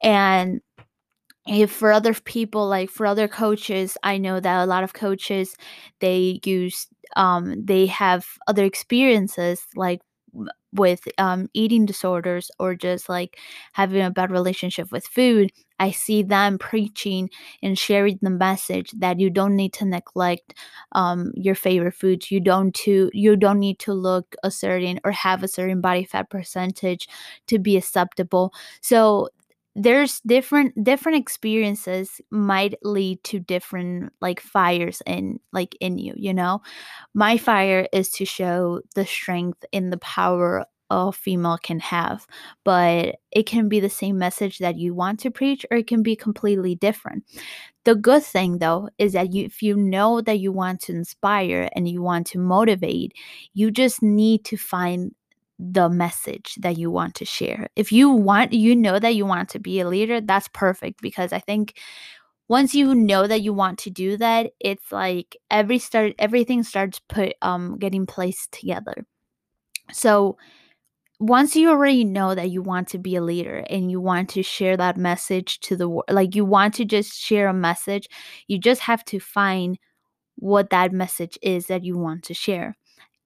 and 0.01 0.61
if 1.47 1.71
for 1.71 1.91
other 1.91 2.13
people 2.13 2.67
like 2.67 2.89
for 2.89 3.05
other 3.05 3.27
coaches 3.27 3.97
i 4.03 4.17
know 4.17 4.39
that 4.39 4.63
a 4.63 4.65
lot 4.65 4.83
of 4.83 4.93
coaches 4.93 5.55
they 6.01 6.39
use 6.45 6.87
um 7.15 7.55
they 7.65 7.85
have 7.85 8.25
other 8.47 8.63
experiences 8.65 9.61
like 9.75 10.01
with 10.73 11.07
um 11.17 11.47
eating 11.53 11.85
disorders 11.85 12.51
or 12.59 12.75
just 12.75 13.07
like 13.09 13.37
having 13.73 14.01
a 14.01 14.11
bad 14.11 14.29
relationship 14.29 14.91
with 14.91 15.07
food 15.07 15.49
i 15.79 15.89
see 15.91 16.21
them 16.23 16.57
preaching 16.57 17.29
and 17.63 17.79
sharing 17.79 18.19
the 18.21 18.29
message 18.29 18.91
that 18.97 19.19
you 19.19 19.29
don't 19.29 19.55
need 19.55 19.71
to 19.73 19.85
neglect 19.85 20.53
um 20.91 21.31
your 21.35 21.55
favorite 21.55 21.93
foods. 21.93 22.31
You 22.31 22.39
don't 22.39 22.73
to 22.75 23.09
you 23.13 23.35
don't 23.35 23.59
need 23.59 23.79
to 23.79 23.93
look 23.93 24.35
a 24.43 24.51
certain 24.51 24.99
or 25.03 25.11
have 25.11 25.43
a 25.43 25.47
certain 25.47 25.81
body 25.81 26.03
fat 26.03 26.29
percentage 26.29 27.07
to 27.47 27.59
be 27.59 27.77
acceptable. 27.77 28.53
So 28.81 29.29
there's 29.77 30.19
different 30.21 30.83
different 30.83 31.19
experiences 31.19 32.21
might 32.31 32.75
lead 32.83 33.23
to 33.25 33.39
different 33.39 34.11
like 34.21 34.39
fires 34.41 35.01
in 35.05 35.39
like 35.53 35.75
in 35.81 35.97
you 35.99 36.13
you 36.17 36.33
know? 36.33 36.61
My 37.13 37.37
fire 37.37 37.87
is 37.93 38.09
to 38.11 38.25
show 38.25 38.81
the 38.95 39.05
strength 39.05 39.65
and 39.73 39.93
the 39.93 39.97
power 39.99 40.65
a 40.91 41.11
female 41.11 41.57
can 41.61 41.79
have 41.81 42.25
but 42.65 43.17
it 43.31 43.45
can 43.45 43.69
be 43.69 43.79
the 43.79 43.89
same 43.89 44.17
message 44.17 44.59
that 44.59 44.77
you 44.77 44.95
want 44.95 45.19
to 45.21 45.31
preach 45.31 45.65
or 45.71 45.77
it 45.77 45.87
can 45.87 46.03
be 46.03 46.15
completely 46.15 46.75
different. 46.75 47.23
The 47.85 47.95
good 47.95 48.23
thing 48.23 48.59
though 48.59 48.89
is 48.97 49.13
that 49.13 49.33
you 49.33 49.45
if 49.45 49.61
you 49.61 49.75
know 49.77 50.21
that 50.21 50.39
you 50.39 50.51
want 50.51 50.81
to 50.81 50.93
inspire 50.93 51.69
and 51.75 51.87
you 51.87 52.01
want 52.01 52.27
to 52.27 52.39
motivate 52.39 53.13
you 53.53 53.71
just 53.71 54.03
need 54.03 54.43
to 54.45 54.57
find 54.57 55.13
the 55.59 55.89
message 55.89 56.55
that 56.61 56.77
you 56.77 56.91
want 56.91 57.15
to 57.15 57.25
share. 57.25 57.67
If 57.75 57.91
you 57.91 58.09
want 58.09 58.53
you 58.53 58.75
know 58.75 58.99
that 58.99 59.15
you 59.15 59.25
want 59.25 59.49
to 59.49 59.59
be 59.59 59.79
a 59.79 59.87
leader, 59.87 60.21
that's 60.21 60.47
perfect 60.49 61.01
because 61.01 61.33
I 61.33 61.39
think 61.39 61.79
once 62.49 62.73
you 62.73 62.95
know 62.95 63.27
that 63.27 63.41
you 63.41 63.53
want 63.53 63.79
to 63.79 63.89
do 63.89 64.17
that, 64.17 64.51
it's 64.59 64.91
like 64.91 65.35
every 65.51 65.79
start 65.79 66.13
everything 66.19 66.63
starts 66.63 66.99
put 67.09 67.33
um 67.41 67.77
getting 67.79 68.05
placed 68.05 68.51
together. 68.51 69.05
So 69.91 70.37
once 71.19 71.55
you 71.55 71.69
already 71.69 72.03
know 72.03 72.35
that 72.35 72.51
you 72.51 72.61
want 72.61 72.87
to 72.89 72.99
be 72.99 73.15
a 73.15 73.21
leader 73.21 73.65
and 73.69 73.89
you 73.89 73.99
want 73.99 74.29
to 74.29 74.43
share 74.43 74.77
that 74.77 74.97
message 74.97 75.59
to 75.61 75.75
the 75.75 75.89
world, 75.89 76.05
like 76.11 76.35
you 76.35 76.45
want 76.45 76.75
to 76.75 76.85
just 76.85 77.13
share 77.19 77.47
a 77.47 77.53
message, 77.53 78.07
you 78.47 78.59
just 78.59 78.81
have 78.81 79.03
to 79.05 79.19
find 79.19 79.79
what 80.35 80.69
that 80.69 80.91
message 80.91 81.37
is 81.41 81.67
that 81.67 81.83
you 81.83 81.97
want 81.97 82.23
to 82.23 82.33
share 82.33 82.75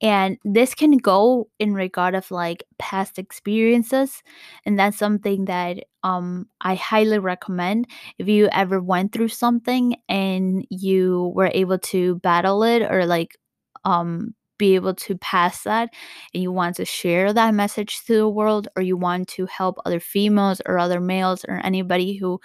and 0.02 0.38
this 0.44 0.74
can 0.74 0.98
go 0.98 1.48
in 1.60 1.74
regard 1.74 2.16
of 2.16 2.32
like 2.32 2.64
past 2.80 3.20
experiences 3.20 4.24
and 4.66 4.78
that's 4.80 4.98
something 4.98 5.46
that 5.46 5.84
um 6.04 6.48
i 6.62 6.76
highly 6.76 7.20
recommend. 7.20 7.88
If 8.18 8.28
you 8.28 8.50
ever 8.52 8.82
went 8.82 9.12
through 9.14 9.30
something 9.30 9.96
and 10.10 10.66
you 10.70 11.32
were 11.36 11.52
able 11.54 11.78
to 11.80 12.16
battle 12.20 12.64
it 12.64 12.82
or 12.84 13.06
like 13.06 13.38
um 13.86 14.34
be 14.58 14.76
able 14.76 14.94
to 14.94 15.18
pass 15.18 15.64
that 15.64 15.90
and 16.34 16.44
you 16.44 16.52
want 16.52 16.76
to 16.76 16.86
share 16.86 17.34
that 17.34 17.54
message 17.56 18.04
to 18.06 18.16
the 18.16 18.30
world 18.30 18.68
or 18.76 18.84
you 18.84 18.96
want 18.96 19.28
to 19.28 19.48
help 19.48 19.78
other 19.86 20.00
females 20.00 20.62
or 20.68 20.78
other 20.78 21.00
males 21.00 21.44
or 21.48 21.60
anybody 21.64 22.16
who 22.16 22.40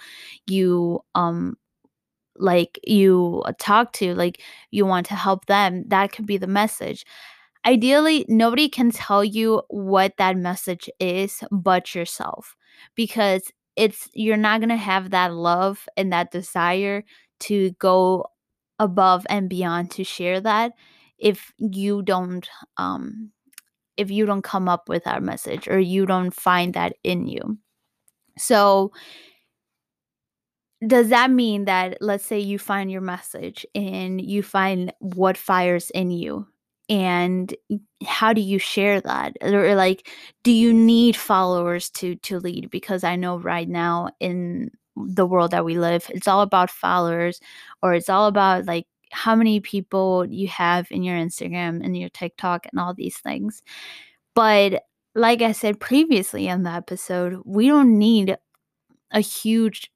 you 0.47 0.99
um 1.15 1.55
like 2.39 2.79
you 2.85 3.43
talk 3.59 3.93
to 3.93 4.13
like 4.15 4.41
you 4.71 4.85
want 4.85 5.07
to 5.07 5.15
help 5.15 5.45
them 5.47 5.83
that 5.87 6.11
could 6.11 6.25
be 6.27 6.37
the 6.37 6.47
message 6.47 7.03
Ideally, 7.67 8.25
nobody 8.29 8.69
can 8.69 8.91
tell 8.91 9.25
you 9.25 9.61
what 9.67 10.13
that 10.17 10.37
message 10.37 10.89
is 11.01 11.43
but 11.51 11.93
yourself 11.93 12.55
because 12.95 13.51
it's 13.75 14.07
you're 14.13 14.37
not 14.37 14.61
going 14.61 14.69
to 14.69 14.77
have 14.77 15.09
that 15.09 15.33
love 15.33 15.85
and 15.97 16.13
that 16.13 16.31
desire 16.31 17.03
to 17.41 17.71
go 17.71 18.25
above 18.79 19.27
and 19.29 19.49
beyond 19.49 19.91
to 19.91 20.05
share 20.05 20.39
that 20.39 20.71
if 21.17 21.51
you 21.57 22.03
don't 22.03 22.47
um 22.77 23.31
if 23.97 24.09
you 24.09 24.25
don't 24.25 24.43
come 24.43 24.69
up 24.69 24.87
with 24.87 25.03
that 25.03 25.21
message 25.21 25.67
or 25.67 25.77
you 25.77 26.05
don't 26.05 26.33
find 26.33 26.73
that 26.73 26.93
in 27.03 27.27
you. 27.27 27.57
So 28.37 28.93
does 30.85 31.09
that 31.09 31.31
mean 31.31 31.65
that 31.65 31.97
let's 31.99 32.25
say 32.25 32.39
you 32.39 32.59
find 32.59 32.89
your 32.89 33.01
message 33.01 33.65
and 33.75 34.21
you 34.21 34.41
find 34.41 34.93
what 34.99 35.35
fires 35.35 35.89
in 35.89 36.11
you 36.11 36.47
and 36.89 37.53
how 38.05 38.33
do 38.33 38.41
you 38.41 38.59
share 38.59 39.01
that? 39.01 39.37
Or 39.41 39.75
like 39.75 40.09
do 40.43 40.51
you 40.51 40.73
need 40.73 41.15
followers 41.15 41.89
to 41.91 42.15
to 42.15 42.39
lead? 42.39 42.69
Because 42.69 43.03
i 43.03 43.15
know 43.15 43.37
right 43.37 43.67
now 43.69 44.09
in 44.19 44.71
the 44.95 45.25
world 45.27 45.51
that 45.51 45.63
we 45.63 45.77
live 45.77 46.09
it's 46.09 46.27
all 46.27 46.41
about 46.41 46.71
followers 46.71 47.39
or 47.83 47.93
it's 47.93 48.09
all 48.09 48.25
about 48.25 48.65
like 48.65 48.87
how 49.11 49.35
many 49.35 49.59
people 49.59 50.25
you 50.25 50.47
have 50.47 50.87
in 50.91 51.03
your 51.03 51.15
instagram 51.15 51.83
and 51.85 51.95
your 51.95 52.09
tiktok 52.09 52.65
and 52.71 52.79
all 52.79 52.93
these 52.93 53.17
things. 53.17 53.61
But 54.35 54.83
like 55.15 55.41
i 55.41 55.51
said 55.51 55.79
previously 55.79 56.47
in 56.47 56.63
the 56.63 56.69
episode 56.69 57.41
we 57.43 57.67
don't 57.67 57.97
need 57.97 58.37
a 59.11 59.19
huge 59.19 59.91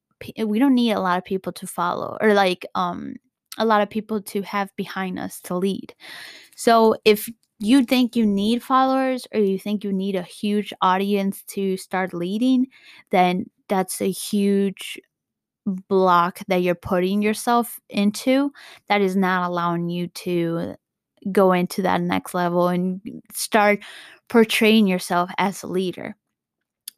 we 0.45 0.59
don't 0.59 0.75
need 0.75 0.91
a 0.91 0.99
lot 0.99 1.17
of 1.17 1.25
people 1.25 1.51
to 1.51 1.67
follow 1.67 2.17
or 2.21 2.33
like 2.33 2.65
um 2.75 3.15
a 3.57 3.65
lot 3.65 3.81
of 3.81 3.89
people 3.89 4.21
to 4.21 4.41
have 4.43 4.69
behind 4.75 5.19
us 5.19 5.39
to 5.41 5.55
lead. 5.55 5.93
So 6.55 6.95
if 7.05 7.29
you 7.59 7.83
think 7.83 8.15
you 8.15 8.25
need 8.25 8.63
followers 8.63 9.27
or 9.33 9.39
you 9.39 9.59
think 9.59 9.83
you 9.83 9.93
need 9.93 10.15
a 10.15 10.23
huge 10.23 10.73
audience 10.81 11.43
to 11.43 11.77
start 11.77 12.13
leading, 12.13 12.67
then 13.11 13.45
that's 13.69 14.01
a 14.01 14.09
huge 14.09 14.99
block 15.65 16.39
that 16.47 16.63
you're 16.63 16.75
putting 16.75 17.21
yourself 17.21 17.79
into 17.89 18.51
that 18.89 19.01
is 19.01 19.15
not 19.15 19.47
allowing 19.47 19.89
you 19.89 20.07
to 20.07 20.75
go 21.31 21.51
into 21.51 21.83
that 21.83 22.01
next 22.01 22.33
level 22.33 22.67
and 22.67 22.99
start 23.31 23.79
portraying 24.27 24.87
yourself 24.87 25.29
as 25.37 25.61
a 25.61 25.67
leader 25.67 26.15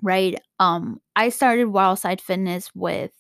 right? 0.04 0.36
Um, 0.60 1.00
I 1.16 1.30
started 1.30 1.68
Wildside 1.68 2.22
Fitness 2.22 2.70
with 2.76 3.12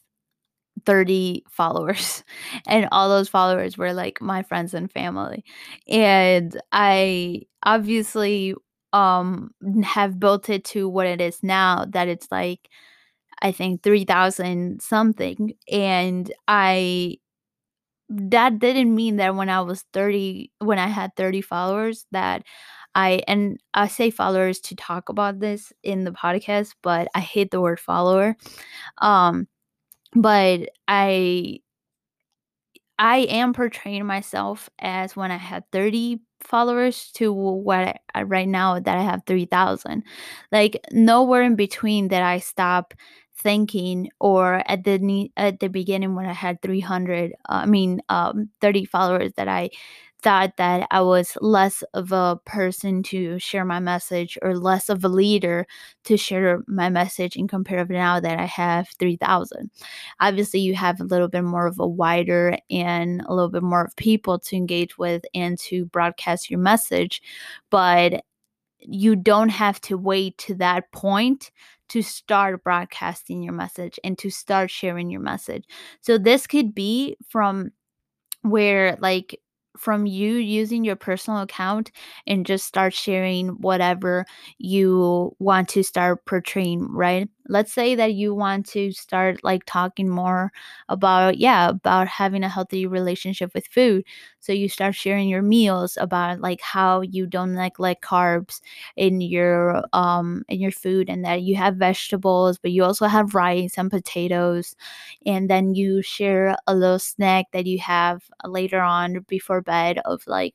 30 0.85 1.43
followers, 1.49 2.23
and 2.67 2.87
all 2.91 3.09
those 3.09 3.29
followers 3.29 3.77
were 3.77 3.93
like 3.93 4.21
my 4.21 4.43
friends 4.43 4.73
and 4.73 4.91
family. 4.91 5.43
And 5.87 6.59
I 6.71 7.43
obviously 7.63 8.55
um 8.93 9.51
have 9.83 10.19
built 10.19 10.49
it 10.49 10.63
to 10.65 10.87
what 10.87 11.07
it 11.07 11.19
is 11.21 11.41
now 11.43 11.85
that 11.89 12.07
it's 12.07 12.27
like 12.31 12.69
I 13.41 13.51
think 13.51 13.83
3000 13.83 14.81
something 14.81 15.53
and 15.71 16.31
I 16.47 17.17
that 18.09 18.59
didn't 18.59 18.93
mean 18.93 19.15
that 19.17 19.35
when 19.35 19.49
I 19.49 19.61
was 19.61 19.83
30 19.93 20.51
when 20.59 20.79
I 20.79 20.87
had 20.87 21.15
30 21.15 21.41
followers 21.41 22.05
that 22.11 22.43
I 22.95 23.21
and 23.27 23.59
I 23.73 23.87
say 23.87 24.11
followers 24.11 24.59
to 24.61 24.75
talk 24.75 25.09
about 25.09 25.39
this 25.39 25.73
in 25.83 26.03
the 26.03 26.11
podcast, 26.11 26.73
but 26.83 27.07
I 27.15 27.21
hate 27.21 27.51
the 27.51 27.61
word 27.61 27.79
follower. 27.79 28.35
Um 28.99 29.47
but 30.15 30.69
I 30.87 31.59
I 32.99 33.19
am 33.29 33.53
portraying 33.53 34.05
myself 34.05 34.69
as 34.79 35.15
when 35.15 35.31
I 35.31 35.37
had 35.37 35.63
30 35.71 36.21
followers 36.41 37.11
to 37.13 37.31
what 37.33 37.97
I, 38.13 38.23
right 38.23 38.47
now 38.47 38.79
that 38.79 38.97
I 38.97 39.01
have 39.01 39.23
3,000. 39.25 40.03
Like 40.51 40.79
nowhere 40.91 41.41
in 41.43 41.55
between 41.55 42.09
that 42.09 42.21
I 42.23 42.39
stop 42.39 42.93
thinking 43.37 44.09
or 44.19 44.61
at 44.69 44.83
the 44.83 45.31
at 45.37 45.59
the 45.59 45.67
beginning 45.69 46.15
when 46.15 46.25
I 46.27 46.33
had 46.33 46.61
300 46.61 47.33
uh, 47.49 47.53
I 47.63 47.65
mean 47.65 48.01
um 48.09 48.49
30 48.61 48.85
followers 48.85 49.33
that 49.37 49.47
I 49.47 49.71
thought 50.23 50.57
that 50.57 50.87
I 50.89 51.01
was 51.01 51.37
less 51.41 51.83
of 51.93 52.11
a 52.11 52.39
person 52.45 53.03
to 53.03 53.37
share 53.39 53.65
my 53.65 53.79
message 53.79 54.37
or 54.41 54.57
less 54.57 54.89
of 54.89 55.03
a 55.03 55.09
leader 55.09 55.67
to 56.05 56.17
share 56.17 56.63
my 56.67 56.89
message 56.89 57.35
in 57.35 57.47
comparative 57.47 57.89
now 57.89 58.19
that 58.19 58.39
I 58.39 58.45
have 58.45 58.87
3,000. 58.97 59.69
Obviously, 60.19 60.61
you 60.61 60.75
have 60.75 60.99
a 60.99 61.05
little 61.05 61.27
bit 61.27 61.43
more 61.43 61.67
of 61.67 61.79
a 61.79 61.87
wider 61.87 62.57
and 62.71 63.21
a 63.27 63.33
little 63.33 63.49
bit 63.49 63.63
more 63.63 63.83
of 63.83 63.95
people 63.97 64.39
to 64.39 64.55
engage 64.55 64.97
with 64.97 65.23
and 65.35 65.59
to 65.59 65.85
broadcast 65.85 66.49
your 66.49 66.59
message, 66.59 67.21
but 67.69 68.23
you 68.79 69.15
don't 69.15 69.49
have 69.49 69.79
to 69.81 69.97
wait 69.97 70.37
to 70.39 70.55
that 70.55 70.91
point 70.91 71.51
to 71.89 72.01
start 72.01 72.63
broadcasting 72.63 73.43
your 73.43 73.53
message 73.53 73.99
and 74.03 74.17
to 74.17 74.29
start 74.29 74.71
sharing 74.71 75.09
your 75.09 75.21
message. 75.21 75.65
So 76.01 76.17
this 76.17 76.47
could 76.47 76.73
be 76.73 77.17
from 77.29 77.71
where 78.41 78.97
like 78.99 79.39
from 79.77 80.05
you 80.05 80.35
using 80.35 80.83
your 80.83 80.95
personal 80.95 81.41
account 81.41 81.91
and 82.27 82.45
just 82.45 82.65
start 82.65 82.93
sharing 82.93 83.49
whatever 83.61 84.25
you 84.57 85.35
want 85.39 85.69
to 85.69 85.83
start 85.83 86.25
portraying, 86.25 86.87
right? 86.91 87.29
Let's 87.49 87.73
say 87.73 87.95
that 87.95 88.13
you 88.13 88.33
want 88.33 88.65
to 88.67 88.91
start 88.93 89.43
like 89.43 89.63
talking 89.65 90.07
more 90.09 90.51
about, 90.89 91.37
yeah, 91.37 91.69
about 91.69 92.07
having 92.07 92.43
a 92.43 92.49
healthy 92.49 92.85
relationship 92.85 93.53
with 93.53 93.67
food. 93.67 94.03
So 94.43 94.51
you 94.53 94.67
start 94.69 94.93
sharing 94.95 95.29
your 95.29 95.41
meals 95.41 95.97
about 95.99 96.41
like 96.41 96.61
how 96.61 97.01
you 97.01 97.25
don't 97.25 97.53
neglect 97.55 98.03
carbs 98.03 98.59
in 98.97 99.21
your 99.21 99.83
um 99.93 100.43
in 100.49 100.59
your 100.59 100.71
food 100.71 101.09
and 101.09 101.23
that 101.25 101.41
you 101.43 101.55
have 101.55 101.75
vegetables, 101.77 102.57
but 102.59 102.71
you 102.71 102.83
also 102.83 103.07
have 103.07 103.35
rice 103.35 103.77
and 103.77 103.89
potatoes. 103.89 104.75
And 105.25 105.49
then 105.49 105.75
you 105.75 106.01
share 106.01 106.55
a 106.67 106.75
little 106.75 106.99
snack 106.99 107.45
that 107.53 107.65
you 107.65 107.79
have 107.79 108.23
later 108.45 108.81
on 108.81 109.25
before 109.27 109.61
bed 109.61 109.99
of 110.05 110.25
like 110.27 110.53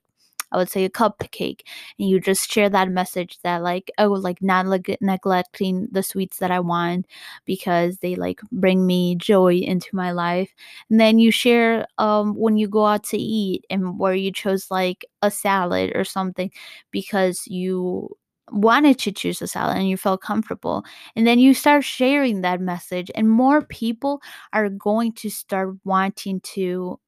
I 0.53 0.57
would 0.59 0.71
say 0.71 0.85
a 0.85 0.91
cupcake, 0.91 1.63
and 1.99 2.09
you 2.09 2.21
just 2.21 2.51
share 2.51 2.69
that 2.71 2.91
message 2.91 3.39
that 3.43 3.63
like 3.63 3.91
oh 3.99 4.09
like 4.09 4.43
not 4.43 4.67
like 4.67 4.97
neglecting 5.01 5.89
the 5.91 6.03
sweets 6.03 6.39
that 6.39 6.51
I 6.51 6.61
want 6.61 7.07
because 7.45 7.99
they 7.99 8.15
like 8.17 8.41
bring 8.53 8.87
me 8.87 9.17
joy 9.17 9.55
into 9.57 9.95
my 9.95 10.13
life. 10.13 10.51
And 10.91 11.01
then 11.01 11.19
you 11.19 11.31
share 11.31 11.87
um 11.99 12.35
when 12.35 12.57
you 12.57 12.69
go 12.69 12.87
out 12.87 13.05
to 13.05 13.19
eat 13.19 13.65
and 13.71 13.99
where 13.99 14.15
you 14.15 14.33
chose 14.33 14.71
like 14.71 15.05
a 15.23 15.31
salad 15.31 15.93
or 15.95 16.05
something 16.05 16.51
because 16.91 17.47
you 17.47 18.17
wanted 18.51 18.99
to 18.99 19.13
choose 19.13 19.43
a 19.43 19.47
salad 19.47 19.77
and 19.77 19.89
you 19.89 19.97
felt 19.97 20.23
comfortable 20.23 20.83
and 21.15 21.27
then 21.27 21.39
you 21.39 21.53
start 21.53 21.85
sharing 21.85 22.41
that 22.41 22.61
message 22.63 23.11
and 23.15 23.29
more 23.29 23.61
people 23.63 24.23
are 24.55 24.71
going 24.71 25.13
to 25.13 25.29
start 25.29 25.75
wanting 25.85 26.41
to 26.41 26.99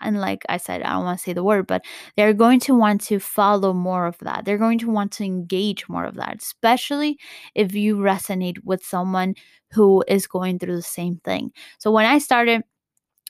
and 0.00 0.20
like 0.20 0.44
I 0.48 0.56
said, 0.56 0.82
I 0.82 0.92
don't 0.92 1.04
want 1.04 1.18
to 1.18 1.24
say 1.24 1.32
the 1.32 1.44
word, 1.44 1.66
but 1.66 1.84
they're 2.16 2.32
going 2.32 2.60
to 2.60 2.74
want 2.74 3.00
to 3.02 3.18
follow 3.18 3.72
more 3.72 4.06
of 4.06 4.18
that. 4.18 4.44
They're 4.44 4.58
going 4.58 4.78
to 4.80 4.90
want 4.90 5.12
to 5.12 5.24
engage 5.24 5.88
more 5.88 6.04
of 6.04 6.14
that, 6.16 6.36
especially 6.40 7.18
if 7.54 7.74
you 7.74 7.96
resonate 7.96 8.58
with 8.64 8.84
someone 8.84 9.34
who 9.72 10.04
is 10.08 10.26
going 10.26 10.58
through 10.58 10.76
the 10.76 10.82
same 10.82 11.16
thing. 11.24 11.52
So 11.78 11.90
when 11.90 12.06
I 12.06 12.18
started, 12.18 12.62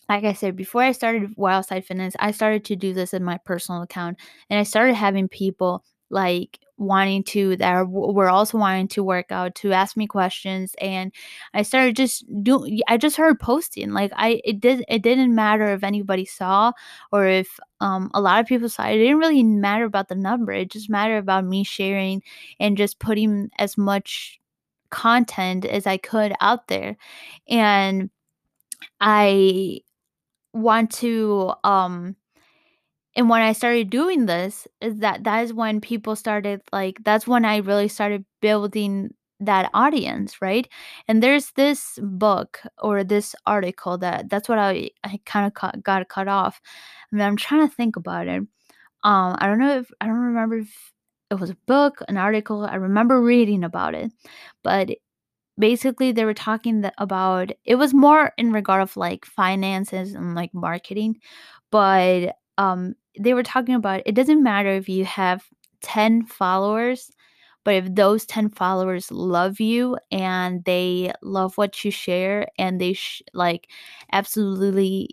like 0.08 0.24
I 0.24 0.34
said, 0.34 0.56
before 0.56 0.82
I 0.82 0.92
started 0.92 1.34
Wild 1.36 1.66
Side 1.66 1.86
Fitness, 1.86 2.14
I 2.18 2.30
started 2.30 2.64
to 2.66 2.76
do 2.76 2.92
this 2.92 3.14
in 3.14 3.24
my 3.24 3.38
personal 3.44 3.82
account 3.82 4.18
and 4.50 4.58
I 4.58 4.64
started 4.64 4.94
having 4.94 5.28
people 5.28 5.84
like 6.10 6.58
wanting 6.76 7.22
to 7.22 7.56
that 7.56 7.72
are, 7.72 7.86
were 7.86 8.28
also 8.28 8.58
wanting 8.58 8.88
to 8.88 9.02
work 9.02 9.30
out 9.30 9.54
to 9.54 9.72
ask 9.72 9.96
me 9.96 10.06
questions 10.06 10.74
and 10.80 11.12
i 11.54 11.62
started 11.62 11.94
just 11.94 12.24
doing 12.42 12.80
i 12.88 12.96
just 12.96 13.16
heard 13.16 13.38
posting 13.38 13.92
like 13.92 14.10
i 14.16 14.40
it 14.44 14.60
did 14.60 14.84
it 14.88 15.02
didn't 15.02 15.34
matter 15.34 15.66
if 15.72 15.84
anybody 15.84 16.24
saw 16.24 16.72
or 17.12 17.26
if 17.26 17.60
um 17.80 18.10
a 18.14 18.20
lot 18.20 18.40
of 18.40 18.46
people 18.46 18.68
saw 18.68 18.86
it, 18.86 18.96
it 18.96 18.98
didn't 18.98 19.18
really 19.18 19.42
matter 19.44 19.84
about 19.84 20.08
the 20.08 20.14
number 20.16 20.52
it 20.52 20.70
just 20.70 20.90
mattered 20.90 21.18
about 21.18 21.44
me 21.44 21.62
sharing 21.62 22.22
and 22.58 22.76
just 22.76 22.98
putting 22.98 23.48
as 23.58 23.78
much 23.78 24.40
content 24.90 25.64
as 25.64 25.86
i 25.86 25.96
could 25.96 26.34
out 26.40 26.66
there 26.68 26.96
and 27.48 28.10
i 29.00 29.78
want 30.52 30.90
to 30.90 31.52
um 31.64 32.16
and 33.16 33.28
when 33.30 33.42
I 33.42 33.52
started 33.52 33.90
doing 33.90 34.26
this, 34.26 34.66
is 34.80 34.96
that 34.98 35.24
that 35.24 35.44
is 35.44 35.52
when 35.52 35.80
people 35.80 36.16
started 36.16 36.62
like 36.72 36.98
that's 37.04 37.26
when 37.26 37.44
I 37.44 37.58
really 37.58 37.88
started 37.88 38.24
building 38.42 39.10
that 39.40 39.70
audience, 39.74 40.40
right? 40.42 40.68
And 41.08 41.22
there's 41.22 41.52
this 41.52 41.98
book 42.02 42.60
or 42.82 43.04
this 43.04 43.34
article 43.46 43.98
that 43.98 44.28
that's 44.30 44.48
what 44.48 44.58
I 44.58 44.90
I 45.04 45.20
kind 45.26 45.46
of 45.54 45.82
got 45.82 46.08
cut 46.08 46.28
off. 46.28 46.60
I 47.12 47.16
mean, 47.16 47.24
I'm 47.26 47.36
trying 47.36 47.68
to 47.68 47.74
think 47.74 47.96
about 47.96 48.26
it. 48.28 48.42
Um, 49.04 49.36
I 49.40 49.46
don't 49.46 49.58
know 49.58 49.78
if 49.80 49.90
I 50.00 50.06
don't 50.06 50.16
remember 50.16 50.58
if 50.58 50.92
it 51.30 51.36
was 51.40 51.50
a 51.50 51.56
book, 51.66 51.98
an 52.08 52.16
article. 52.16 52.64
I 52.66 52.76
remember 52.76 53.20
reading 53.22 53.64
about 53.64 53.94
it, 53.94 54.12
but 54.64 54.90
basically 55.58 56.12
they 56.12 56.24
were 56.24 56.34
talking 56.34 56.84
about 56.98 57.52
it 57.64 57.76
was 57.76 57.94
more 57.94 58.32
in 58.38 58.52
regard 58.52 58.82
of 58.82 58.96
like 58.96 59.24
finances 59.24 60.14
and 60.14 60.34
like 60.34 60.52
marketing, 60.54 61.16
but 61.70 62.36
um 62.58 62.94
they 63.18 63.34
were 63.34 63.42
talking 63.42 63.74
about 63.74 64.02
it 64.06 64.14
doesn't 64.14 64.42
matter 64.42 64.70
if 64.70 64.88
you 64.88 65.04
have 65.04 65.44
10 65.82 66.24
followers, 66.26 67.10
but 67.64 67.74
if 67.74 67.94
those 67.94 68.26
10 68.26 68.50
followers 68.50 69.10
love 69.12 69.60
you 69.60 69.96
and 70.10 70.64
they 70.64 71.12
love 71.22 71.56
what 71.58 71.84
you 71.84 71.90
share 71.90 72.48
and 72.58 72.80
they 72.80 72.92
sh- 72.94 73.22
like 73.34 73.68
absolutely 74.12 75.10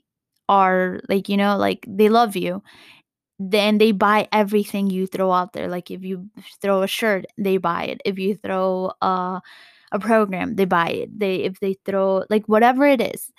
are 0.50 1.00
like, 1.10 1.30
you 1.30 1.38
know, 1.38 1.58
like 1.58 1.86
they 1.88 2.10
love 2.10 2.36
you, 2.36 2.62
then 3.40 3.78
they 3.80 3.92
buy 3.92 4.28
everything 4.32 4.90
you 4.90 5.08
throw 5.08 5.32
out 5.32 5.54
there. 5.54 5.68
Like 5.68 5.90
if 5.92 6.04
you 6.04 6.30
throw 6.62 6.84
a 6.84 6.88
shirt, 6.88 7.26
they 7.38 7.58
buy 7.58 7.86
it. 7.86 8.02
If 8.06 8.20
you 8.20 8.36
throw 8.36 8.92
a 9.02 9.42
a 9.94 10.00
program, 10.00 10.56
they 10.56 10.66
buy 10.66 10.90
it. 10.90 11.20
They 11.20 11.38
if 11.44 11.60
they 11.60 11.76
throw 11.86 12.24
like 12.30 12.46
whatever 12.48 12.86
it 12.88 13.02
is, 13.02 13.32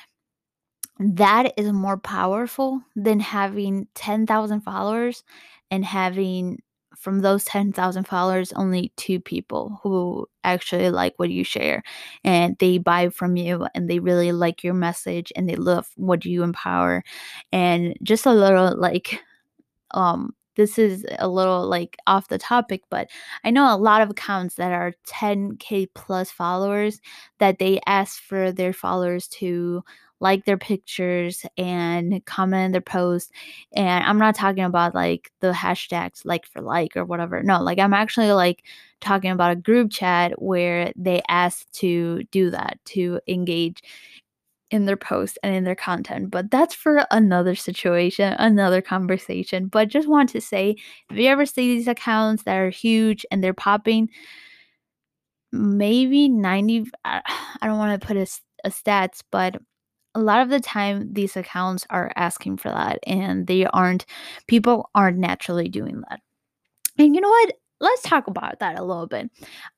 that 1.02 1.52
is 1.56 1.72
more 1.72 1.98
powerful 1.98 2.82
than 2.96 3.20
having 3.20 3.88
10,000 3.94 4.60
followers 4.60 5.24
and 5.70 5.84
having 5.84 6.58
from 6.96 7.20
those 7.20 7.44
10,000 7.44 8.04
followers 8.04 8.52
only 8.52 8.92
two 8.96 9.18
people 9.18 9.80
who 9.82 10.26
actually 10.44 10.90
like 10.90 11.14
what 11.16 11.30
you 11.30 11.42
share 11.42 11.82
and 12.24 12.56
they 12.58 12.78
buy 12.78 13.08
from 13.08 13.36
you 13.36 13.66
and 13.74 13.88
they 13.90 13.98
really 13.98 14.30
like 14.32 14.62
your 14.62 14.74
message 14.74 15.32
and 15.34 15.48
they 15.48 15.56
love 15.56 15.88
what 15.96 16.24
you 16.24 16.42
empower 16.42 17.02
and 17.50 17.96
just 18.02 18.26
a 18.26 18.32
little 18.32 18.76
like 18.78 19.18
um 19.92 20.34
this 20.56 20.78
is 20.78 21.06
a 21.18 21.28
little 21.28 21.66
like 21.66 21.96
off 22.06 22.28
the 22.28 22.36
topic, 22.38 22.82
but 22.90 23.08
I 23.42 23.50
know 23.50 23.74
a 23.74 23.76
lot 23.78 24.02
of 24.02 24.10
accounts 24.10 24.56
that 24.56 24.72
are 24.72 24.92
10k 25.06 25.86
plus 25.94 26.30
followers 26.30 27.00
that 27.38 27.58
they 27.58 27.80
ask 27.86 28.22
for 28.22 28.52
their 28.52 28.72
followers 28.74 29.28
to 29.28 29.82
like 30.22 30.44
their 30.44 30.56
pictures 30.56 31.44
and 31.58 32.24
comment 32.24 32.72
their 32.72 32.80
posts. 32.80 33.30
And 33.72 34.04
I'm 34.04 34.18
not 34.18 34.36
talking 34.36 34.62
about 34.62 34.94
like 34.94 35.32
the 35.40 35.52
hashtags 35.52 36.24
like 36.24 36.46
for 36.46 36.62
like 36.62 36.96
or 36.96 37.04
whatever. 37.04 37.42
No, 37.42 37.60
like 37.60 37.80
I'm 37.80 37.92
actually 37.92 38.32
like 38.32 38.62
talking 39.00 39.32
about 39.32 39.50
a 39.50 39.56
group 39.56 39.90
chat 39.90 40.40
where 40.40 40.92
they 40.96 41.22
ask 41.28 41.70
to 41.72 42.22
do 42.30 42.50
that, 42.50 42.78
to 42.86 43.20
engage 43.26 43.82
in 44.70 44.86
their 44.86 44.96
posts 44.96 45.36
and 45.42 45.54
in 45.54 45.64
their 45.64 45.74
content. 45.74 46.30
But 46.30 46.52
that's 46.52 46.74
for 46.74 47.04
another 47.10 47.56
situation, 47.56 48.32
another 48.38 48.80
conversation. 48.80 49.66
But 49.66 49.88
just 49.88 50.08
want 50.08 50.30
to 50.30 50.40
say 50.40 50.76
if 51.10 51.18
you 51.18 51.26
ever 51.28 51.44
see 51.44 51.74
these 51.74 51.88
accounts 51.88 52.44
that 52.44 52.56
are 52.56 52.70
huge 52.70 53.26
and 53.32 53.42
they're 53.42 53.52
popping, 53.52 54.08
maybe 55.50 56.28
90, 56.28 56.86
I 57.04 57.22
don't 57.62 57.78
want 57.78 58.00
to 58.00 58.06
put 58.06 58.16
a, 58.16 58.26
a 58.64 58.70
stats, 58.70 59.20
but 59.32 59.60
a 60.14 60.20
lot 60.20 60.42
of 60.42 60.50
the 60.50 60.60
time 60.60 61.12
these 61.12 61.36
accounts 61.36 61.86
are 61.90 62.12
asking 62.16 62.58
for 62.58 62.68
that 62.70 62.98
and 63.06 63.46
they 63.46 63.66
aren't, 63.66 64.06
people 64.46 64.90
aren't 64.94 65.18
naturally 65.18 65.68
doing 65.68 66.02
that. 66.08 66.20
And 66.98 67.14
you 67.14 67.20
know 67.20 67.28
what? 67.30 67.54
let's 67.82 68.02
talk 68.02 68.28
about 68.28 68.60
that 68.60 68.78
a 68.78 68.84
little 68.84 69.06
bit. 69.08 69.28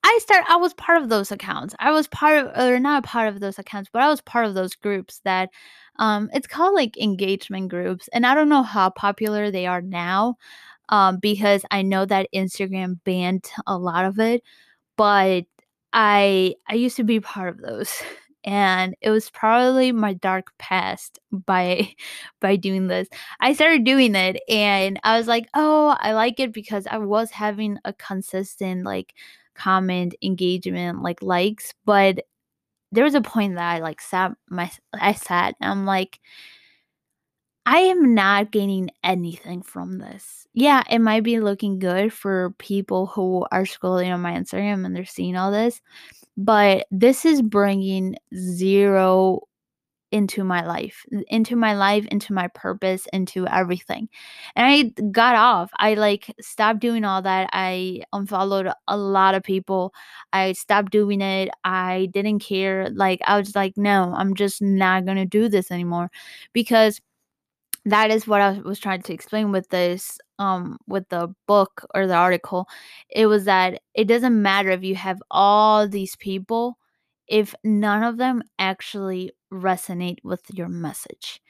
I 0.04 0.18
start 0.22 0.44
I 0.48 0.56
was 0.56 0.74
part 0.74 1.02
of 1.02 1.08
those 1.08 1.32
accounts. 1.32 1.74
I 1.80 1.90
was 1.90 2.06
part 2.08 2.46
of 2.46 2.56
or 2.56 2.78
not 2.78 3.02
part 3.04 3.28
of 3.28 3.40
those 3.40 3.58
accounts, 3.58 3.90
but 3.92 4.02
I 4.02 4.08
was 4.08 4.20
part 4.20 4.46
of 4.46 4.54
those 4.54 4.74
groups 4.74 5.20
that 5.24 5.50
um 5.98 6.30
it's 6.34 6.46
called 6.46 6.74
like 6.74 6.96
engagement 6.98 7.70
groups 7.70 8.08
and 8.12 8.26
I 8.26 8.34
don't 8.34 8.48
know 8.50 8.62
how 8.62 8.90
popular 8.90 9.50
they 9.50 9.66
are 9.66 9.80
now 9.82 10.36
um 10.90 11.18
because 11.20 11.64
I 11.70 11.82
know 11.82 12.04
that 12.06 12.28
Instagram 12.34 13.00
banned 13.04 13.50
a 13.66 13.78
lot 13.78 14.04
of 14.04 14.18
it, 14.20 14.42
but 14.96 15.44
I 15.92 16.54
I 16.68 16.74
used 16.74 16.96
to 16.98 17.04
be 17.04 17.20
part 17.20 17.48
of 17.50 17.58
those. 17.60 17.90
And 18.44 18.94
it 19.00 19.10
was 19.10 19.30
probably 19.30 19.92
my 19.92 20.14
dark 20.14 20.52
past 20.58 21.18
by 21.32 21.94
by 22.40 22.56
doing 22.56 22.88
this. 22.88 23.08
I 23.40 23.54
started 23.54 23.84
doing 23.84 24.14
it 24.14 24.42
and 24.48 25.00
I 25.04 25.18
was 25.18 25.26
like, 25.28 25.48
"Oh, 25.54 25.96
I 26.00 26.12
like 26.12 26.40
it 26.40 26.52
because 26.52 26.86
I 26.86 26.98
was 26.98 27.30
having 27.30 27.78
a 27.84 27.92
consistent 27.94 28.84
like 28.84 29.14
comment, 29.54 30.14
engagement, 30.22 31.02
like 31.02 31.22
likes, 31.22 31.72
but 31.84 32.24
there 32.92 33.04
was 33.04 33.14
a 33.14 33.20
point 33.22 33.56
that 33.56 33.74
I 33.76 33.78
like 33.80 34.00
sat 34.00 34.32
my 34.50 34.70
I 34.94 35.12
sat 35.14 35.56
I'm 35.60 35.84
like 35.86 36.20
I 37.66 37.78
am 37.78 38.14
not 38.14 38.50
gaining 38.52 38.90
anything 39.02 39.62
from 39.62 39.98
this. 39.98 40.46
Yeah, 40.52 40.82
it 40.90 40.98
might 40.98 41.22
be 41.22 41.40
looking 41.40 41.78
good 41.78 42.12
for 42.12 42.50
people 42.58 43.06
who 43.06 43.46
are 43.50 43.62
scrolling 43.64 44.12
on 44.12 44.20
my 44.20 44.32
Instagram 44.32 44.84
and 44.84 44.94
they're 44.94 45.06
seeing 45.06 45.34
all 45.36 45.50
this, 45.50 45.80
but 46.36 46.86
this 46.90 47.24
is 47.24 47.42
bringing 47.42 48.16
0 48.34 49.40
into 50.12 50.44
my 50.44 50.64
life, 50.64 51.04
into 51.28 51.56
my 51.56 51.74
life, 51.74 52.06
into 52.06 52.32
my 52.32 52.46
purpose, 52.54 53.06
into 53.12 53.46
everything. 53.48 54.08
And 54.54 54.66
I 54.96 55.02
got 55.10 55.34
off. 55.36 55.70
I 55.78 55.94
like 55.94 56.32
stopped 56.40 56.80
doing 56.80 57.04
all 57.04 57.20
that. 57.22 57.50
I 57.52 58.02
unfollowed 58.12 58.68
a 58.86 58.96
lot 58.96 59.34
of 59.34 59.42
people. 59.42 59.92
I 60.32 60.52
stopped 60.52 60.92
doing 60.92 61.20
it. 61.20 61.48
I 61.64 62.08
didn't 62.12 62.40
care. 62.40 62.90
Like 62.90 63.20
I 63.26 63.38
was 63.38 63.56
like, 63.56 63.74
no, 63.76 64.14
I'm 64.16 64.34
just 64.34 64.62
not 64.62 65.04
going 65.04 65.16
to 65.16 65.26
do 65.26 65.48
this 65.48 65.70
anymore 65.72 66.10
because 66.52 67.00
that 67.86 68.10
is 68.10 68.26
what 68.26 68.40
I 68.40 68.52
was 68.60 68.78
trying 68.78 69.02
to 69.02 69.12
explain 69.12 69.52
with 69.52 69.68
this 69.70 70.18
um 70.38 70.78
with 70.88 71.08
the 71.10 71.34
book 71.46 71.86
or 71.94 72.06
the 72.06 72.14
article 72.14 72.66
it 73.10 73.26
was 73.26 73.44
that 73.44 73.80
it 73.94 74.06
doesn't 74.06 74.40
matter 74.42 74.70
if 74.70 74.82
you 74.82 74.96
have 74.96 75.22
all 75.30 75.88
these 75.88 76.16
people 76.16 76.78
if 77.28 77.54
none 77.64 78.02
of 78.02 78.16
them 78.18 78.42
actually 78.58 79.30
resonate 79.52 80.18
with 80.24 80.42
your 80.52 80.68
message. 80.68 81.40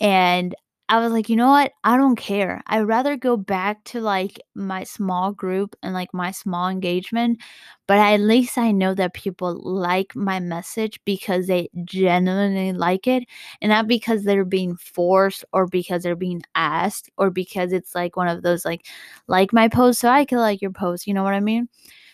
And 0.00 0.54
I 0.90 0.98
was 0.98 1.12
like, 1.12 1.28
you 1.28 1.36
know 1.36 1.48
what? 1.50 1.72
I 1.84 1.96
don't 1.96 2.16
care. 2.16 2.62
I'd 2.66 2.80
rather 2.80 3.16
go 3.16 3.36
back 3.36 3.84
to 3.84 4.00
like 4.00 4.40
my 4.56 4.82
small 4.82 5.32
group 5.32 5.76
and 5.84 5.94
like 5.94 6.12
my 6.12 6.32
small 6.32 6.68
engagement, 6.68 7.40
but 7.86 7.98
at 7.98 8.18
least 8.20 8.58
I 8.58 8.72
know 8.72 8.94
that 8.94 9.14
people 9.14 9.54
like 9.62 10.16
my 10.16 10.40
message 10.40 10.98
because 11.04 11.46
they 11.46 11.68
genuinely 11.84 12.72
like 12.72 13.06
it 13.06 13.22
and 13.62 13.70
not 13.70 13.86
because 13.86 14.24
they're 14.24 14.44
being 14.44 14.76
forced 14.76 15.44
or 15.52 15.68
because 15.68 16.02
they're 16.02 16.16
being 16.16 16.42
asked 16.56 17.08
or 17.16 17.30
because 17.30 17.72
it's 17.72 17.94
like 17.94 18.16
one 18.16 18.28
of 18.28 18.42
those 18.42 18.64
like 18.64 18.84
like 19.28 19.52
my 19.52 19.68
post 19.68 20.00
so 20.00 20.08
I 20.08 20.24
can 20.24 20.38
like 20.38 20.60
your 20.60 20.72
post, 20.72 21.06
you 21.06 21.14
know 21.14 21.22
what 21.22 21.34
I 21.34 21.40
mean? 21.40 21.68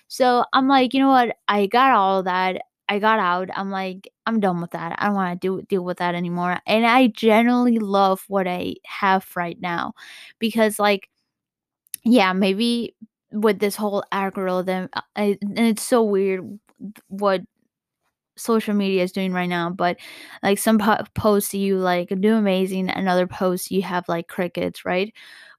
So 0.08 0.44
I'm 0.52 0.68
like, 0.68 0.94
you 0.94 1.00
know 1.00 1.08
what? 1.08 1.36
I 1.48 1.66
got 1.66 1.92
all 1.92 2.22
that. 2.24 2.62
I 2.88 2.98
got 3.00 3.18
out. 3.18 3.48
I'm 3.54 3.70
like, 3.70 4.08
I'm 4.26 4.40
done 4.40 4.60
with 4.60 4.70
that. 4.72 4.96
I 4.98 5.06
don't 5.06 5.14
want 5.16 5.40
to 5.40 5.48
do 5.60 5.62
deal 5.62 5.84
with 5.84 5.98
that 5.98 6.14
anymore. 6.14 6.60
And 6.66 6.86
I 6.86 7.08
generally 7.08 7.78
love 7.78 8.24
what 8.28 8.46
I 8.46 8.76
have 8.86 9.26
right 9.36 9.60
now 9.60 9.94
because 10.38 10.78
like 10.78 11.08
yeah, 12.04 12.32
maybe 12.32 12.94
with 13.32 13.58
this 13.58 13.76
whole 13.76 14.04
algorithm 14.12 14.88
uh, 14.94 15.00
I, 15.16 15.38
and 15.42 15.58
it's 15.58 15.82
so 15.82 16.02
weird 16.02 16.58
what 17.08 17.42
social 18.36 18.74
media 18.74 19.02
is 19.02 19.12
doing 19.12 19.32
right 19.32 19.48
now, 19.48 19.70
but 19.70 19.96
like 20.42 20.58
some 20.58 20.78
po- 20.78 21.04
posts 21.14 21.54
you 21.54 21.78
like 21.78 22.08
do 22.20 22.34
amazing 22.36 22.90
and 22.90 23.08
other 23.08 23.26
posts 23.26 23.70
you 23.70 23.82
have 23.82 24.04
like 24.08 24.28
crickets, 24.28 24.84
right? 24.84 25.12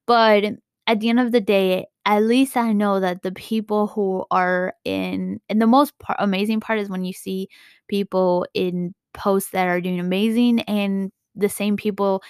But 0.08 0.46
at 0.88 1.00
the 1.02 1.10
end 1.10 1.20
of 1.20 1.32
the 1.32 1.42
day, 1.42 1.88
at 2.08 2.24
least 2.24 2.58
I 2.58 2.74
know 2.74 3.02
that 3.02 3.24
the 3.24 3.34
people 3.34 3.88
who 3.88 4.26
are 4.32 4.74
in 4.86 5.42
and 5.50 5.62
the 5.62 5.68
most 5.68 6.00
par- 6.00 6.16
amazing 6.20 6.62
part 6.62 6.80
is 6.80 6.90
when 6.90 7.06
you 7.06 7.14
see 7.14 7.50
people 7.90 8.48
in 8.56 8.96
posts 9.14 9.52
that 9.52 9.68
are 9.68 9.82
doing 9.82 10.00
amazing 10.00 10.62
and 10.62 11.12
the 11.36 11.50
same 11.50 11.78
people 11.78 12.24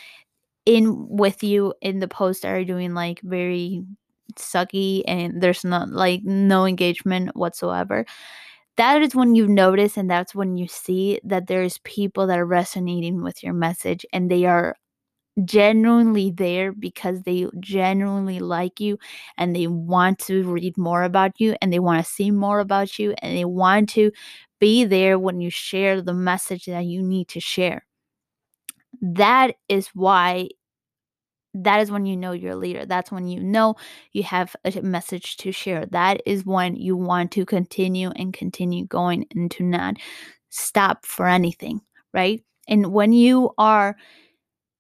in 0.65 1.07
with 1.09 1.43
you 1.43 1.73
in 1.82 1.99
the 1.99 2.07
post 2.07 2.45
are 2.45 2.63
doing 2.65 2.93
like 2.95 3.21
very 3.23 3.84
sucky 4.36 5.03
and 5.07 5.41
there's 5.41 5.63
not 5.63 5.89
like 5.89 6.23
no 6.23 6.65
engagement 6.65 7.36
whatsoever 7.36 8.05
that 8.78 9.01
is 9.01 9.15
when 9.15 9.36
you 9.36 9.47
notice 9.47 9.97
and 9.97 10.09
that's 10.09 10.36
when 10.36 10.57
you 10.57 10.67
see 10.67 11.19
that 11.23 11.47
there's 11.47 11.80
people 11.80 12.28
that 12.28 12.39
are 12.39 12.45
resonating 12.45 13.23
with 13.23 13.43
your 13.43 13.53
message 13.53 14.05
and 14.13 14.30
they 14.32 14.45
are 14.45 14.75
genuinely 15.45 16.31
there 16.31 16.71
because 16.71 17.21
they 17.23 17.47
genuinely 17.59 18.39
like 18.39 18.79
you 18.79 18.97
and 19.38 19.55
they 19.55 19.67
want 19.67 20.19
to 20.19 20.43
read 20.51 20.77
more 20.77 21.03
about 21.03 21.39
you 21.39 21.55
and 21.61 21.71
they 21.71 21.79
want 21.79 22.03
to 22.03 22.11
see 22.11 22.31
more 22.31 22.59
about 22.59 22.97
you 22.99 23.13
and 23.21 23.38
they 23.38 23.45
want 23.45 23.89
to 23.89 24.11
be 24.59 24.83
there 24.85 25.19
when 25.19 25.39
you 25.39 25.49
share 25.49 26.01
the 26.01 26.13
message 26.13 26.65
that 26.65 26.85
you 26.85 27.01
need 27.03 27.27
to 27.29 27.39
share. 27.39 27.85
That 29.01 29.55
is 29.69 29.88
why 29.93 30.49
that 31.53 31.79
is 31.81 31.89
when 31.89 32.05
you 32.05 32.15
know 32.15 32.33
you're 32.33 32.51
a 32.51 32.55
leader. 32.57 32.85
That's 32.85 33.11
when 33.11 33.27
you 33.27 33.39
know 33.41 33.75
you 34.13 34.23
have 34.23 34.55
a 34.63 34.81
message 34.81 35.38
to 35.38 35.51
share. 35.51 35.85
That 35.88 36.21
is 36.25 36.45
when 36.45 36.75
you 36.75 36.95
want 36.95 37.31
to 37.31 37.45
continue 37.45 38.11
and 38.15 38.33
continue 38.33 38.85
going 38.85 39.25
and 39.35 39.49
to 39.51 39.63
not 39.63 39.95
stop 40.49 41.05
for 41.05 41.25
anything, 41.27 41.81
right? 42.13 42.43
And 42.67 42.88
when 42.93 43.13
you 43.13 43.51
are 43.57 43.95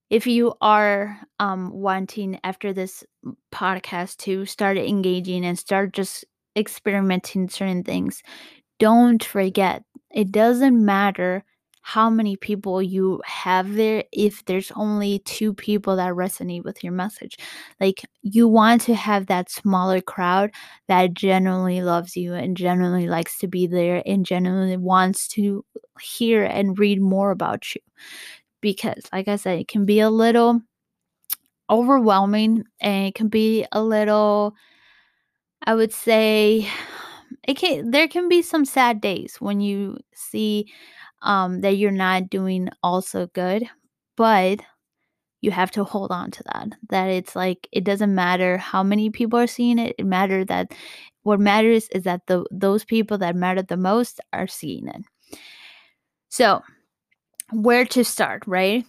if 0.09 0.25
you 0.27 0.53
are 0.61 1.19
um, 1.39 1.71
wanting 1.71 2.39
after 2.43 2.73
this 2.73 3.03
podcast 3.51 4.17
to 4.17 4.45
start 4.45 4.77
engaging 4.77 5.45
and 5.45 5.57
start 5.59 5.93
just 5.93 6.25
experimenting 6.55 7.49
certain 7.49 7.83
things, 7.83 8.23
don't 8.79 9.23
forget 9.23 9.83
it 10.11 10.31
doesn't 10.31 10.83
matter 10.83 11.43
how 11.81 12.09
many 12.09 12.35
people 12.35 12.81
you 12.81 13.21
have 13.25 13.75
there 13.75 14.03
if 14.11 14.43
there's 14.45 14.71
only 14.75 15.19
two 15.19 15.53
people 15.53 15.95
that 15.95 16.13
resonate 16.13 16.63
with 16.63 16.83
your 16.83 16.91
message. 16.93 17.37
Like 17.79 18.01
you 18.21 18.47
want 18.49 18.81
to 18.83 18.95
have 18.95 19.27
that 19.27 19.49
smaller 19.49 20.01
crowd 20.01 20.51
that 20.89 21.13
genuinely 21.13 21.81
loves 21.81 22.17
you 22.17 22.33
and 22.33 22.57
genuinely 22.57 23.07
likes 23.07 23.37
to 23.39 23.47
be 23.47 23.67
there 23.67 24.03
and 24.05 24.25
genuinely 24.25 24.77
wants 24.77 25.29
to 25.29 25.63
hear 26.01 26.43
and 26.43 26.77
read 26.77 27.01
more 27.01 27.31
about 27.31 27.73
you 27.73 27.81
because 28.61 29.07
like 29.13 29.27
I 29.27 29.35
said, 29.37 29.59
it 29.59 29.67
can 29.67 29.85
be 29.85 29.99
a 29.99 30.09
little 30.09 30.61
overwhelming 31.69 32.63
and 32.79 33.07
it 33.07 33.15
can 33.15 33.27
be 33.27 33.65
a 33.71 33.81
little 33.83 34.55
I 35.63 35.75
would 35.75 35.93
say 35.93 36.67
it 37.47 37.55
can 37.57 37.91
there 37.91 38.07
can 38.07 38.29
be 38.29 38.41
some 38.41 38.65
sad 38.65 39.01
days 39.01 39.37
when 39.39 39.59
you 39.61 39.97
see 40.13 40.71
um 41.21 41.61
that 41.61 41.77
you're 41.77 41.91
not 41.91 42.29
doing 42.29 42.69
also 42.83 43.27
good, 43.27 43.63
but 44.15 44.59
you 45.41 45.51
have 45.51 45.71
to 45.71 45.83
hold 45.83 46.11
on 46.11 46.31
to 46.31 46.43
that. 46.53 46.69
That 46.89 47.07
it's 47.09 47.35
like 47.35 47.67
it 47.71 47.83
doesn't 47.83 48.15
matter 48.15 48.57
how 48.57 48.83
many 48.83 49.09
people 49.09 49.39
are 49.39 49.47
seeing 49.47 49.79
it. 49.79 49.95
It 49.99 50.05
matters 50.05 50.47
that 50.47 50.73
what 51.23 51.39
matters 51.39 51.89
is 51.89 52.03
that 52.03 52.21
the 52.27 52.45
those 52.51 52.85
people 52.85 53.17
that 53.19 53.35
matter 53.35 53.61
the 53.63 53.77
most 53.77 54.21
are 54.33 54.47
seeing 54.47 54.87
it. 54.87 55.03
So, 56.29 56.61
where 57.51 57.85
to 57.85 58.03
start, 58.03 58.43
right? 58.47 58.85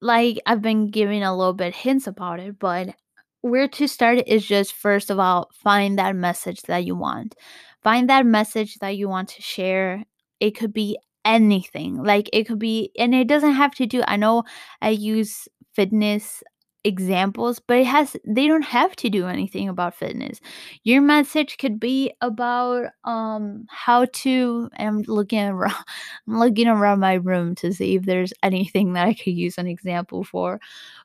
Like 0.00 0.38
I've 0.46 0.62
been 0.62 0.90
giving 0.90 1.22
a 1.22 1.36
little 1.36 1.54
bit 1.54 1.74
hints 1.74 2.06
about 2.06 2.40
it, 2.40 2.58
but 2.58 2.94
where 3.42 3.68
to 3.68 3.88
start 3.88 4.20
is 4.26 4.46
just 4.46 4.74
first 4.74 5.10
of 5.10 5.18
all 5.18 5.50
find 5.54 5.98
that 5.98 6.16
message 6.16 6.62
that 6.62 6.84
you 6.84 6.96
want. 6.96 7.34
Find 7.82 8.08
that 8.10 8.26
message 8.26 8.76
that 8.80 8.96
you 8.96 9.08
want 9.08 9.28
to 9.30 9.42
share. 9.42 10.04
It 10.40 10.52
could 10.52 10.72
be 10.72 10.98
anything. 11.24 12.02
Like 12.02 12.28
it 12.32 12.44
could 12.46 12.58
be 12.58 12.90
and 12.98 13.14
it 13.14 13.28
doesn't 13.28 13.54
have 13.54 13.74
to 13.76 13.86
do 13.86 14.02
I 14.06 14.16
know 14.16 14.44
I 14.82 14.90
use 14.90 15.48
fitness 15.74 16.42
examples, 16.84 17.60
but 17.60 17.78
it 17.78 17.86
has 17.86 18.16
they 18.26 18.46
don't 18.46 18.62
have 18.64 18.94
to 18.96 19.08
do 19.10 19.26
anything 19.26 19.68
about 19.68 19.94
fitness. 19.94 20.40
Your 20.84 21.00
message 21.02 21.56
could 21.58 21.80
be 21.80 22.12
about 22.20 22.86
um 23.04 23.66
how 23.70 24.06
to 24.12 24.68
I'm 24.78 25.02
looking 25.02 25.40
around 25.44 25.74
I'm 26.28 26.38
looking 26.38 26.68
around 26.68 27.00
my 27.00 27.14
room 27.14 27.54
to 27.56 27.72
see 27.72 27.96
if 27.96 28.02
there's 28.04 28.32
anything 28.42 28.92
that 28.94 29.06
I 29.08 29.14
could 29.14 29.34
use 29.34 29.58
an 29.58 29.66
example 29.66 30.24
for. 30.24 30.60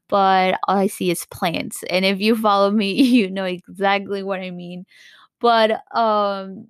But 0.10 0.60
all 0.68 0.78
I 0.78 0.88
see 0.88 1.12
is 1.12 1.26
plants. 1.28 1.84
And 1.90 2.06
if 2.06 2.20
you 2.22 2.36
follow 2.36 2.72
me, 2.72 2.94
you 3.04 3.30
know 3.32 3.46
exactly 3.46 4.24
what 4.24 4.42
I 4.42 4.52
mean 4.52 4.86
but 5.42 5.82
um 5.96 6.68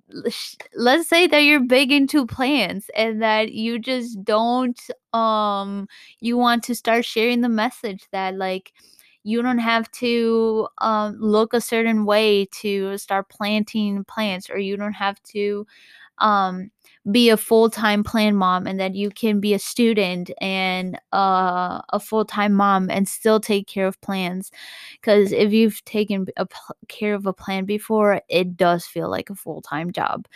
let's 0.74 1.08
say 1.08 1.26
that 1.26 1.40
you're 1.40 1.60
big 1.60 1.90
into 1.92 2.26
plants 2.26 2.88
and 2.96 3.22
that 3.22 3.52
you 3.52 3.78
just 3.78 4.22
don't 4.24 4.80
um 5.12 5.86
you 6.20 6.36
want 6.36 6.62
to 6.64 6.74
start 6.74 7.04
sharing 7.04 7.40
the 7.40 7.48
message 7.48 8.04
that 8.12 8.34
like 8.36 8.72
You 9.22 9.42
don't 9.42 9.58
have 9.58 9.90
to 9.92 10.68
um, 10.78 11.16
look 11.20 11.52
a 11.54 11.60
certain 11.60 12.04
way 12.06 12.46
to 12.62 12.96
start 12.98 13.28
planting 13.28 14.04
plants, 14.04 14.48
or 14.50 14.58
you 14.58 14.76
don't 14.76 14.94
have 14.94 15.22
to 15.34 15.66
um, 16.18 16.70
be 17.10 17.30
a 17.30 17.36
full-time 17.36 18.04
plan 18.04 18.36
mom 18.36 18.66
and 18.66 18.78
that 18.78 18.94
you 18.94 19.10
can 19.10 19.40
be 19.40 19.54
a 19.54 19.58
student 19.58 20.30
and 20.40 20.96
uh, 21.12 21.80
a 21.92 22.00
full-time 22.00 22.52
mom 22.52 22.90
and 22.90 23.08
still 23.08 23.40
take 23.40 23.66
care 23.66 23.86
of 23.86 24.00
plans. 24.02 24.50
Because 25.00 25.32
if 25.32 25.52
you've 25.52 25.82
taken 25.84 26.26
care 26.88 27.14
of 27.14 27.26
a 27.26 27.32
plan 27.32 27.64
before 27.64 28.20
it 28.28 28.56
does 28.56 28.84
feel 28.84 29.08
like 29.10 29.30
a 29.30 29.34
full-time 29.34 29.92
job. 29.92 30.26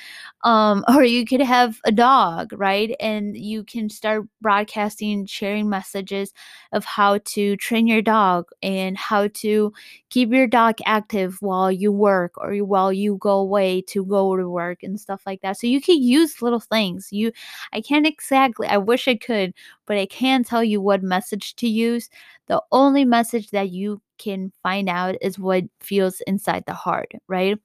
Um, 0.42 0.84
or 0.94 1.04
you 1.04 1.26
could 1.26 1.42
have 1.42 1.80
a 1.84 1.92
dog 1.92 2.52
right? 2.56 2.94
And 3.00 3.36
you 3.36 3.64
can 3.64 3.88
start 3.88 4.24
broadcasting 4.40 5.26
sharing 5.26 5.68
messages 5.68 6.32
of 6.72 6.84
how 6.84 7.18
to 7.24 7.56
train 7.56 7.86
your 7.86 8.02
dog 8.02 8.48
and 8.62 8.96
how 8.96 9.28
to 9.28 9.72
keep 10.10 10.30
your 10.30 10.46
dog 10.46 10.76
active 10.86 11.36
while 11.40 11.70
you 11.70 11.92
work 11.92 12.32
or 12.38 12.54
while 12.58 12.92
you 12.92 13.16
go 13.16 13.38
away 13.38 13.82
to 13.82 14.04
go 14.04 14.36
to 14.36 14.48
work 14.48 14.82
and 14.82 15.00
stuff 15.00 15.22
like 15.26 15.40
that. 15.42 15.58
So 15.58 15.66
you 15.66 15.80
can 15.80 16.02
use 16.02 16.42
little 16.42 16.53
things. 16.60 17.08
You 17.12 17.32
i 17.72 17.80
can't 17.80 18.06
exactly 18.06 18.66
i 18.68 18.76
wish 18.78 19.08
i 19.08 19.16
could 19.16 19.52
but 19.86 19.96
i 19.98 20.06
can 20.06 20.44
tell 20.44 20.64
you 20.64 20.80
what 20.80 21.02
message 21.02 21.54
to 21.56 21.68
use. 21.68 22.08
The 22.48 22.62
only 22.72 23.04
message 23.04 23.50
that 23.50 23.70
you 23.70 24.00
can 24.18 24.52
find 24.62 24.88
out 24.88 25.16
is 25.22 25.38
what 25.38 25.64
feels 25.80 26.20
inside 26.26 26.64
the 26.66 26.74
heart 26.74 27.12
right? 27.28 27.58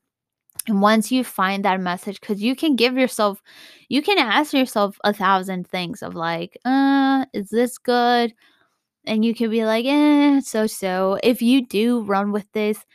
And 0.67 0.81
once 0.81 1.11
you 1.11 1.23
find 1.23 1.65
that 1.65 1.79
message 1.81 2.19
because 2.21 2.41
you 2.41 2.55
can 2.55 2.75
give 2.75 2.97
yourself 2.97 3.41
you 3.89 4.01
can 4.03 4.17
ask 4.19 4.53
yourself 4.53 4.97
a 5.03 5.13
thousand 5.13 5.67
things 5.67 6.03
of 6.03 6.15
like 6.15 6.57
uh 6.65 7.25
is 7.33 7.49
this 7.49 7.77
good? 7.77 8.33
And 9.05 9.25
you 9.25 9.33
can 9.35 9.49
be 9.51 9.65
like 9.65 9.85
eh 9.85 10.41
so 10.41 10.67
so 10.67 11.19
if 11.23 11.41
you 11.41 11.65
do 11.67 12.03
run 12.03 12.31
with 12.31 12.51
this 12.53 12.85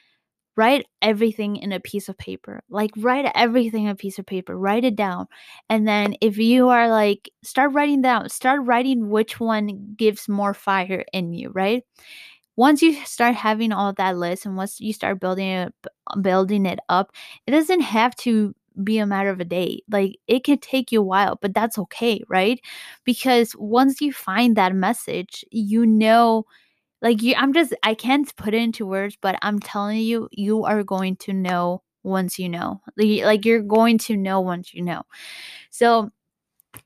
write 0.57 0.86
everything 1.02 1.57
in 1.57 1.72
a 1.72 1.80
piece 1.80 2.09
of 2.09 2.16
paper 2.18 2.62
like 2.70 2.90
write 2.96 3.30
everything 3.34 3.84
in 3.84 3.90
a 3.90 3.96
piece 3.96 4.18
of 4.18 4.26
paper 4.26 4.57
write 4.57 4.84
it 4.84 4.96
down 4.96 5.26
and 5.68 5.86
then 5.88 6.14
if 6.20 6.38
you 6.38 6.68
are 6.68 6.88
like 6.88 7.30
start 7.42 7.72
writing 7.72 8.02
down 8.02 8.28
start 8.28 8.61
writing 8.64 9.11
which 9.11 9.40
one 9.40 9.94
gives 9.96 10.28
more 10.28 10.55
fire 10.55 11.05
in 11.12 11.32
you 11.32 11.50
right? 11.50 11.82
Once 12.57 12.82
you 12.82 12.94
start 13.05 13.34
having 13.34 13.72
all 13.72 13.92
that 13.94 14.16
list 14.16 14.46
and 14.46 14.57
once 14.57 14.80
you 14.80 14.92
start 14.92 15.20
building 15.20 15.48
it 15.48 15.74
building 16.20 16.66
it 16.66 16.78
up 16.88 17.11
it 17.46 17.50
doesn't 17.50 17.80
have 17.80 18.14
to 18.16 18.55
be 18.82 18.98
a 18.98 19.07
matter 19.07 19.30
of 19.30 19.40
a 19.40 19.44
day 19.44 19.80
like 19.90 20.16
it 20.26 20.44
could 20.44 20.61
take 20.61 20.90
you 20.92 21.00
a 21.00 21.05
while 21.05 21.38
but 21.40 21.55
that's 21.55 21.78
okay 21.78 22.22
right? 22.28 22.61
Because 23.05 23.55
once 23.59 24.00
you 24.00 24.12
find 24.12 24.57
that 24.57 24.74
message 24.74 25.44
you 25.50 25.84
know 25.86 26.44
like 27.05 27.22
you 27.22 27.34
i'm 27.36 27.52
just 27.52 27.72
i 27.84 27.94
can't 27.94 28.34
put 28.36 28.55
it 28.55 28.61
into 28.61 28.84
words 28.84 29.16
but 29.20 29.38
i'm 29.42 29.61
telling 29.61 30.00
you 30.00 30.28
you 30.32 30.64
are 30.64 30.82
going 30.82 31.14
to 31.14 31.32
know 31.32 31.80
once 32.05 32.38
you 32.38 32.48
know. 32.48 32.80
Like 32.96 33.44
you're 33.44 33.62
going 33.62 33.98
to 33.98 34.16
know 34.16 34.40
once 34.40 34.72
you 34.72 34.82
know. 34.82 35.02
So 35.70 36.11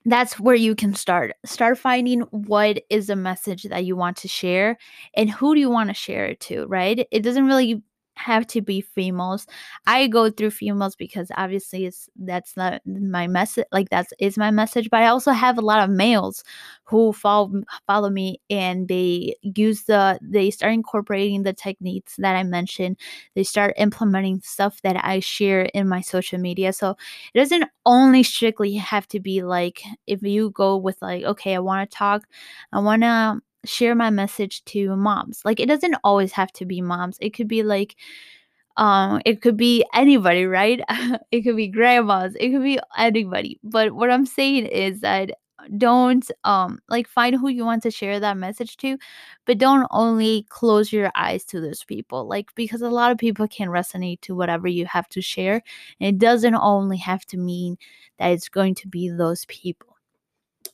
that's 0.04 0.38
where 0.38 0.54
you 0.54 0.74
can 0.74 0.94
start. 0.94 1.32
Start 1.44 1.78
finding 1.78 2.20
what 2.30 2.82
is 2.90 3.08
the 3.08 3.16
message 3.16 3.64
that 3.64 3.84
you 3.84 3.96
want 3.96 4.16
to 4.18 4.28
share 4.28 4.78
and 5.14 5.30
who 5.30 5.54
do 5.54 5.60
you 5.60 5.70
want 5.70 5.90
to 5.90 5.94
share 5.94 6.26
it 6.26 6.40
to 6.40 6.66
right? 6.66 7.06
It 7.10 7.22
doesn't 7.22 7.46
really 7.46 7.82
have 8.18 8.46
to 8.48 8.60
be 8.60 8.80
females. 8.80 9.46
I 9.86 10.06
go 10.08 10.30
through 10.30 10.50
females 10.50 10.96
because 10.96 11.30
obviously 11.36 11.86
it's 11.86 12.08
that's 12.16 12.56
not 12.56 12.80
my 12.86 13.26
message 13.26 13.66
like 13.72 13.88
that's 13.90 14.12
is 14.18 14.36
my 14.36 14.50
message 14.50 14.88
but 14.90 15.02
i 15.02 15.06
also 15.06 15.30
have 15.32 15.58
a 15.58 15.60
lot 15.62 15.80
of 15.82 15.90
males 15.90 16.42
who 16.84 17.12
follow 17.12 17.50
follow 17.86 18.10
me 18.10 18.40
and 18.50 18.88
they 18.88 19.34
use 19.42 19.84
the 19.84 20.18
they 20.22 20.50
start 20.50 20.72
incorporating 20.72 21.42
the 21.42 21.52
techniques 21.52 22.16
that 22.18 22.34
i 22.36 22.42
mentioned. 22.42 22.96
They 23.34 23.42
start 23.44 23.74
implementing 23.76 24.40
stuff 24.42 24.80
that 24.82 25.02
i 25.04 25.20
share 25.20 25.62
in 25.74 25.88
my 25.88 26.00
social 26.00 26.38
media. 26.38 26.72
So 26.72 26.96
it 27.34 27.38
doesn't 27.38 27.64
only 27.86 28.22
strictly 28.22 28.74
have 28.74 29.06
to 29.08 29.20
be 29.20 29.42
like 29.42 29.82
if 30.06 30.22
you 30.22 30.50
go 30.50 30.76
with 30.76 31.00
like 31.02 31.24
okay 31.24 31.54
i 31.54 31.58
want 31.58 31.90
to 31.90 31.96
talk 31.96 32.22
i 32.72 32.78
want 32.78 33.02
to 33.02 33.40
share 33.64 33.94
my 33.94 34.10
message 34.10 34.64
to 34.66 34.96
moms. 34.96 35.42
Like 35.44 35.60
it 35.60 35.66
doesn't 35.66 35.96
always 36.04 36.32
have 36.32 36.52
to 36.54 36.66
be 36.66 36.80
moms. 36.80 37.18
It 37.20 37.30
could 37.34 37.48
be 37.48 37.62
like 37.62 37.96
um 38.76 39.20
it 39.24 39.42
could 39.42 39.56
be 39.56 39.84
anybody 39.94 40.46
right? 40.46 40.80
It 41.32 41.42
could 41.42 41.56
be 41.56 41.68
grandmas. 41.68 42.34
It 42.40 42.50
could 42.50 42.62
be 42.62 42.78
anybody. 42.96 43.58
But 43.62 43.92
what 43.92 44.10
i'm 44.10 44.26
saying 44.26 44.66
is 44.66 45.00
that 45.00 45.30
don't 45.76 46.30
um 46.44 46.78
like 46.88 47.08
find 47.08 47.34
who 47.36 47.48
you 47.48 47.64
want 47.64 47.82
to 47.82 47.90
share 47.90 48.20
that 48.20 48.36
message 48.36 48.76
to 48.78 48.96
but 49.44 49.58
don't 49.58 49.86
only 49.90 50.46
close 50.50 50.92
your 50.92 51.10
eyes 51.16 51.44
to 51.46 51.60
those 51.60 51.84
people. 51.84 52.26
Like 52.28 52.54
because 52.54 52.82
a 52.82 52.90
lot 52.90 53.12
of 53.12 53.18
people 53.18 53.48
can 53.48 53.68
resonate 53.68 54.20
to 54.22 54.34
whatever 54.36 54.68
you 54.68 54.86
have 54.86 55.08
to 55.10 55.20
share 55.22 55.62
and 56.00 56.16
it 56.16 56.18
doesn't 56.18 56.54
only 56.54 56.98
have 56.98 57.24
to 57.26 57.36
mean 57.38 57.76
that 58.18 58.28
it's 58.32 58.48
going 58.48 58.74
to 58.76 58.88
be 58.88 59.08
those 59.10 59.44
people. 59.46 59.96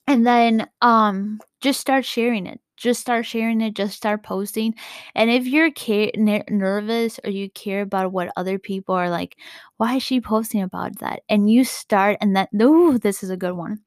And 0.07 0.27
then 0.27 0.69
um 0.83 1.41
just 1.61 1.81
start 1.81 2.05
sharing 2.05 2.47
it 2.47 2.61
just 2.77 3.01
start 3.01 3.27
sharing 3.27 3.61
it 3.61 3.75
just 3.75 3.97
start 3.97 4.23
posting 4.23 4.75
and 5.15 5.31
if 5.31 5.47
you're 5.47 5.71
care- 5.73 6.11
ner- 6.17 6.45
nervous 6.51 7.21
or 7.25 7.31
you 7.31 7.51
care 7.51 7.83
about 7.83 8.13
what 8.13 8.33
other 8.37 8.59
people 8.59 8.95
are 8.95 9.11
like 9.11 9.37
why 9.79 9.97
is 9.97 10.03
she 10.03 10.21
posting 10.21 10.63
about 10.63 10.99
that? 11.01 11.23
and 11.29 11.51
you 11.51 11.65
start 11.65 12.17
and 12.21 12.37
that 12.37 12.49
no 12.53 12.97
this 12.99 13.23
is 13.23 13.31
a 13.31 13.37
good 13.37 13.55
one. 13.55 13.81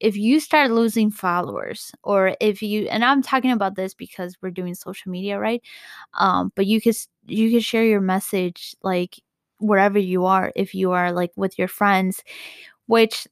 If 0.00 0.16
you 0.16 0.40
start 0.40 0.70
losing 0.72 1.10
followers 1.10 1.92
or 2.02 2.36
if 2.40 2.62
you 2.62 2.88
and 2.88 3.04
i'm 3.04 3.22
talking 3.22 3.52
about 3.52 3.76
this 3.76 3.94
because 3.94 4.36
we're 4.42 4.50
doing 4.50 4.74
social 4.74 5.10
media 5.12 5.38
right? 5.38 5.62
Um 6.18 6.52
but 6.56 6.66
you 6.66 6.80
could 6.80 6.96
you 7.26 7.50
could 7.52 7.64
share 7.64 7.84
your 7.84 8.00
message 8.02 8.76
like 8.82 9.20
wherever 9.58 9.98
you 9.98 10.26
are 10.26 10.52
if 10.56 10.74
you 10.74 10.92
are 10.92 11.12
like 11.12 11.32
with 11.36 11.58
your 11.58 11.68
friends 11.68 12.22
which 12.86 13.26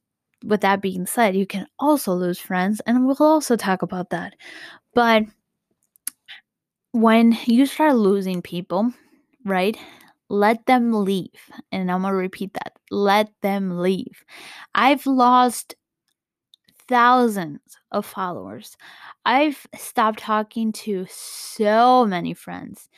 with 0.45 0.62
that 0.62 0.80
being 0.82 1.07
said 1.07 1.36
you 1.36 1.47
can 1.47 1.66
also 1.78 2.14
lose 2.14 2.38
friends 2.38 2.80
and 2.86 3.07
we'll 3.07 3.16
also 3.20 3.57
talk 3.57 3.82
about 3.82 4.11
that 4.11 4.34
but 4.95 5.24
when 6.93 7.36
you 7.47 7.66
start 7.66 7.95
losing 7.95 8.43
people 8.43 8.93
right 9.45 9.76
let 10.28 10.64
them 10.66 10.93
leave 10.93 11.51
and 11.72 11.91
i'm 11.91 12.03
gonna 12.03 12.14
repeat 12.14 12.53
that 12.55 12.72
let 12.91 13.30
them 13.43 13.78
leave 13.78 14.24
i've 14.74 15.07
lost 15.07 15.74
thousands 16.88 17.61
of 17.93 18.05
followers. 18.05 18.76
I've 19.24 19.66
stopped 19.76 20.18
talking 20.20 20.72
to 20.72 21.07
so 21.09 22.05
many 22.07 22.34
friends 22.34 22.88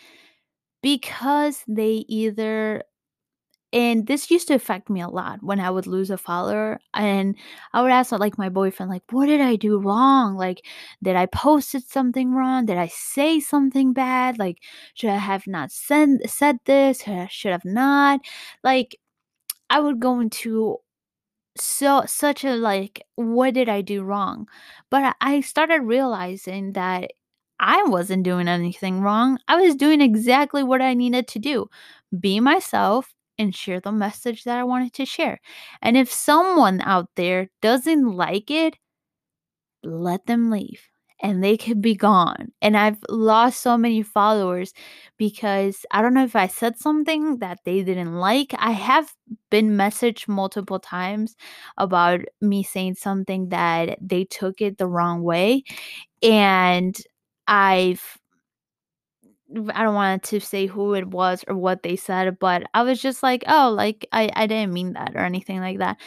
because 0.82 1.64
they 1.68 2.05
either 2.09 2.84
and 3.73 4.07
this 4.07 4.31
used 4.31 4.49
to 4.49 4.55
affect 4.55 4.91
me 4.91 5.01
a 5.01 5.09
lot 5.09 5.43
when 5.43 5.61
I 5.61 5.70
would 5.70 5.87
lose 5.87 6.11
a 6.11 6.18
follower 6.18 6.81
and 6.95 7.37
I 7.73 7.83
would 7.83 7.91
ask 7.93 8.12
like 8.12 8.39
my 8.39 8.49
boyfriend 8.49 8.91
like 8.91 9.03
what 9.11 9.27
did 9.27 9.41
I 9.41 9.57
do 9.57 9.79
wrong? 9.79 10.37
Like 10.37 10.64
did 11.03 11.16
I 11.16 11.27
posted 11.27 11.85
something 11.89 12.33
wrong? 12.35 12.66
Did 12.66 12.79
I 12.79 12.89
say 12.89 13.41
something 13.41 13.93
bad? 13.93 14.39
Like 14.39 14.59
should 14.95 15.11
I 15.11 15.16
have 15.16 15.47
not 15.47 15.73
said 15.73 16.29
said 16.31 16.59
this? 16.66 17.03
Should 17.03 17.14
I 17.14 17.27
should 17.29 17.53
have 17.53 17.64
not? 17.64 18.20
Like 18.62 18.97
I 19.70 19.81
would 19.81 20.01
go 20.01 20.20
into 20.20 20.79
so 21.57 22.03
such 22.07 22.45
a 22.45 22.55
like 22.57 23.03
what 23.16 23.55
did 23.55 23.68
i 23.68 23.81
do 23.83 24.03
wrong 24.03 24.49
but 24.91 25.14
I 25.20 25.41
started 25.43 25.83
realizing 25.83 26.73
that 26.73 27.11
i 27.61 27.83
wasn't 27.85 28.23
doing 28.25 28.49
anything 28.49 29.01
wrong 29.03 29.39
i 29.49 29.57
was 29.57 29.75
doing 29.75 30.01
exactly 30.01 30.62
what 30.62 30.81
i 30.81 30.95
needed 30.95 31.29
to 31.29 31.39
do 31.39 31.68
be 32.18 32.41
myself 32.41 33.14
and 33.39 33.55
share 33.55 33.80
the 33.80 33.93
message 33.93 34.45
that 34.45 34.59
i 34.59 34.64
wanted 34.64 34.93
to 34.93 35.05
share 35.07 35.41
and 35.83 35.97
if 35.97 36.12
someone 36.12 36.80
out 36.83 37.09
there 37.16 37.49
doesn't 37.61 38.11
like 38.11 38.51
it 38.51 38.76
let 39.83 40.26
them 40.26 40.51
leave 40.51 40.80
and 41.22 41.43
they 41.43 41.57
could 41.57 41.80
be 41.80 41.95
gone. 41.95 42.53
And 42.61 42.76
I've 42.76 42.99
lost 43.09 43.61
so 43.61 43.78
many 43.78 44.03
followers 44.03 44.72
because 45.18 45.87
I 45.93 46.03
don't 46.03 46.14
know 46.14 46.24
if 46.24 46.35
I 46.35 46.49
said 46.49 46.78
something 46.78 47.39
that 47.39 47.61
they 47.64 47.83
didn't 47.85 48.14
like. 48.14 48.53
I 48.59 48.72
have 48.72 49.12
been 49.51 49.70
messaged 49.70 50.26
multiple 50.26 50.80
times 50.80 51.37
about 51.76 52.20
me 52.41 52.64
saying 52.64 52.97
something 52.97 53.51
that 53.51 53.99
they 54.01 54.24
took 54.24 54.61
it 54.61 54.78
the 54.78 54.89
wrong 54.89 55.22
way. 55.22 55.62
And 56.22 56.97
I've 57.47 58.18
I 59.74 59.82
don't 59.82 59.94
want 59.94 60.22
to 60.24 60.40
say 60.40 60.66
who 60.66 60.94
it 60.94 61.09
was 61.09 61.44
or 61.48 61.57
what 61.57 61.82
they 61.82 61.96
said, 61.96 62.38
but 62.38 62.64
I 62.74 62.82
was 62.82 63.00
just 63.00 63.22
like, 63.22 63.44
oh, 63.46 63.70
like 63.76 64.07
I, 64.12 64.30
I 64.34 64.46
didn't 64.46 64.72
mean 64.72 64.94
that 64.94 65.12
or 65.14 65.20
anything 65.20 65.61
like 65.61 65.78
that. 65.78 65.98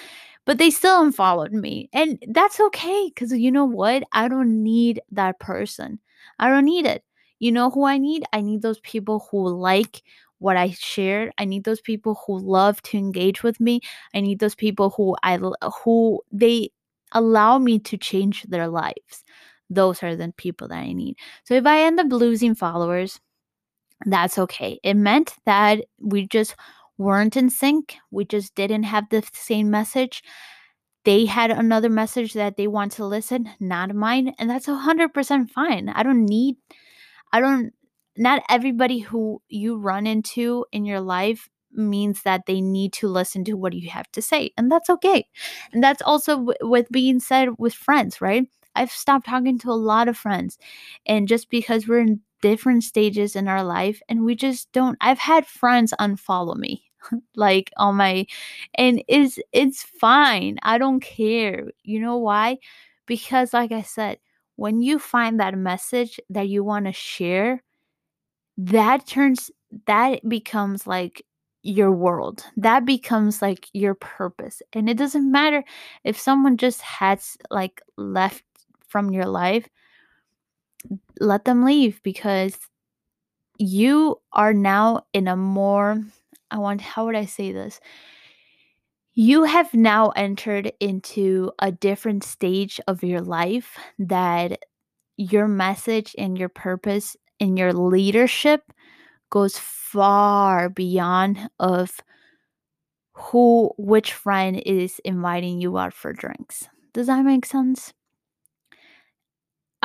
But 0.45 0.57
they 0.59 0.69
still 0.69 1.01
unfollowed 1.01 1.53
me. 1.53 1.89
And 1.93 2.23
that's 2.29 2.59
okay. 2.59 3.11
Cause 3.15 3.31
you 3.33 3.51
know 3.51 3.65
what? 3.65 4.03
I 4.11 4.27
don't 4.27 4.63
need 4.63 5.01
that 5.11 5.39
person. 5.39 5.99
I 6.39 6.49
don't 6.49 6.65
need 6.65 6.85
it. 6.85 7.03
You 7.39 7.51
know 7.51 7.69
who 7.69 7.85
I 7.85 7.97
need? 7.97 8.23
I 8.33 8.41
need 8.41 8.61
those 8.61 8.79
people 8.81 9.27
who 9.31 9.49
like 9.49 10.03
what 10.39 10.57
I 10.57 10.71
shared. 10.71 11.31
I 11.37 11.45
need 11.45 11.63
those 11.63 11.81
people 11.81 12.19
who 12.25 12.39
love 12.39 12.81
to 12.83 12.97
engage 12.97 13.43
with 13.43 13.59
me. 13.59 13.81
I 14.13 14.21
need 14.21 14.39
those 14.39 14.55
people 14.55 14.91
who 14.91 15.15
I 15.23 15.37
who 15.83 16.21
they 16.31 16.69
allow 17.11 17.57
me 17.57 17.79
to 17.79 17.97
change 17.97 18.43
their 18.43 18.67
lives. 18.67 19.23
Those 19.69 20.03
are 20.03 20.15
the 20.15 20.33
people 20.37 20.67
that 20.67 20.77
I 20.77 20.93
need. 20.93 21.17
So 21.45 21.55
if 21.55 21.65
I 21.65 21.81
end 21.81 21.99
up 21.99 22.11
losing 22.11 22.55
followers, 22.55 23.19
that's 24.05 24.37
okay. 24.37 24.79
It 24.83 24.95
meant 24.95 25.35
that 25.45 25.85
we 25.99 26.27
just 26.27 26.55
weren't 26.97 27.35
in 27.37 27.49
sync. 27.49 27.95
We 28.11 28.25
just 28.25 28.55
didn't 28.55 28.83
have 28.83 29.05
the 29.09 29.23
same 29.33 29.69
message. 29.69 30.23
They 31.03 31.25
had 31.25 31.51
another 31.51 31.89
message 31.89 32.33
that 32.33 32.57
they 32.57 32.67
want 32.67 32.91
to 32.93 33.05
listen, 33.05 33.49
not 33.59 33.93
mine, 33.95 34.33
and 34.39 34.49
that's 34.49 34.67
100% 34.67 35.51
fine. 35.51 35.89
I 35.89 36.03
don't 36.03 36.25
need 36.25 36.55
I 37.33 37.39
don't 37.39 37.73
not 38.17 38.43
everybody 38.49 38.99
who 38.99 39.41
you 39.49 39.77
run 39.77 40.07
into 40.07 40.65
in 40.71 40.85
your 40.85 41.01
life 41.01 41.49
means 41.73 42.23
that 42.23 42.45
they 42.47 42.61
need 42.61 42.93
to 42.93 43.07
listen 43.09 43.43
to 43.45 43.53
what 43.55 43.73
you 43.73 43.89
have 43.89 44.09
to 44.13 44.21
say, 44.21 44.51
and 44.57 44.71
that's 44.71 44.89
okay. 44.89 45.25
And 45.73 45.83
that's 45.83 46.01
also 46.01 46.37
w- 46.37 46.53
with 46.61 46.87
being 46.91 47.19
said 47.19 47.49
with 47.59 47.73
friends, 47.73 48.21
right? 48.21 48.47
I've 48.75 48.91
stopped 48.91 49.27
talking 49.27 49.59
to 49.59 49.71
a 49.71 49.73
lot 49.73 50.07
of 50.07 50.17
friends, 50.17 50.57
and 51.05 51.27
just 51.27 51.49
because 51.49 51.87
we're 51.87 51.99
in 51.99 52.21
different 52.45 52.83
stages 52.83 53.35
in 53.35 53.47
our 53.47 53.63
life 53.63 54.01
and 54.09 54.23
we 54.25 54.35
just 54.35 54.71
don't 54.71 54.97
I've 55.01 55.19
had 55.19 55.45
friends 55.47 55.93
unfollow 55.99 56.55
me 56.55 56.83
like 57.35 57.71
on 57.77 57.95
my 57.97 58.25
and 58.75 59.03
is 59.07 59.39
it's 59.51 59.83
fine. 59.83 60.57
I 60.63 60.77
don't 60.77 61.01
care. 61.01 61.71
You 61.83 61.99
know 61.99 62.17
why? 62.17 62.57
Because 63.05 63.53
like 63.53 63.71
I 63.71 63.81
said, 63.83 64.19
when 64.57 64.81
you 64.81 64.99
find 64.99 65.39
that 65.39 65.57
message 65.57 66.19
that 66.29 66.47
you 66.49 66.63
want 66.63 66.85
to 66.85 66.93
share, 66.93 67.63
that 68.57 69.05
turns 69.07 69.51
that 69.87 70.27
becomes 70.27 70.87
like 70.87 71.23
your 71.63 71.91
world. 71.91 72.45
That 72.57 72.85
becomes 72.85 73.41
like 73.41 73.67
your 73.73 73.95
purpose. 73.95 74.61
And 74.73 74.89
it 74.89 74.97
doesn't 74.97 75.29
matter 75.31 75.63
if 76.03 76.17
someone 76.19 76.57
just 76.57 76.81
has 76.81 77.37
like 77.49 77.81
left 77.97 78.43
from 78.87 79.11
your 79.11 79.25
life, 79.25 79.67
let 81.19 81.45
them 81.45 81.63
leave 81.63 82.01
because 82.03 82.57
you 83.57 84.19
are 84.33 84.53
now 84.53 85.05
in 85.13 85.27
a 85.27 85.35
more 85.35 86.03
I 86.51 86.57
want 86.59 86.81
how 86.81 87.05
would 87.05 87.15
I 87.15 87.25
say 87.25 87.51
this? 87.51 87.79
You 89.13 89.43
have 89.43 89.73
now 89.73 90.09
entered 90.09 90.73
into 90.79 91.51
a 91.59 91.71
different 91.71 92.23
stage 92.23 92.79
of 92.87 93.03
your 93.03 93.21
life 93.21 93.77
that 93.97 94.59
your 95.17 95.47
message 95.47 96.15
and 96.17 96.37
your 96.37 96.49
purpose 96.49 97.15
and 97.39 97.57
your 97.57 97.73
leadership 97.73 98.71
goes 99.29 99.57
far 99.57 100.69
beyond 100.69 101.49
of 101.59 101.99
who 103.13 103.71
which 103.77 104.13
friend 104.13 104.61
is 104.65 104.99
inviting 105.05 105.61
you 105.61 105.77
out 105.77 105.93
for 105.93 106.11
drinks. 106.13 106.67
Does 106.93 107.07
that 107.07 107.23
make 107.23 107.45
sense? 107.45 107.93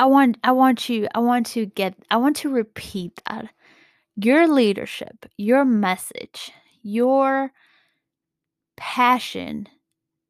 I 0.01 0.05
want 0.05 0.39
I 0.43 0.51
want 0.51 0.89
you 0.89 1.07
I 1.13 1.19
want 1.19 1.45
to 1.53 1.67
get 1.67 1.93
I 2.09 2.17
want 2.17 2.35
to 2.37 2.49
repeat 2.49 3.21
that. 3.29 3.49
Your 4.15 4.47
leadership, 4.47 5.27
your 5.37 5.63
message, 5.63 6.51
your 6.81 7.51
passion 8.77 9.67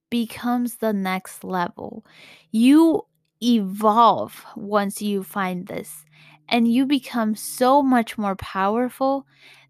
becomes 0.09 0.75
the 0.75 0.91
next 0.91 1.45
level. 1.45 2.05
You 2.51 3.03
evolve 3.41 4.45
once 4.57 5.01
you 5.01 5.23
find 5.23 5.67
this, 5.67 6.03
and 6.49 6.67
you 6.67 6.85
become 6.85 7.35
so 7.35 7.81
much 7.81 8.17
more 8.17 8.35
powerful 8.35 9.25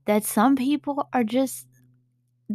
that 0.06 0.26
some 0.26 0.56
people 0.56 1.10
are 1.14 1.24
just 1.24 1.68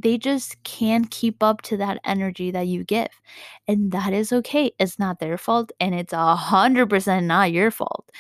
they 0.02 0.18
just 0.18 0.62
can't 0.64 1.10
keep 1.10 1.42
up 1.42 1.62
to 1.62 1.76
that 1.78 2.00
energy 2.04 2.50
that 2.50 2.66
you 2.66 2.84
give. 2.84 3.08
And 3.68 3.92
that 3.92 4.12
is 4.12 4.32
okay. 4.32 4.72
It's 4.78 4.98
not 4.98 5.18
their 5.20 5.38
fault 5.38 5.72
and 5.80 5.94
it's 5.94 6.12
a 6.12 6.36
hundred 6.36 6.90
percent 6.90 7.26
not 7.26 7.52
your 7.52 7.70
fault. 7.70 8.10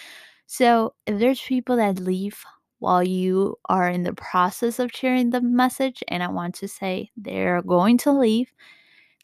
So 0.46 0.94
if 1.06 1.18
there's 1.18 1.40
people 1.40 1.76
that 1.76 1.98
leave 2.00 2.42
while 2.78 3.02
you 3.02 3.56
are 3.68 3.88
in 3.88 4.02
the 4.04 4.12
process 4.14 4.78
of 4.78 4.92
sharing 4.92 5.30
the 5.30 5.40
message, 5.40 6.02
and 6.08 6.22
I 6.22 6.28
want 6.28 6.54
to 6.56 6.68
say 6.68 7.10
they're 7.16 7.62
going 7.62 7.98
to 7.98 8.12
leave, 8.12 8.52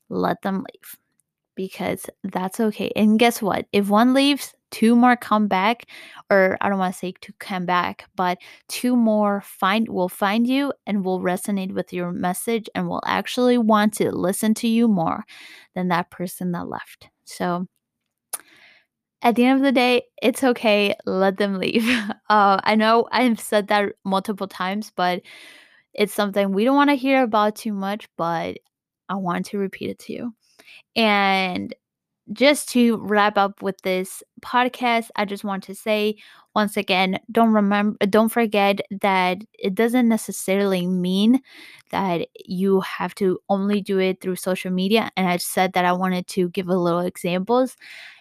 let 0.09 0.43
them 0.43 0.65
leave 0.73 0.97
because 1.55 2.07
that's 2.25 2.61
okay. 2.61 2.93
And 2.97 3.19
guess 3.19 3.43
what? 3.43 3.67
If 3.73 3.89
one 3.89 4.15
leaves, 4.15 4.55
two 4.71 4.97
more 4.97 5.17
come 5.17 5.49
back, 5.49 5.87
or 6.31 6.57
I 6.61 6.69
don't 6.69 6.79
want 6.79 6.95
to 6.95 6.99
say 6.99 7.13
to 7.21 7.33
come 7.39 7.67
back, 7.67 8.07
but 8.17 8.39
two 8.69 8.97
more 8.97 9.43
find 9.43 9.89
will 9.89 10.09
find 10.09 10.47
you 10.47 10.73
and 10.87 11.05
will 11.05 11.21
resonate 11.21 11.73
with 11.73 11.93
your 11.93 12.13
message 12.13 12.69
and 12.75 12.89
will 12.89 13.03
actually 13.07 13.59
want 13.59 13.95
to 13.95 14.11
listen 14.11 14.55
to 14.55 14.69
you 14.69 14.89
more 14.89 15.25
than 15.75 15.89
that 15.89 16.11
person 16.11 16.53
that 16.53 16.69
left. 16.69 17.09
So 17.25 17.67
at 19.23 19.37
the 19.37 19.45
end 19.45 19.59
of 19.59 19.65
the 19.65 19.73
day, 19.73 20.03
it's 20.21 20.43
okay. 20.43 20.95
Let 21.07 21.37
them 21.37 21.59
leave. 21.59 21.89
Uh, 22.33 22.59
I 22.65 22.77
know 22.77 23.07
I've 23.13 23.39
said 23.39 23.69
that 23.69 23.93
multiple 24.07 24.49
times, 24.49 24.91
but 24.97 25.21
it's 25.93 26.15
something 26.15 26.53
we 26.53 26.65
don't 26.65 26.77
want 26.77 26.89
to 26.89 26.97
hear 26.97 27.23
about 27.23 27.57
too 27.57 27.75
much, 27.75 28.09
but 28.17 28.57
I 29.11 29.17
want 29.17 29.45
to 29.47 29.59
repeat 29.59 29.91
it 29.91 29.99
to 30.01 30.15
you. 30.15 30.35
And 30.97 31.75
just 32.33 32.69
to 32.71 32.97
wrap 32.99 33.37
up 33.37 33.63
with 33.63 33.81
this 33.83 34.23
podcast, 34.43 35.11
I 35.17 35.25
just 35.25 35.45
want 35.45 35.65
to 35.65 35.75
say 35.75 36.17
once 36.55 36.77
again, 36.77 37.19
don't 37.31 37.53
remember 37.53 37.97
don't 38.07 38.29
forget 38.29 38.81
that 39.01 39.39
it 39.59 39.75
doesn't 39.75 40.09
necessarily 40.09 40.87
mean 40.87 41.41
that 41.91 42.29
you 42.45 42.81
have 42.81 43.15
to 43.17 43.39
only 43.49 43.81
do 43.81 43.99
it 43.99 44.21
through 44.21 44.37
social 44.37 44.71
media. 44.71 45.11
And 45.17 45.29
I 45.29 45.39
said 45.39 45.73
that 45.75 45.85
I 45.85 45.93
wanted 45.93 46.27
to 46.29 46.51
give 46.51 46.69
a 46.69 46.77
little 46.77 47.01
examples. 47.01 47.77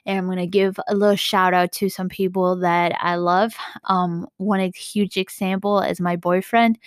And 0.05 0.17
I'm 0.17 0.27
gonna 0.27 0.47
give 0.47 0.79
a 0.87 0.95
little 0.95 1.15
shout 1.15 1.53
out 1.53 1.71
to 1.73 1.89
some 1.89 2.09
people 2.09 2.55
that 2.57 2.93
I 2.99 3.15
love. 3.15 3.53
Um, 3.85 4.27
one 4.37 4.71
huge 4.75 5.17
example 5.17 5.79
is 5.81 5.99
my 6.01 6.15
boyfriend. 6.15 6.79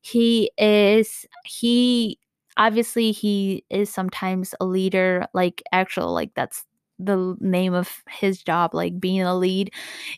He 0.00 0.50
is 0.58 1.26
he 1.44 2.18
obviously 2.56 3.12
he 3.12 3.64
is 3.70 3.90
sometimes 3.90 4.54
a 4.60 4.64
leader 4.64 5.26
like 5.34 5.62
actual 5.72 6.12
like 6.12 6.30
that's 6.34 6.64
the 6.98 7.36
name 7.40 7.74
of 7.74 8.02
his 8.08 8.42
job 8.42 8.74
like 8.74 9.00
being 9.00 9.22
a 9.22 9.34
lead 9.36 9.72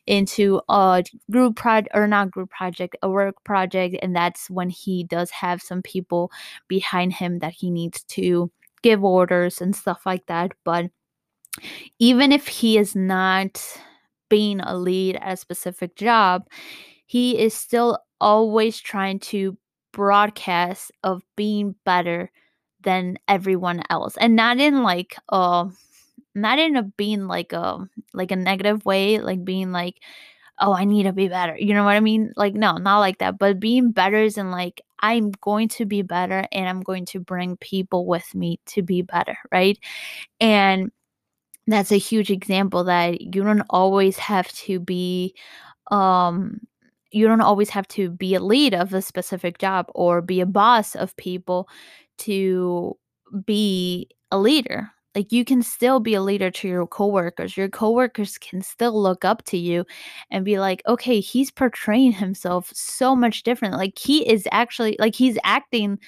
into 0.06 0.60
a 0.68 1.02
group 1.30 1.56
project 1.56 1.94
or 1.94 2.06
not 2.06 2.30
group 2.30 2.50
project 2.50 2.96
a 3.02 3.08
work 3.08 3.36
project 3.44 3.96
and 4.02 4.14
that's 4.14 4.50
when 4.50 4.68
he 4.68 5.04
does 5.04 5.30
have 5.30 5.62
some 5.62 5.80
people 5.82 6.30
behind 6.68 7.12
him 7.14 7.38
that 7.38 7.52
he 7.54 7.70
needs 7.70 8.02
to 8.04 8.50
give 8.82 9.02
orders 9.02 9.60
and 9.62 9.74
stuff 9.74 10.02
like 10.04 10.26
that 10.26 10.52
but 10.64 10.90
even 11.98 12.32
if 12.32 12.48
he 12.48 12.78
is 12.78 12.94
not 12.96 13.62
being 14.28 14.60
a 14.60 14.76
lead 14.76 15.16
at 15.16 15.34
a 15.34 15.36
specific 15.36 15.94
job 15.96 16.46
he 17.06 17.38
is 17.38 17.54
still 17.54 17.98
always 18.20 18.80
trying 18.80 19.18
to 19.18 19.56
broadcast 19.94 20.90
of 21.04 21.22
being 21.36 21.74
better 21.84 22.30
than 22.82 23.16
everyone 23.28 23.82
else 23.90 24.16
and 24.18 24.36
not 24.36 24.58
in 24.58 24.82
like 24.82 25.16
uh 25.30 25.66
not 26.34 26.58
in 26.58 26.76
a 26.76 26.82
being 26.82 27.26
like 27.28 27.52
a 27.52 27.78
like 28.12 28.32
a 28.32 28.36
negative 28.36 28.84
way 28.84 29.18
like 29.18 29.44
being 29.44 29.70
like 29.70 30.00
oh 30.60 30.74
i 30.74 30.84
need 30.84 31.04
to 31.04 31.12
be 31.12 31.28
better 31.28 31.56
you 31.56 31.72
know 31.72 31.84
what 31.84 31.94
i 31.96 32.00
mean? 32.00 32.32
Like 32.36 32.54
no 32.54 32.76
not 32.76 32.98
like 32.98 33.18
that 33.18 33.38
but 33.38 33.60
being 33.60 33.92
better 33.92 34.18
is 34.18 34.36
in 34.36 34.50
like 34.50 34.82
i'm 34.98 35.30
going 35.40 35.68
to 35.68 35.86
be 35.86 36.02
better 36.02 36.44
and 36.52 36.68
i'm 36.68 36.82
going 36.82 37.06
to 37.06 37.20
bring 37.20 37.56
people 37.58 38.04
with 38.06 38.34
me 38.34 38.58
to 38.66 38.82
be 38.82 39.02
better 39.02 39.36
right? 39.52 39.78
And 40.40 40.90
that's 41.66 41.92
a 41.92 41.96
huge 41.98 42.30
example 42.30 42.84
that 42.84 43.20
you 43.20 43.42
don't 43.44 43.62
always 43.70 44.18
have 44.18 44.50
to 44.52 44.80
be 44.80 45.34
um 45.90 46.60
you 47.14 47.26
don't 47.26 47.40
always 47.40 47.70
have 47.70 47.88
to 47.88 48.10
be 48.10 48.34
a 48.34 48.40
lead 48.40 48.74
of 48.74 48.92
a 48.92 49.02
specific 49.02 49.58
job 49.58 49.86
or 49.94 50.20
be 50.20 50.40
a 50.40 50.46
boss 50.46 50.94
of 50.94 51.16
people 51.16 51.68
to 52.18 52.96
be 53.44 54.08
a 54.30 54.38
leader. 54.38 54.90
Like 55.14 55.30
you 55.30 55.44
can 55.44 55.62
still 55.62 56.00
be 56.00 56.14
a 56.14 56.20
leader 56.22 56.50
to 56.50 56.68
your 56.68 56.86
coworkers. 56.88 57.56
Your 57.56 57.68
coworkers 57.68 58.36
can 58.36 58.62
still 58.62 59.00
look 59.00 59.24
up 59.24 59.44
to 59.44 59.56
you 59.56 59.84
and 60.30 60.44
be 60.44 60.58
like, 60.58 60.82
okay, 60.88 61.20
he's 61.20 61.52
portraying 61.52 62.12
himself 62.12 62.70
so 62.74 63.14
much 63.14 63.44
different. 63.44 63.74
Like 63.74 63.96
he 63.98 64.28
is 64.28 64.48
actually 64.50 64.96
like 64.98 65.14
he's 65.14 65.38
acting 65.44 66.00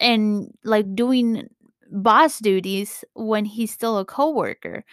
and 0.00 0.52
like 0.64 0.94
doing 0.94 1.48
boss 1.90 2.38
duties 2.38 3.04
when 3.14 3.44
he's 3.44 3.72
still 3.72 3.98
a 3.98 4.04
coworker. 4.04 4.84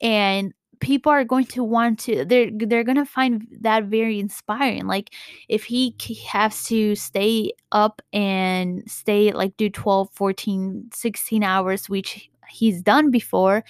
And 0.00 0.52
people 0.80 1.12
are 1.12 1.24
going 1.24 1.44
to 1.44 1.62
want 1.62 1.98
to 1.98 2.24
they're 2.24 2.50
they're 2.52 2.84
going 2.84 2.96
to 2.96 3.04
find 3.06 3.46
that 3.60 3.84
very 3.84 4.18
inspiring 4.18 4.86
like 4.86 5.10
if 5.48 5.64
he 5.64 5.94
has 6.26 6.64
to 6.64 6.94
stay 6.94 7.52
up 7.72 8.02
and 8.12 8.82
stay 8.90 9.32
like 9.32 9.56
do 9.56 9.70
12 9.70 10.10
14 10.12 10.90
16 10.92 11.42
hours 11.42 11.88
which 11.88 12.30
he's 12.48 12.82
done 12.82 13.10
before 13.10 13.62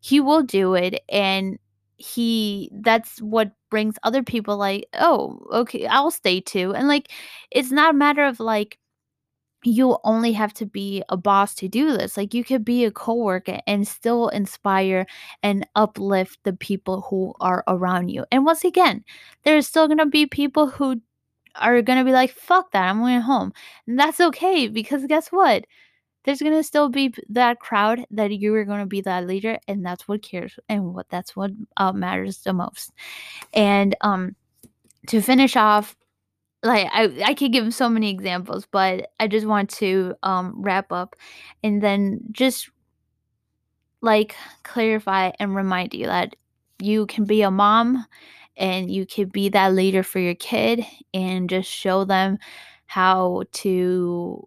he 0.00 0.20
will 0.20 0.42
do 0.42 0.74
it 0.74 1.02
and 1.08 1.58
he 1.96 2.70
that's 2.80 3.20
what 3.20 3.52
brings 3.70 3.96
other 4.02 4.22
people 4.22 4.56
like 4.56 4.86
oh 4.94 5.38
okay 5.52 5.86
i'll 5.86 6.10
stay 6.10 6.40
too 6.40 6.74
and 6.74 6.88
like 6.88 7.10
it's 7.50 7.70
not 7.70 7.94
a 7.94 7.96
matter 7.98 8.24
of 8.24 8.40
like 8.40 8.78
you 9.64 9.98
only 10.04 10.32
have 10.32 10.54
to 10.54 10.66
be 10.66 11.02
a 11.08 11.16
boss 11.16 11.54
to 11.56 11.68
do 11.68 11.96
this. 11.96 12.16
Like 12.16 12.32
you 12.32 12.44
could 12.44 12.64
be 12.64 12.84
a 12.84 12.90
coworker 12.90 13.60
and 13.66 13.86
still 13.86 14.28
inspire 14.28 15.06
and 15.42 15.66
uplift 15.76 16.38
the 16.44 16.54
people 16.54 17.02
who 17.02 17.34
are 17.40 17.62
around 17.68 18.08
you. 18.08 18.24
And 18.32 18.44
once 18.44 18.64
again, 18.64 19.04
there's 19.42 19.66
still 19.66 19.86
going 19.86 19.98
to 19.98 20.06
be 20.06 20.26
people 20.26 20.68
who 20.68 21.00
are 21.56 21.82
going 21.82 21.98
to 21.98 22.04
be 22.04 22.12
like, 22.12 22.30
fuck 22.32 22.72
that, 22.72 22.88
I'm 22.88 23.00
going 23.00 23.20
home. 23.20 23.52
And 23.86 23.98
that's 23.98 24.20
okay 24.20 24.68
because 24.68 25.04
guess 25.06 25.28
what? 25.28 25.64
There's 26.24 26.40
going 26.40 26.54
to 26.54 26.62
still 26.62 26.88
be 26.90 27.14
that 27.30 27.60
crowd 27.60 28.04
that 28.10 28.30
you 28.30 28.54
are 28.54 28.64
going 28.64 28.80
to 28.80 28.86
be 28.86 29.00
that 29.02 29.26
leader 29.26 29.58
and 29.66 29.84
that's 29.84 30.06
what 30.06 30.22
cares 30.22 30.58
and 30.68 30.94
what 30.94 31.08
that's 31.08 31.34
what 31.34 31.50
uh, 31.76 31.92
matters 31.92 32.38
the 32.38 32.52
most. 32.52 32.92
And 33.52 33.96
um 34.02 34.36
to 35.06 35.22
finish 35.22 35.56
off 35.56 35.96
like 36.62 36.88
I, 36.92 37.22
I 37.24 37.34
could 37.34 37.52
give 37.52 37.72
so 37.74 37.88
many 37.88 38.10
examples 38.10 38.66
but 38.70 39.10
i 39.18 39.26
just 39.26 39.46
want 39.46 39.70
to 39.70 40.14
um 40.22 40.54
wrap 40.60 40.92
up 40.92 41.16
and 41.62 41.82
then 41.82 42.20
just 42.32 42.70
like 44.02 44.34
clarify 44.62 45.30
and 45.38 45.54
remind 45.54 45.94
you 45.94 46.06
that 46.06 46.34
you 46.78 47.06
can 47.06 47.24
be 47.24 47.42
a 47.42 47.50
mom 47.50 48.06
and 48.56 48.90
you 48.90 49.06
can 49.06 49.28
be 49.28 49.48
that 49.50 49.74
leader 49.74 50.02
for 50.02 50.18
your 50.18 50.34
kid 50.34 50.84
and 51.14 51.48
just 51.50 51.70
show 51.70 52.04
them 52.04 52.38
how 52.86 53.42
to 53.52 54.46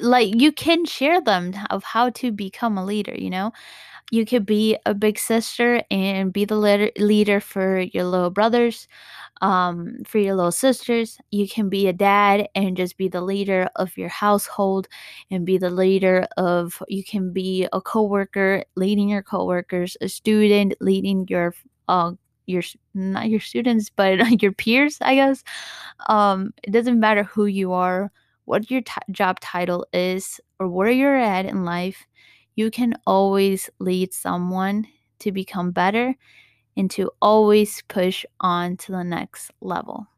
like 0.00 0.34
you 0.40 0.52
can 0.52 0.84
share 0.84 1.20
them 1.20 1.54
of 1.70 1.82
how 1.82 2.10
to 2.10 2.30
become 2.30 2.76
a 2.78 2.84
leader 2.84 3.14
you 3.16 3.30
know 3.30 3.52
you 4.10 4.24
could 4.26 4.46
be 4.46 4.76
a 4.86 4.94
big 4.94 5.18
sister 5.18 5.82
and 5.90 6.32
be 6.32 6.44
the 6.46 6.56
leader, 6.56 6.90
leader 6.98 7.40
for 7.40 7.80
your 7.80 8.04
little 8.04 8.30
brothers 8.30 8.88
um, 9.42 9.98
for 10.06 10.18
your 10.18 10.36
little 10.36 10.52
sisters. 10.52 11.18
You 11.32 11.48
can 11.48 11.70
be 11.70 11.88
a 11.88 11.94
dad 11.94 12.48
and 12.54 12.76
just 12.76 12.98
be 12.98 13.08
the 13.08 13.22
leader 13.22 13.70
of 13.76 13.96
your 13.98 14.10
household 14.10 14.88
and 15.30 15.46
be 15.46 15.58
the 15.58 15.70
leader 15.70 16.28
of, 16.36 16.82
you 16.88 17.04
can 17.04 17.32
be 17.32 17.68
a 17.72 17.80
coworker, 17.80 18.64
leading 18.76 19.08
your 19.10 19.22
coworkers, 19.22 19.96
a 20.02 20.08
student, 20.10 20.74
leading 20.80 21.26
your, 21.30 21.54
uh, 21.88 22.12
your, 22.46 22.62
not 22.94 23.30
your 23.30 23.40
students, 23.40 23.90
but 23.90 24.42
your 24.42 24.52
peers, 24.52 24.98
I 25.02 25.16
guess. 25.16 25.44
Um, 26.08 26.52
it 26.64 26.72
doesn't 26.72 27.00
matter 27.00 27.24
who 27.24 27.46
you 27.46 27.72
are, 27.74 28.12
what 28.46 28.70
your 28.70 28.82
t- 28.82 28.92
job 29.12 29.40
title 29.40 29.86
is, 29.94 30.40
or 30.60 30.68
where 30.68 30.90
you're 30.90 31.16
at 31.18 31.46
in 31.46 31.64
life. 31.64 32.07
You 32.58 32.72
can 32.72 32.94
always 33.06 33.70
lead 33.78 34.12
someone 34.12 34.88
to 35.20 35.30
become 35.30 35.70
better 35.70 36.16
and 36.76 36.90
to 36.90 37.12
always 37.22 37.84
push 37.86 38.24
on 38.40 38.76
to 38.78 38.90
the 38.90 39.04
next 39.04 39.52
level. 39.60 40.08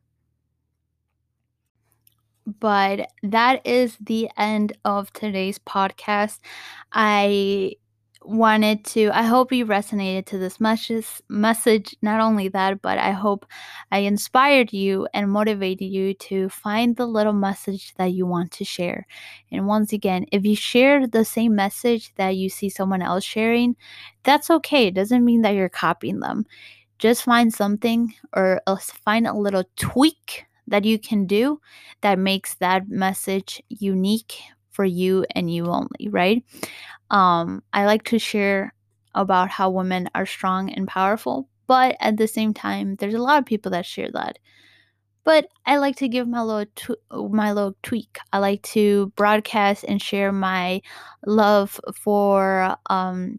But 2.46 3.10
that 3.22 3.66
is 3.66 3.98
the 4.00 4.30
end 4.38 4.72
of 4.86 5.12
today's 5.12 5.58
podcast. 5.58 6.38
I 6.94 7.72
wanted 8.22 8.84
to 8.84 9.10
i 9.14 9.22
hope 9.22 9.50
you 9.50 9.64
resonated 9.64 10.26
to 10.26 10.36
this 10.36 10.60
message 10.60 11.96
not 12.02 12.20
only 12.20 12.48
that 12.48 12.82
but 12.82 12.98
i 12.98 13.12
hope 13.12 13.46
i 13.92 13.98
inspired 13.98 14.72
you 14.74 15.08
and 15.14 15.30
motivated 15.30 15.88
you 15.88 16.12
to 16.14 16.48
find 16.50 16.96
the 16.96 17.06
little 17.06 17.32
message 17.32 17.94
that 17.96 18.12
you 18.12 18.26
want 18.26 18.50
to 18.50 18.64
share. 18.64 19.06
And 19.50 19.66
once 19.66 19.92
again 19.92 20.26
if 20.32 20.44
you 20.44 20.54
share 20.54 21.06
the 21.06 21.24
same 21.24 21.54
message 21.54 22.14
that 22.16 22.36
you 22.36 22.50
see 22.50 22.68
someone 22.68 23.02
else 23.02 23.24
sharing 23.24 23.74
that's 24.22 24.50
okay. 24.50 24.88
It 24.88 24.94
doesn't 24.94 25.24
mean 25.24 25.42
that 25.42 25.54
you're 25.54 25.68
copying 25.70 26.20
them. 26.20 26.44
Just 26.98 27.24
find 27.24 27.52
something 27.52 28.14
or 28.34 28.60
find 29.04 29.26
a 29.26 29.34
little 29.34 29.64
tweak 29.76 30.46
that 30.66 30.84
you 30.84 30.98
can 30.98 31.26
do 31.26 31.60
that 32.02 32.18
makes 32.18 32.54
that 32.56 32.88
message 32.88 33.62
unique 33.68 34.34
for 34.70 34.84
you 34.84 35.24
and 35.34 35.52
you 35.52 35.66
only, 35.66 36.08
right? 36.10 36.44
Um, 37.10 37.62
I 37.72 37.86
like 37.86 38.04
to 38.04 38.18
share 38.18 38.74
about 39.14 39.50
how 39.50 39.70
women 39.70 40.08
are 40.14 40.26
strong 40.26 40.70
and 40.70 40.86
powerful, 40.86 41.48
but 41.66 41.96
at 42.00 42.16
the 42.16 42.28
same 42.28 42.54
time, 42.54 42.96
there's 42.96 43.14
a 43.14 43.18
lot 43.18 43.38
of 43.38 43.46
people 43.46 43.72
that 43.72 43.86
share 43.86 44.10
that. 44.12 44.38
But 45.24 45.48
I 45.66 45.76
like 45.78 45.96
to 45.96 46.08
give 46.08 46.26
my 46.28 46.42
little 46.42 46.66
tw- 46.74 47.30
my 47.32 47.52
little 47.52 47.76
tweak. 47.82 48.18
I 48.32 48.38
like 48.38 48.62
to 48.74 49.12
broadcast 49.16 49.84
and 49.86 50.00
share 50.00 50.32
my 50.32 50.80
love 51.26 51.78
for 51.94 52.76
um, 52.88 53.38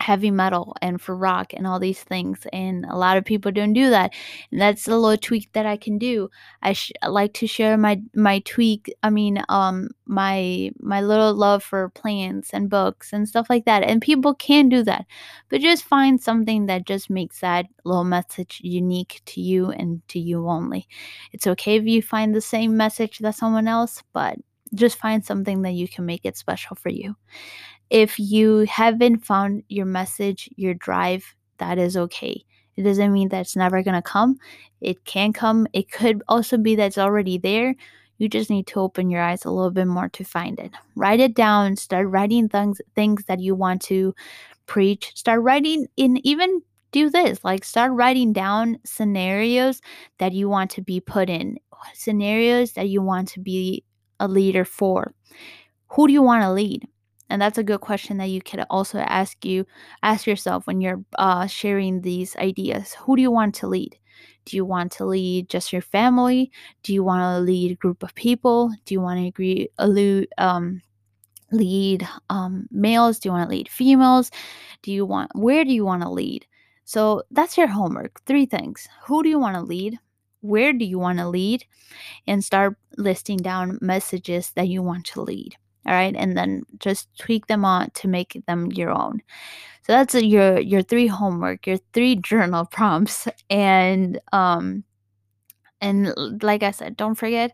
heavy 0.00 0.30
metal 0.30 0.74
and 0.82 1.00
for 1.00 1.14
rock 1.14 1.52
and 1.52 1.66
all 1.66 1.78
these 1.78 2.02
things 2.02 2.46
and 2.52 2.84
a 2.86 2.96
lot 2.96 3.16
of 3.16 3.24
people 3.24 3.52
don't 3.52 3.72
do 3.74 3.90
that. 3.90 4.12
And 4.50 4.60
that's 4.60 4.88
a 4.88 4.96
little 4.96 5.16
tweak 5.18 5.52
that 5.52 5.66
i 5.66 5.76
can 5.76 5.98
do. 5.98 6.30
I 6.62 6.72
sh- 6.72 6.92
like 7.06 7.34
to 7.34 7.46
share 7.46 7.76
my 7.76 8.00
my 8.14 8.40
tweak 8.40 8.92
i 9.02 9.10
mean 9.10 9.42
um 9.48 9.88
my 10.06 10.70
my 10.80 11.00
little 11.00 11.34
love 11.34 11.62
for 11.62 11.88
plants 11.90 12.50
and 12.52 12.68
books 12.70 13.12
and 13.12 13.28
stuff 13.28 13.48
like 13.50 13.64
that 13.66 13.82
and 13.84 14.00
people 14.02 14.34
can 14.34 14.68
do 14.68 14.82
that. 14.84 15.06
But 15.48 15.60
just 15.60 15.84
find 15.84 16.20
something 16.20 16.66
that 16.66 16.86
just 16.86 17.10
makes 17.10 17.40
that 17.40 17.66
little 17.84 18.04
message 18.04 18.60
unique 18.62 19.20
to 19.26 19.40
you 19.40 19.70
and 19.70 20.06
to 20.08 20.18
you 20.18 20.48
only. 20.48 20.88
It's 21.32 21.46
okay 21.46 21.76
if 21.76 21.84
you 21.84 22.02
find 22.02 22.34
the 22.34 22.40
same 22.40 22.76
message 22.76 23.18
that 23.18 23.34
someone 23.34 23.68
else 23.68 24.02
but 24.12 24.38
just 24.74 24.98
find 24.98 25.24
something 25.24 25.62
that 25.62 25.72
you 25.74 25.88
can 25.88 26.06
make 26.06 26.24
it 26.24 26.36
special 26.36 26.76
for 26.76 26.90
you 26.90 27.16
if 27.90 28.18
you 28.18 28.60
haven't 28.60 29.24
found 29.24 29.64
your 29.68 29.86
message, 29.86 30.48
your 30.56 30.74
drive, 30.74 31.34
that 31.58 31.78
is 31.78 31.96
okay. 31.96 32.44
It 32.76 32.82
doesn't 32.82 33.12
mean 33.12 33.28
that 33.28 33.42
it's 33.42 33.56
never 33.56 33.82
going 33.82 33.96
to 33.96 34.02
come. 34.02 34.38
It 34.80 35.04
can 35.04 35.32
come. 35.32 35.66
It 35.72 35.90
could 35.90 36.22
also 36.28 36.56
be 36.56 36.74
that 36.76 36.86
it's 36.86 36.98
already 36.98 37.36
there. 37.36 37.74
You 38.18 38.28
just 38.28 38.50
need 38.50 38.66
to 38.68 38.80
open 38.80 39.10
your 39.10 39.22
eyes 39.22 39.44
a 39.44 39.50
little 39.50 39.70
bit 39.70 39.86
more 39.86 40.08
to 40.10 40.24
find 40.24 40.58
it. 40.58 40.72
Write 40.94 41.20
it 41.20 41.34
down. 41.34 41.76
Start 41.76 42.08
writing 42.08 42.48
things 42.48 42.80
things 42.94 43.24
that 43.24 43.40
you 43.40 43.54
want 43.54 43.82
to 43.82 44.14
preach. 44.66 45.12
Start 45.14 45.42
writing 45.42 45.86
in 45.96 46.24
even 46.24 46.62
do 46.92 47.08
this 47.08 47.44
like 47.44 47.64
start 47.64 47.92
writing 47.92 48.32
down 48.32 48.78
scenarios 48.84 49.80
that 50.18 50.32
you 50.32 50.48
want 50.48 50.70
to 50.72 50.82
be 50.82 51.00
put 51.00 51.30
in 51.30 51.56
scenarios 51.94 52.72
that 52.72 52.88
you 52.88 53.00
want 53.00 53.28
to 53.28 53.40
be 53.40 53.84
a 54.18 54.26
leader 54.26 54.64
for 54.64 55.14
who 55.88 56.06
do 56.06 56.12
you 56.12 56.22
want 56.22 56.42
to 56.42 56.50
lead 56.50 56.86
and 57.30 57.40
that's 57.40 57.58
a 57.58 57.62
good 57.62 57.80
question 57.80 58.18
that 58.18 58.28
you 58.28 58.42
could 58.42 58.64
also 58.68 58.98
ask 58.98 59.44
you 59.44 59.64
ask 60.02 60.26
yourself 60.26 60.66
when 60.66 60.80
you're 60.80 61.02
uh, 61.16 61.46
sharing 61.46 62.02
these 62.02 62.36
ideas. 62.36 62.94
Who 62.94 63.16
do 63.16 63.22
you 63.22 63.30
want 63.30 63.54
to 63.56 63.68
lead? 63.68 63.96
Do 64.44 64.56
you 64.56 64.64
want 64.64 64.90
to 64.92 65.06
lead 65.06 65.48
just 65.48 65.72
your 65.72 65.82
family? 65.82 66.50
Do 66.82 66.92
you 66.92 67.04
want 67.04 67.22
to 67.22 67.40
lead 67.40 67.72
a 67.72 67.76
group 67.76 68.02
of 68.02 68.14
people? 68.16 68.72
Do 68.84 68.94
you 68.94 69.00
want 69.00 69.20
to 69.20 69.26
agree 69.26 69.68
um, 70.38 70.82
lead 71.52 72.06
um, 72.30 72.66
males? 72.70 73.20
Do 73.20 73.28
you 73.28 73.32
want 73.32 73.48
to 73.48 73.56
lead 73.56 73.68
females? 73.68 74.30
Do 74.82 74.92
you 74.92 75.06
want 75.06 75.30
where 75.34 75.64
do 75.64 75.72
you 75.72 75.84
want 75.84 76.02
to 76.02 76.10
lead? 76.10 76.46
So 76.84 77.22
that's 77.30 77.56
your 77.56 77.68
homework 77.68 78.20
three 78.26 78.46
things. 78.46 78.88
Who 79.06 79.22
do 79.22 79.28
you 79.28 79.38
want 79.38 79.54
to 79.54 79.62
lead? 79.62 79.98
Where 80.40 80.72
do 80.72 80.84
you 80.84 80.98
want 80.98 81.18
to 81.18 81.28
lead? 81.28 81.64
And 82.26 82.42
start 82.42 82.76
listing 82.96 83.36
down 83.36 83.78
messages 83.80 84.50
that 84.56 84.68
you 84.68 84.82
want 84.82 85.06
to 85.06 85.22
lead 85.22 85.56
all 85.86 85.94
right 85.94 86.14
and 86.16 86.36
then 86.36 86.62
just 86.78 87.08
tweak 87.18 87.46
them 87.46 87.64
on 87.64 87.90
to 87.92 88.08
make 88.08 88.42
them 88.46 88.70
your 88.72 88.90
own. 88.90 89.22
So 89.82 89.92
that's 89.92 90.14
your 90.14 90.60
your 90.60 90.82
three 90.82 91.06
homework 91.06 91.66
your 91.66 91.78
three 91.92 92.16
journal 92.30 92.66
prompts 92.66 93.26
and 93.48 94.20
um 94.32 94.84
and 95.80 96.14
like 96.42 96.62
i 96.62 96.70
said 96.70 96.96
don't 96.96 97.14
forget 97.14 97.52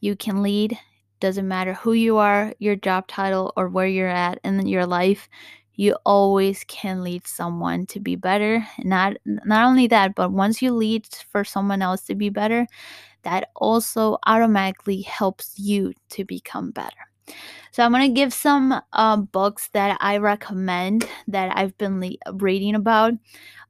you 0.00 0.16
can 0.16 0.42
lead 0.42 0.78
doesn't 1.20 1.48
matter 1.48 1.74
who 1.74 1.92
you 1.92 2.16
are 2.18 2.52
your 2.58 2.76
job 2.76 3.06
title 3.08 3.52
or 3.56 3.68
where 3.68 3.86
you're 3.86 4.08
at 4.08 4.38
in 4.44 4.66
your 4.66 4.86
life 4.86 5.28
you 5.74 5.94
always 6.06 6.64
can 6.68 7.02
lead 7.02 7.26
someone 7.26 7.86
to 7.86 8.00
be 8.00 8.16
better 8.16 8.66
not 8.84 9.16
not 9.26 9.66
only 9.66 9.86
that 9.86 10.14
but 10.14 10.32
once 10.32 10.62
you 10.62 10.72
lead 10.72 11.06
for 11.30 11.44
someone 11.44 11.82
else 11.82 12.02
to 12.02 12.14
be 12.14 12.28
better 12.28 12.66
that 13.22 13.50
also 13.56 14.18
automatically 14.26 15.02
helps 15.02 15.58
you 15.58 15.92
to 16.08 16.24
become 16.24 16.70
better 16.70 16.96
so 17.72 17.82
I'm 17.84 17.92
gonna 17.92 18.08
give 18.08 18.32
some 18.32 18.80
um, 18.92 19.24
books 19.26 19.68
that 19.72 19.98
I 20.00 20.18
recommend 20.18 21.08
that 21.28 21.56
I've 21.56 21.76
been 21.78 22.00
le- 22.00 22.32
reading 22.34 22.74
about 22.74 23.14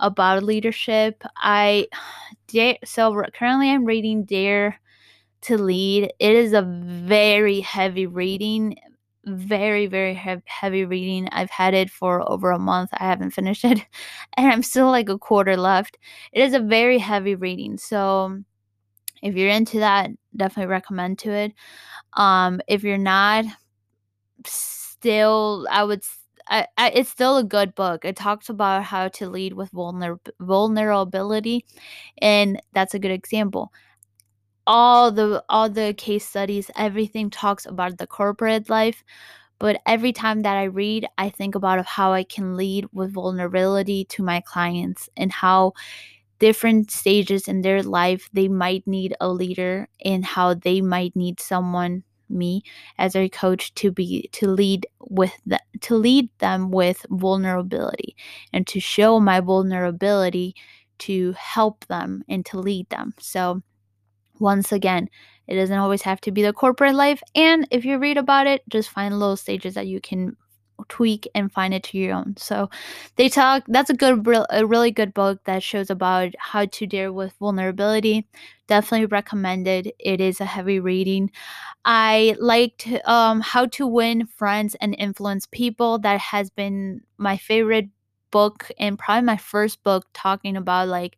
about 0.00 0.42
leadership. 0.42 1.22
I 1.36 1.88
dare 2.48 2.78
so 2.84 3.22
currently 3.34 3.70
I'm 3.70 3.84
reading 3.84 4.24
Dare 4.24 4.80
to 5.42 5.58
Lead. 5.58 6.12
It 6.18 6.36
is 6.36 6.52
a 6.52 6.62
very 6.62 7.60
heavy 7.60 8.06
reading, 8.06 8.76
very 9.26 9.86
very 9.86 10.14
heavy, 10.14 10.42
heavy 10.46 10.84
reading. 10.84 11.28
I've 11.32 11.50
had 11.50 11.74
it 11.74 11.90
for 11.90 12.28
over 12.30 12.50
a 12.52 12.58
month. 12.58 12.90
I 12.94 13.04
haven't 13.06 13.30
finished 13.32 13.64
it, 13.64 13.84
and 14.36 14.52
I'm 14.52 14.62
still 14.62 14.88
like 14.90 15.08
a 15.08 15.18
quarter 15.18 15.56
left. 15.56 15.98
It 16.32 16.42
is 16.42 16.54
a 16.54 16.60
very 16.60 16.98
heavy 16.98 17.34
reading. 17.34 17.78
So 17.78 18.42
if 19.22 19.34
you're 19.34 19.48
into 19.50 19.78
that, 19.80 20.10
definitely 20.36 20.70
recommend 20.70 21.18
to 21.20 21.30
it. 21.32 21.52
Um, 22.16 22.60
if 22.68 22.82
you're 22.84 22.98
not, 22.98 23.44
still, 24.44 25.66
I 25.70 25.84
would. 25.84 26.02
I, 26.48 26.66
I, 26.78 26.90
it's 26.90 27.10
still 27.10 27.38
a 27.38 27.44
good 27.44 27.74
book. 27.74 28.04
It 28.04 28.14
talks 28.16 28.48
about 28.48 28.84
how 28.84 29.08
to 29.08 29.28
lead 29.28 29.54
with 29.54 29.72
vulner, 29.72 30.18
vulnerability, 30.40 31.64
and 32.18 32.60
that's 32.72 32.94
a 32.94 32.98
good 33.00 33.10
example. 33.10 33.72
All 34.66 35.12
the 35.12 35.44
all 35.48 35.68
the 35.70 35.94
case 35.96 36.24
studies, 36.26 36.70
everything 36.76 37.30
talks 37.30 37.66
about 37.66 37.98
the 37.98 38.06
corporate 38.06 38.68
life, 38.70 39.04
but 39.58 39.80
every 39.86 40.12
time 40.12 40.42
that 40.42 40.56
I 40.56 40.64
read, 40.64 41.06
I 41.18 41.30
think 41.30 41.54
about 41.56 41.84
how 41.86 42.12
I 42.12 42.24
can 42.24 42.56
lead 42.56 42.86
with 42.92 43.12
vulnerability 43.14 44.04
to 44.06 44.22
my 44.24 44.40
clients 44.42 45.08
and 45.16 45.32
how 45.32 45.74
different 46.40 46.90
stages 46.90 47.48
in 47.48 47.62
their 47.62 47.82
life 47.82 48.28
they 48.32 48.48
might 48.48 48.86
need 48.86 49.14
a 49.20 49.28
leader 49.30 49.88
and 50.04 50.24
how 50.24 50.54
they 50.54 50.80
might 50.82 51.16
need 51.16 51.40
someone 51.40 52.04
me 52.28 52.62
as 52.98 53.16
a 53.16 53.28
coach 53.28 53.74
to 53.74 53.90
be 53.90 54.28
to 54.32 54.48
lead 54.48 54.86
with 55.00 55.32
the, 55.46 55.60
to 55.80 55.94
lead 55.94 56.28
them 56.38 56.70
with 56.70 57.06
vulnerability 57.10 58.16
and 58.52 58.66
to 58.66 58.80
show 58.80 59.20
my 59.20 59.40
vulnerability 59.40 60.54
to 60.98 61.32
help 61.32 61.86
them 61.86 62.22
and 62.28 62.44
to 62.46 62.58
lead 62.58 62.88
them. 62.88 63.12
So 63.18 63.62
once 64.38 64.72
again 64.72 65.08
it 65.46 65.56
doesn't 65.56 65.78
always 65.78 66.02
have 66.02 66.20
to 66.20 66.30
be 66.30 66.42
the 66.42 66.52
corporate 66.52 66.94
life 66.94 67.22
and 67.34 67.66
if 67.70 67.84
you 67.84 67.98
read 67.98 68.18
about 68.18 68.46
it 68.46 68.62
just 68.68 68.90
find 68.90 69.18
little 69.18 69.36
stages 69.36 69.74
that 69.74 69.86
you 69.86 70.00
can 70.00 70.36
tweak 70.88 71.28
and 71.34 71.52
find 71.52 71.74
it 71.74 71.82
to 71.84 71.98
your 71.98 72.14
own. 72.14 72.34
So 72.36 72.70
they 73.16 73.28
talk 73.28 73.64
that's 73.68 73.90
a 73.90 73.94
good 73.94 74.26
a 74.50 74.66
really 74.66 74.90
good 74.90 75.14
book 75.14 75.40
that 75.44 75.62
shows 75.62 75.90
about 75.90 76.34
how 76.38 76.66
to 76.66 76.86
deal 76.86 77.12
with 77.12 77.32
vulnerability. 77.40 78.26
Definitely 78.66 79.06
recommended. 79.06 79.92
It 79.98 80.20
is 80.20 80.40
a 80.40 80.44
heavy 80.44 80.80
reading. 80.80 81.30
I 81.84 82.36
liked 82.40 82.88
um, 83.06 83.40
How 83.40 83.66
to 83.66 83.86
Win 83.86 84.26
Friends 84.26 84.76
and 84.80 84.94
Influence 84.98 85.46
People. 85.46 85.98
That 85.98 86.20
has 86.20 86.50
been 86.50 87.02
my 87.18 87.36
favorite 87.36 87.88
book 88.30 88.70
and 88.78 88.98
probably 88.98 89.24
my 89.24 89.36
first 89.36 89.82
book 89.84 90.06
talking 90.12 90.56
about 90.56 90.88
like 90.88 91.16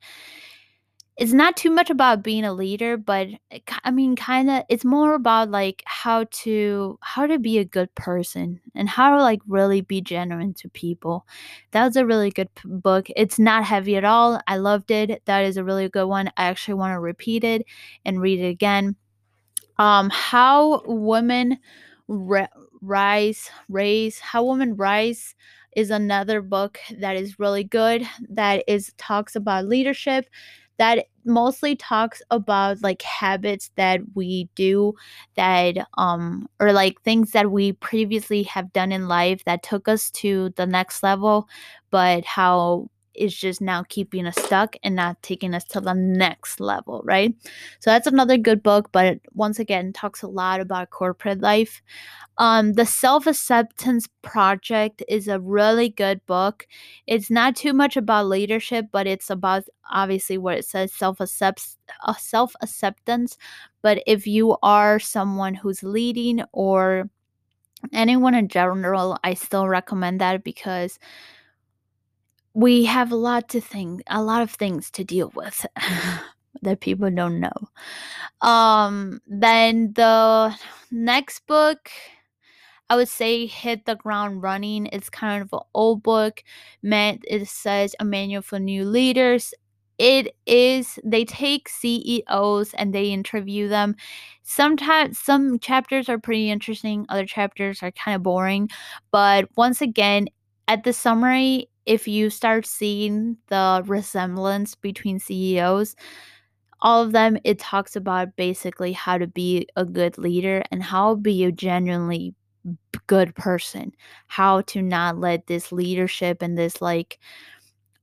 it's 1.18 1.32
not 1.32 1.56
too 1.56 1.70
much 1.70 1.90
about 1.90 2.22
being 2.22 2.44
a 2.44 2.52
leader 2.52 2.96
but 2.96 3.26
i 3.84 3.90
mean 3.90 4.14
kind 4.14 4.48
of 4.48 4.62
it's 4.68 4.84
more 4.84 5.14
about 5.14 5.50
like 5.50 5.82
how 5.84 6.24
to 6.30 6.96
how 7.02 7.26
to 7.26 7.38
be 7.38 7.58
a 7.58 7.64
good 7.64 7.92
person 7.96 8.60
and 8.74 8.88
how 8.88 9.16
to 9.16 9.22
like 9.22 9.40
really 9.48 9.80
be 9.80 10.00
genuine 10.00 10.54
to 10.54 10.68
people. 10.70 11.26
That 11.72 11.84
was 11.86 11.96
a 11.96 12.06
really 12.06 12.30
good 12.30 12.54
p- 12.54 12.68
book. 12.68 13.08
It's 13.16 13.38
not 13.38 13.64
heavy 13.64 13.96
at 13.96 14.04
all. 14.04 14.40
I 14.46 14.56
loved 14.58 14.90
it. 14.90 15.22
That 15.26 15.44
is 15.44 15.56
a 15.56 15.64
really 15.64 15.88
good 15.88 16.06
one. 16.06 16.28
I 16.36 16.44
actually 16.44 16.74
want 16.74 16.92
to 16.92 17.00
repeat 17.00 17.42
it 17.44 17.66
and 18.04 18.20
read 18.20 18.38
it 18.40 18.48
again. 18.48 18.94
Um 19.78 20.10
how 20.10 20.82
women 20.86 21.58
rise 22.80 23.50
raise 23.68 24.18
how 24.20 24.44
women 24.44 24.76
rise 24.76 25.34
is 25.76 25.90
another 25.90 26.40
book 26.42 26.78
that 27.00 27.16
is 27.16 27.38
really 27.38 27.64
good 27.64 28.08
that 28.30 28.64
is 28.68 28.92
talks 28.98 29.36
about 29.36 29.66
leadership 29.66 30.26
that 30.79 31.07
mostly 31.24 31.76
talks 31.76 32.22
about 32.31 32.81
like 32.83 33.03
habits 33.03 33.70
that 33.76 34.01
we 34.14 34.49
do 34.55 34.95
that 35.37 35.76
um 35.99 36.49
or 36.61 36.72
like 36.72 37.01
things 37.03 37.33
that 37.33 37.51
we 37.51 37.72
previously 37.74 38.43
have 38.45 38.72
done 38.72 38.93
in 38.93 39.09
life 39.09 39.45
that 39.45 39.62
took 39.62 39.89
us 39.89 40.11
to 40.11 40.51
the 40.57 40.66
next 40.66 41.03
level 41.03 41.49
but 41.91 42.24
how 42.24 42.89
it's 43.18 43.36
just 43.36 43.60
now 43.60 43.82
keeping 43.88 44.26
us 44.26 44.36
stuck 44.36 44.76
and 44.82 44.94
not 44.94 45.20
taking 45.22 45.54
us 45.54 45.64
to 45.64 45.80
the 45.80 45.94
next 45.94 46.60
level 46.60 47.02
right 47.04 47.34
so 47.80 47.90
that's 47.90 48.06
another 48.06 48.36
good 48.36 48.62
book 48.62 48.90
but 48.92 49.18
once 49.34 49.58
again 49.58 49.92
talks 49.92 50.22
a 50.22 50.28
lot 50.28 50.60
about 50.60 50.90
corporate 50.90 51.40
life 51.40 51.82
um, 52.38 52.74
the 52.74 52.86
Self 52.86 53.26
Acceptance 53.26 54.08
Project 54.22 55.02
is 55.08 55.26
a 55.26 55.40
really 55.40 55.88
good 55.88 56.24
book. 56.26 56.68
It's 57.06 57.30
not 57.30 57.56
too 57.56 57.72
much 57.72 57.96
about 57.96 58.26
leadership, 58.26 58.86
but 58.92 59.08
it's 59.08 59.28
about 59.28 59.64
obviously 59.90 60.38
what 60.38 60.58
it 60.58 60.64
says 60.64 60.92
self 60.92 61.20
uh, 61.20 61.26
self 62.16 62.54
acceptance. 62.62 63.36
But 63.82 64.04
if 64.06 64.26
you 64.26 64.56
are 64.62 65.00
someone 65.00 65.54
who's 65.54 65.82
leading 65.82 66.42
or 66.52 67.10
anyone 67.92 68.34
in 68.34 68.46
general, 68.46 69.18
I 69.24 69.34
still 69.34 69.66
recommend 69.66 70.20
that 70.20 70.44
because 70.44 71.00
we 72.59 72.84
have 72.84 73.12
a 73.12 73.16
lot 73.16 73.48
to 73.50 73.61
think, 73.61 74.02
a 74.09 74.20
lot 74.20 74.42
of 74.42 74.50
things 74.50 74.90
to 74.90 75.04
deal 75.04 75.30
with 75.36 75.64
that 76.62 76.80
people 76.80 77.09
don't 77.09 77.38
know. 77.38 77.68
Um, 78.40 79.20
then 79.28 79.92
the 79.94 80.56
next 80.90 81.46
book 81.46 81.88
I 82.90 82.96
would 82.96 83.09
say 83.09 83.46
hit 83.46 83.84
the 83.84 83.94
ground 83.96 84.42
running. 84.42 84.86
It's 84.86 85.11
kind 85.11 85.42
of 85.42 85.52
an 85.52 85.61
old 85.74 86.02
book. 86.02 86.42
Meant 86.82 87.24
it 87.28 87.46
says 87.46 87.94
a 88.00 88.04
manual 88.04 88.42
for 88.42 88.59
new 88.59 88.84
leaders. 88.84 89.54
It 89.98 90.34
is 90.46 90.98
they 91.04 91.24
take 91.24 91.68
CEOs 91.68 92.74
and 92.74 92.92
they 92.92 93.06
interview 93.06 93.68
them. 93.68 93.94
Sometimes 94.42 95.18
some 95.18 95.61
chapters 95.61 96.09
are 96.09 96.18
pretty 96.18 96.50
interesting, 96.50 97.06
other 97.09 97.26
chapters 97.26 97.82
are 97.82 97.92
kind 97.92 98.16
of 98.16 98.22
boring. 98.22 98.68
But 99.12 99.48
once 99.56 99.80
again, 99.80 100.28
at 100.66 100.84
the 100.84 100.92
summary, 100.92 101.68
if 101.89 102.07
you 102.09 102.30
start 102.30 102.66
seeing 102.66 103.39
the 103.49 103.82
resemblance 103.86 104.74
between 104.76 105.18
CEOs, 105.18 105.97
all 106.82 107.03
of 107.03 107.12
them 107.12 107.39
it 107.45 107.59
talks 107.59 107.97
about 107.97 108.36
basically 108.36 108.93
how 108.93 109.18
to 109.18 109.26
be 109.26 109.66
a 109.76 109.84
good 109.84 110.18
leader 110.18 110.62
and 110.70 110.82
how 110.82 111.16
be 111.16 111.45
a 111.45 111.53
genuinely 111.53 112.34
good 113.07 113.34
person. 113.34 113.93
How 114.28 114.61
to 114.62 114.82
not 114.82 115.18
let 115.18 115.47
this 115.47 115.72
leadership 115.72 116.43
and 116.43 116.59
this 116.59 116.82
like 116.82 117.18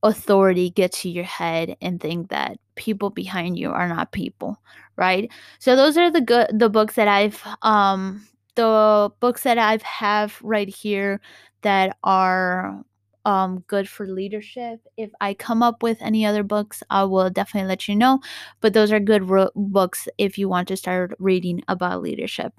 authority 0.02 0.70
get 0.70 0.92
to 0.92 1.08
your 1.10 1.24
head 1.24 1.76
and 1.80 2.00
think 2.00 2.28
that 2.30 2.58
people 2.76 3.10
behind 3.10 3.58
you 3.58 3.70
are 3.70 3.88
not 3.88 4.12
people 4.12 4.60
right? 4.96 5.30
So 5.58 5.76
those 5.76 5.96
are 5.98 6.10
the 6.10 6.20
good 6.22 6.48
the 6.58 6.70
books 6.70 6.94
that 6.94 7.08
i've 7.08 7.42
um 7.62 8.26
the 8.54 9.10
books 9.20 9.42
that 9.42 9.58
i've 9.58 9.82
have 9.82 10.38
right 10.42 10.68
here 10.68 11.20
that 11.62 11.96
are 12.04 12.82
um, 13.26 13.64
good 13.66 13.88
for 13.88 14.06
leadership. 14.06 14.80
If 14.96 15.10
I 15.20 15.34
come 15.34 15.62
up 15.62 15.82
with 15.82 15.98
any 16.00 16.24
other 16.24 16.42
books, 16.42 16.82
I 16.88 17.04
will 17.04 17.28
definitely 17.28 17.68
let 17.68 17.88
you 17.88 17.96
know. 17.96 18.20
But 18.60 18.72
those 18.72 18.92
are 18.92 19.00
good 19.00 19.28
ro- 19.28 19.50
books 19.54 20.08
if 20.16 20.38
you 20.38 20.48
want 20.48 20.68
to 20.68 20.76
start 20.76 21.14
reading 21.18 21.62
about 21.68 22.02
leadership 22.02 22.54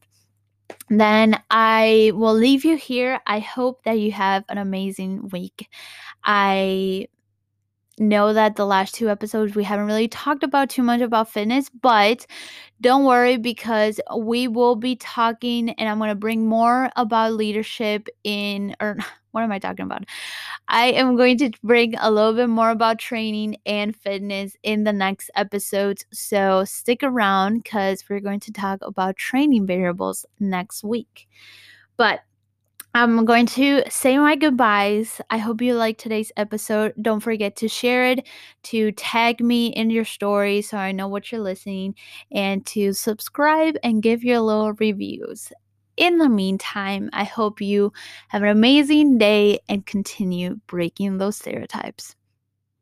then 0.89 1.41
I 1.49 2.11
will 2.13 2.33
leave 2.33 2.65
you 2.65 2.75
here. 2.75 3.19
I 3.25 3.39
hope 3.39 3.83
that 3.83 3.99
you 3.99 4.11
have 4.11 4.43
an 4.49 4.57
amazing 4.57 5.29
week. 5.29 5.69
I 6.23 7.07
know 7.99 8.33
that 8.33 8.55
the 8.55 8.65
last 8.65 8.93
two 8.93 9.09
episodes 9.09 9.55
we 9.55 9.63
haven't 9.63 9.87
really 9.87 10.07
talked 10.07 10.43
about 10.43 10.69
too 10.69 10.83
much 10.83 11.01
about 11.01 11.29
fitness, 11.29 11.69
but 11.69 12.25
don't 12.79 13.05
worry 13.05 13.37
because 13.37 13.99
we 14.17 14.47
will 14.47 14.75
be 14.75 14.95
talking 14.95 15.71
and 15.71 15.89
I'm 15.89 15.97
going 15.97 16.09
to 16.09 16.15
bring 16.15 16.45
more 16.45 16.89
about 16.95 17.33
leadership 17.33 18.07
in 18.23 18.75
or 18.79 18.97
what 19.37 19.43
am 19.43 19.51
I 19.51 19.59
talking 19.59 19.85
about? 19.85 20.03
I 20.67 20.87
am 20.87 21.15
going 21.15 21.37
to 21.37 21.51
bring 21.63 21.93
a 21.99 22.09
little 22.09 22.33
bit 22.33 22.49
more 22.49 22.71
about 22.71 22.97
training 22.97 23.57
and 23.67 23.95
fitness 23.95 24.57
in 24.63 24.83
the 24.83 24.91
next 24.91 25.29
episodes. 25.35 26.03
So 26.11 26.65
stick 26.65 27.03
around 27.03 27.61
because 27.61 28.03
we're 28.09 28.19
going 28.19 28.39
to 28.39 28.51
talk 28.51 28.79
about 28.81 29.15
training 29.15 29.67
variables 29.67 30.25
next 30.39 30.83
week. 30.83 31.27
But 31.97 32.21
I'm 32.95 33.25
going 33.25 33.45
to 33.45 33.83
say 33.91 34.17
my 34.17 34.35
goodbyes. 34.35 35.21
I 35.29 35.37
hope 35.37 35.61
you 35.61 35.75
liked 35.75 35.99
today's 35.99 36.31
episode. 36.35 36.95
Don't 36.99 37.19
forget 37.19 37.55
to 37.57 37.67
share 37.67 38.09
it, 38.09 38.27
to 38.63 38.91
tag 38.93 39.39
me 39.39 39.67
in 39.67 39.91
your 39.91 40.05
story 40.05 40.63
so 40.63 40.77
I 40.77 40.93
know 40.93 41.07
what 41.07 41.31
you're 41.31 41.41
listening, 41.41 41.93
and 42.31 42.65
to 42.67 42.93
subscribe 42.93 43.75
and 43.83 44.01
give 44.01 44.23
your 44.23 44.39
little 44.39 44.73
reviews. 44.73 45.51
In 45.97 46.19
the 46.19 46.29
meantime, 46.29 47.09
I 47.13 47.23
hope 47.23 47.59
you 47.59 47.91
have 48.29 48.43
an 48.43 48.49
amazing 48.49 49.17
day 49.17 49.59
and 49.67 49.85
continue 49.85 50.59
breaking 50.67 51.17
those 51.17 51.37
stereotypes. 51.37 52.15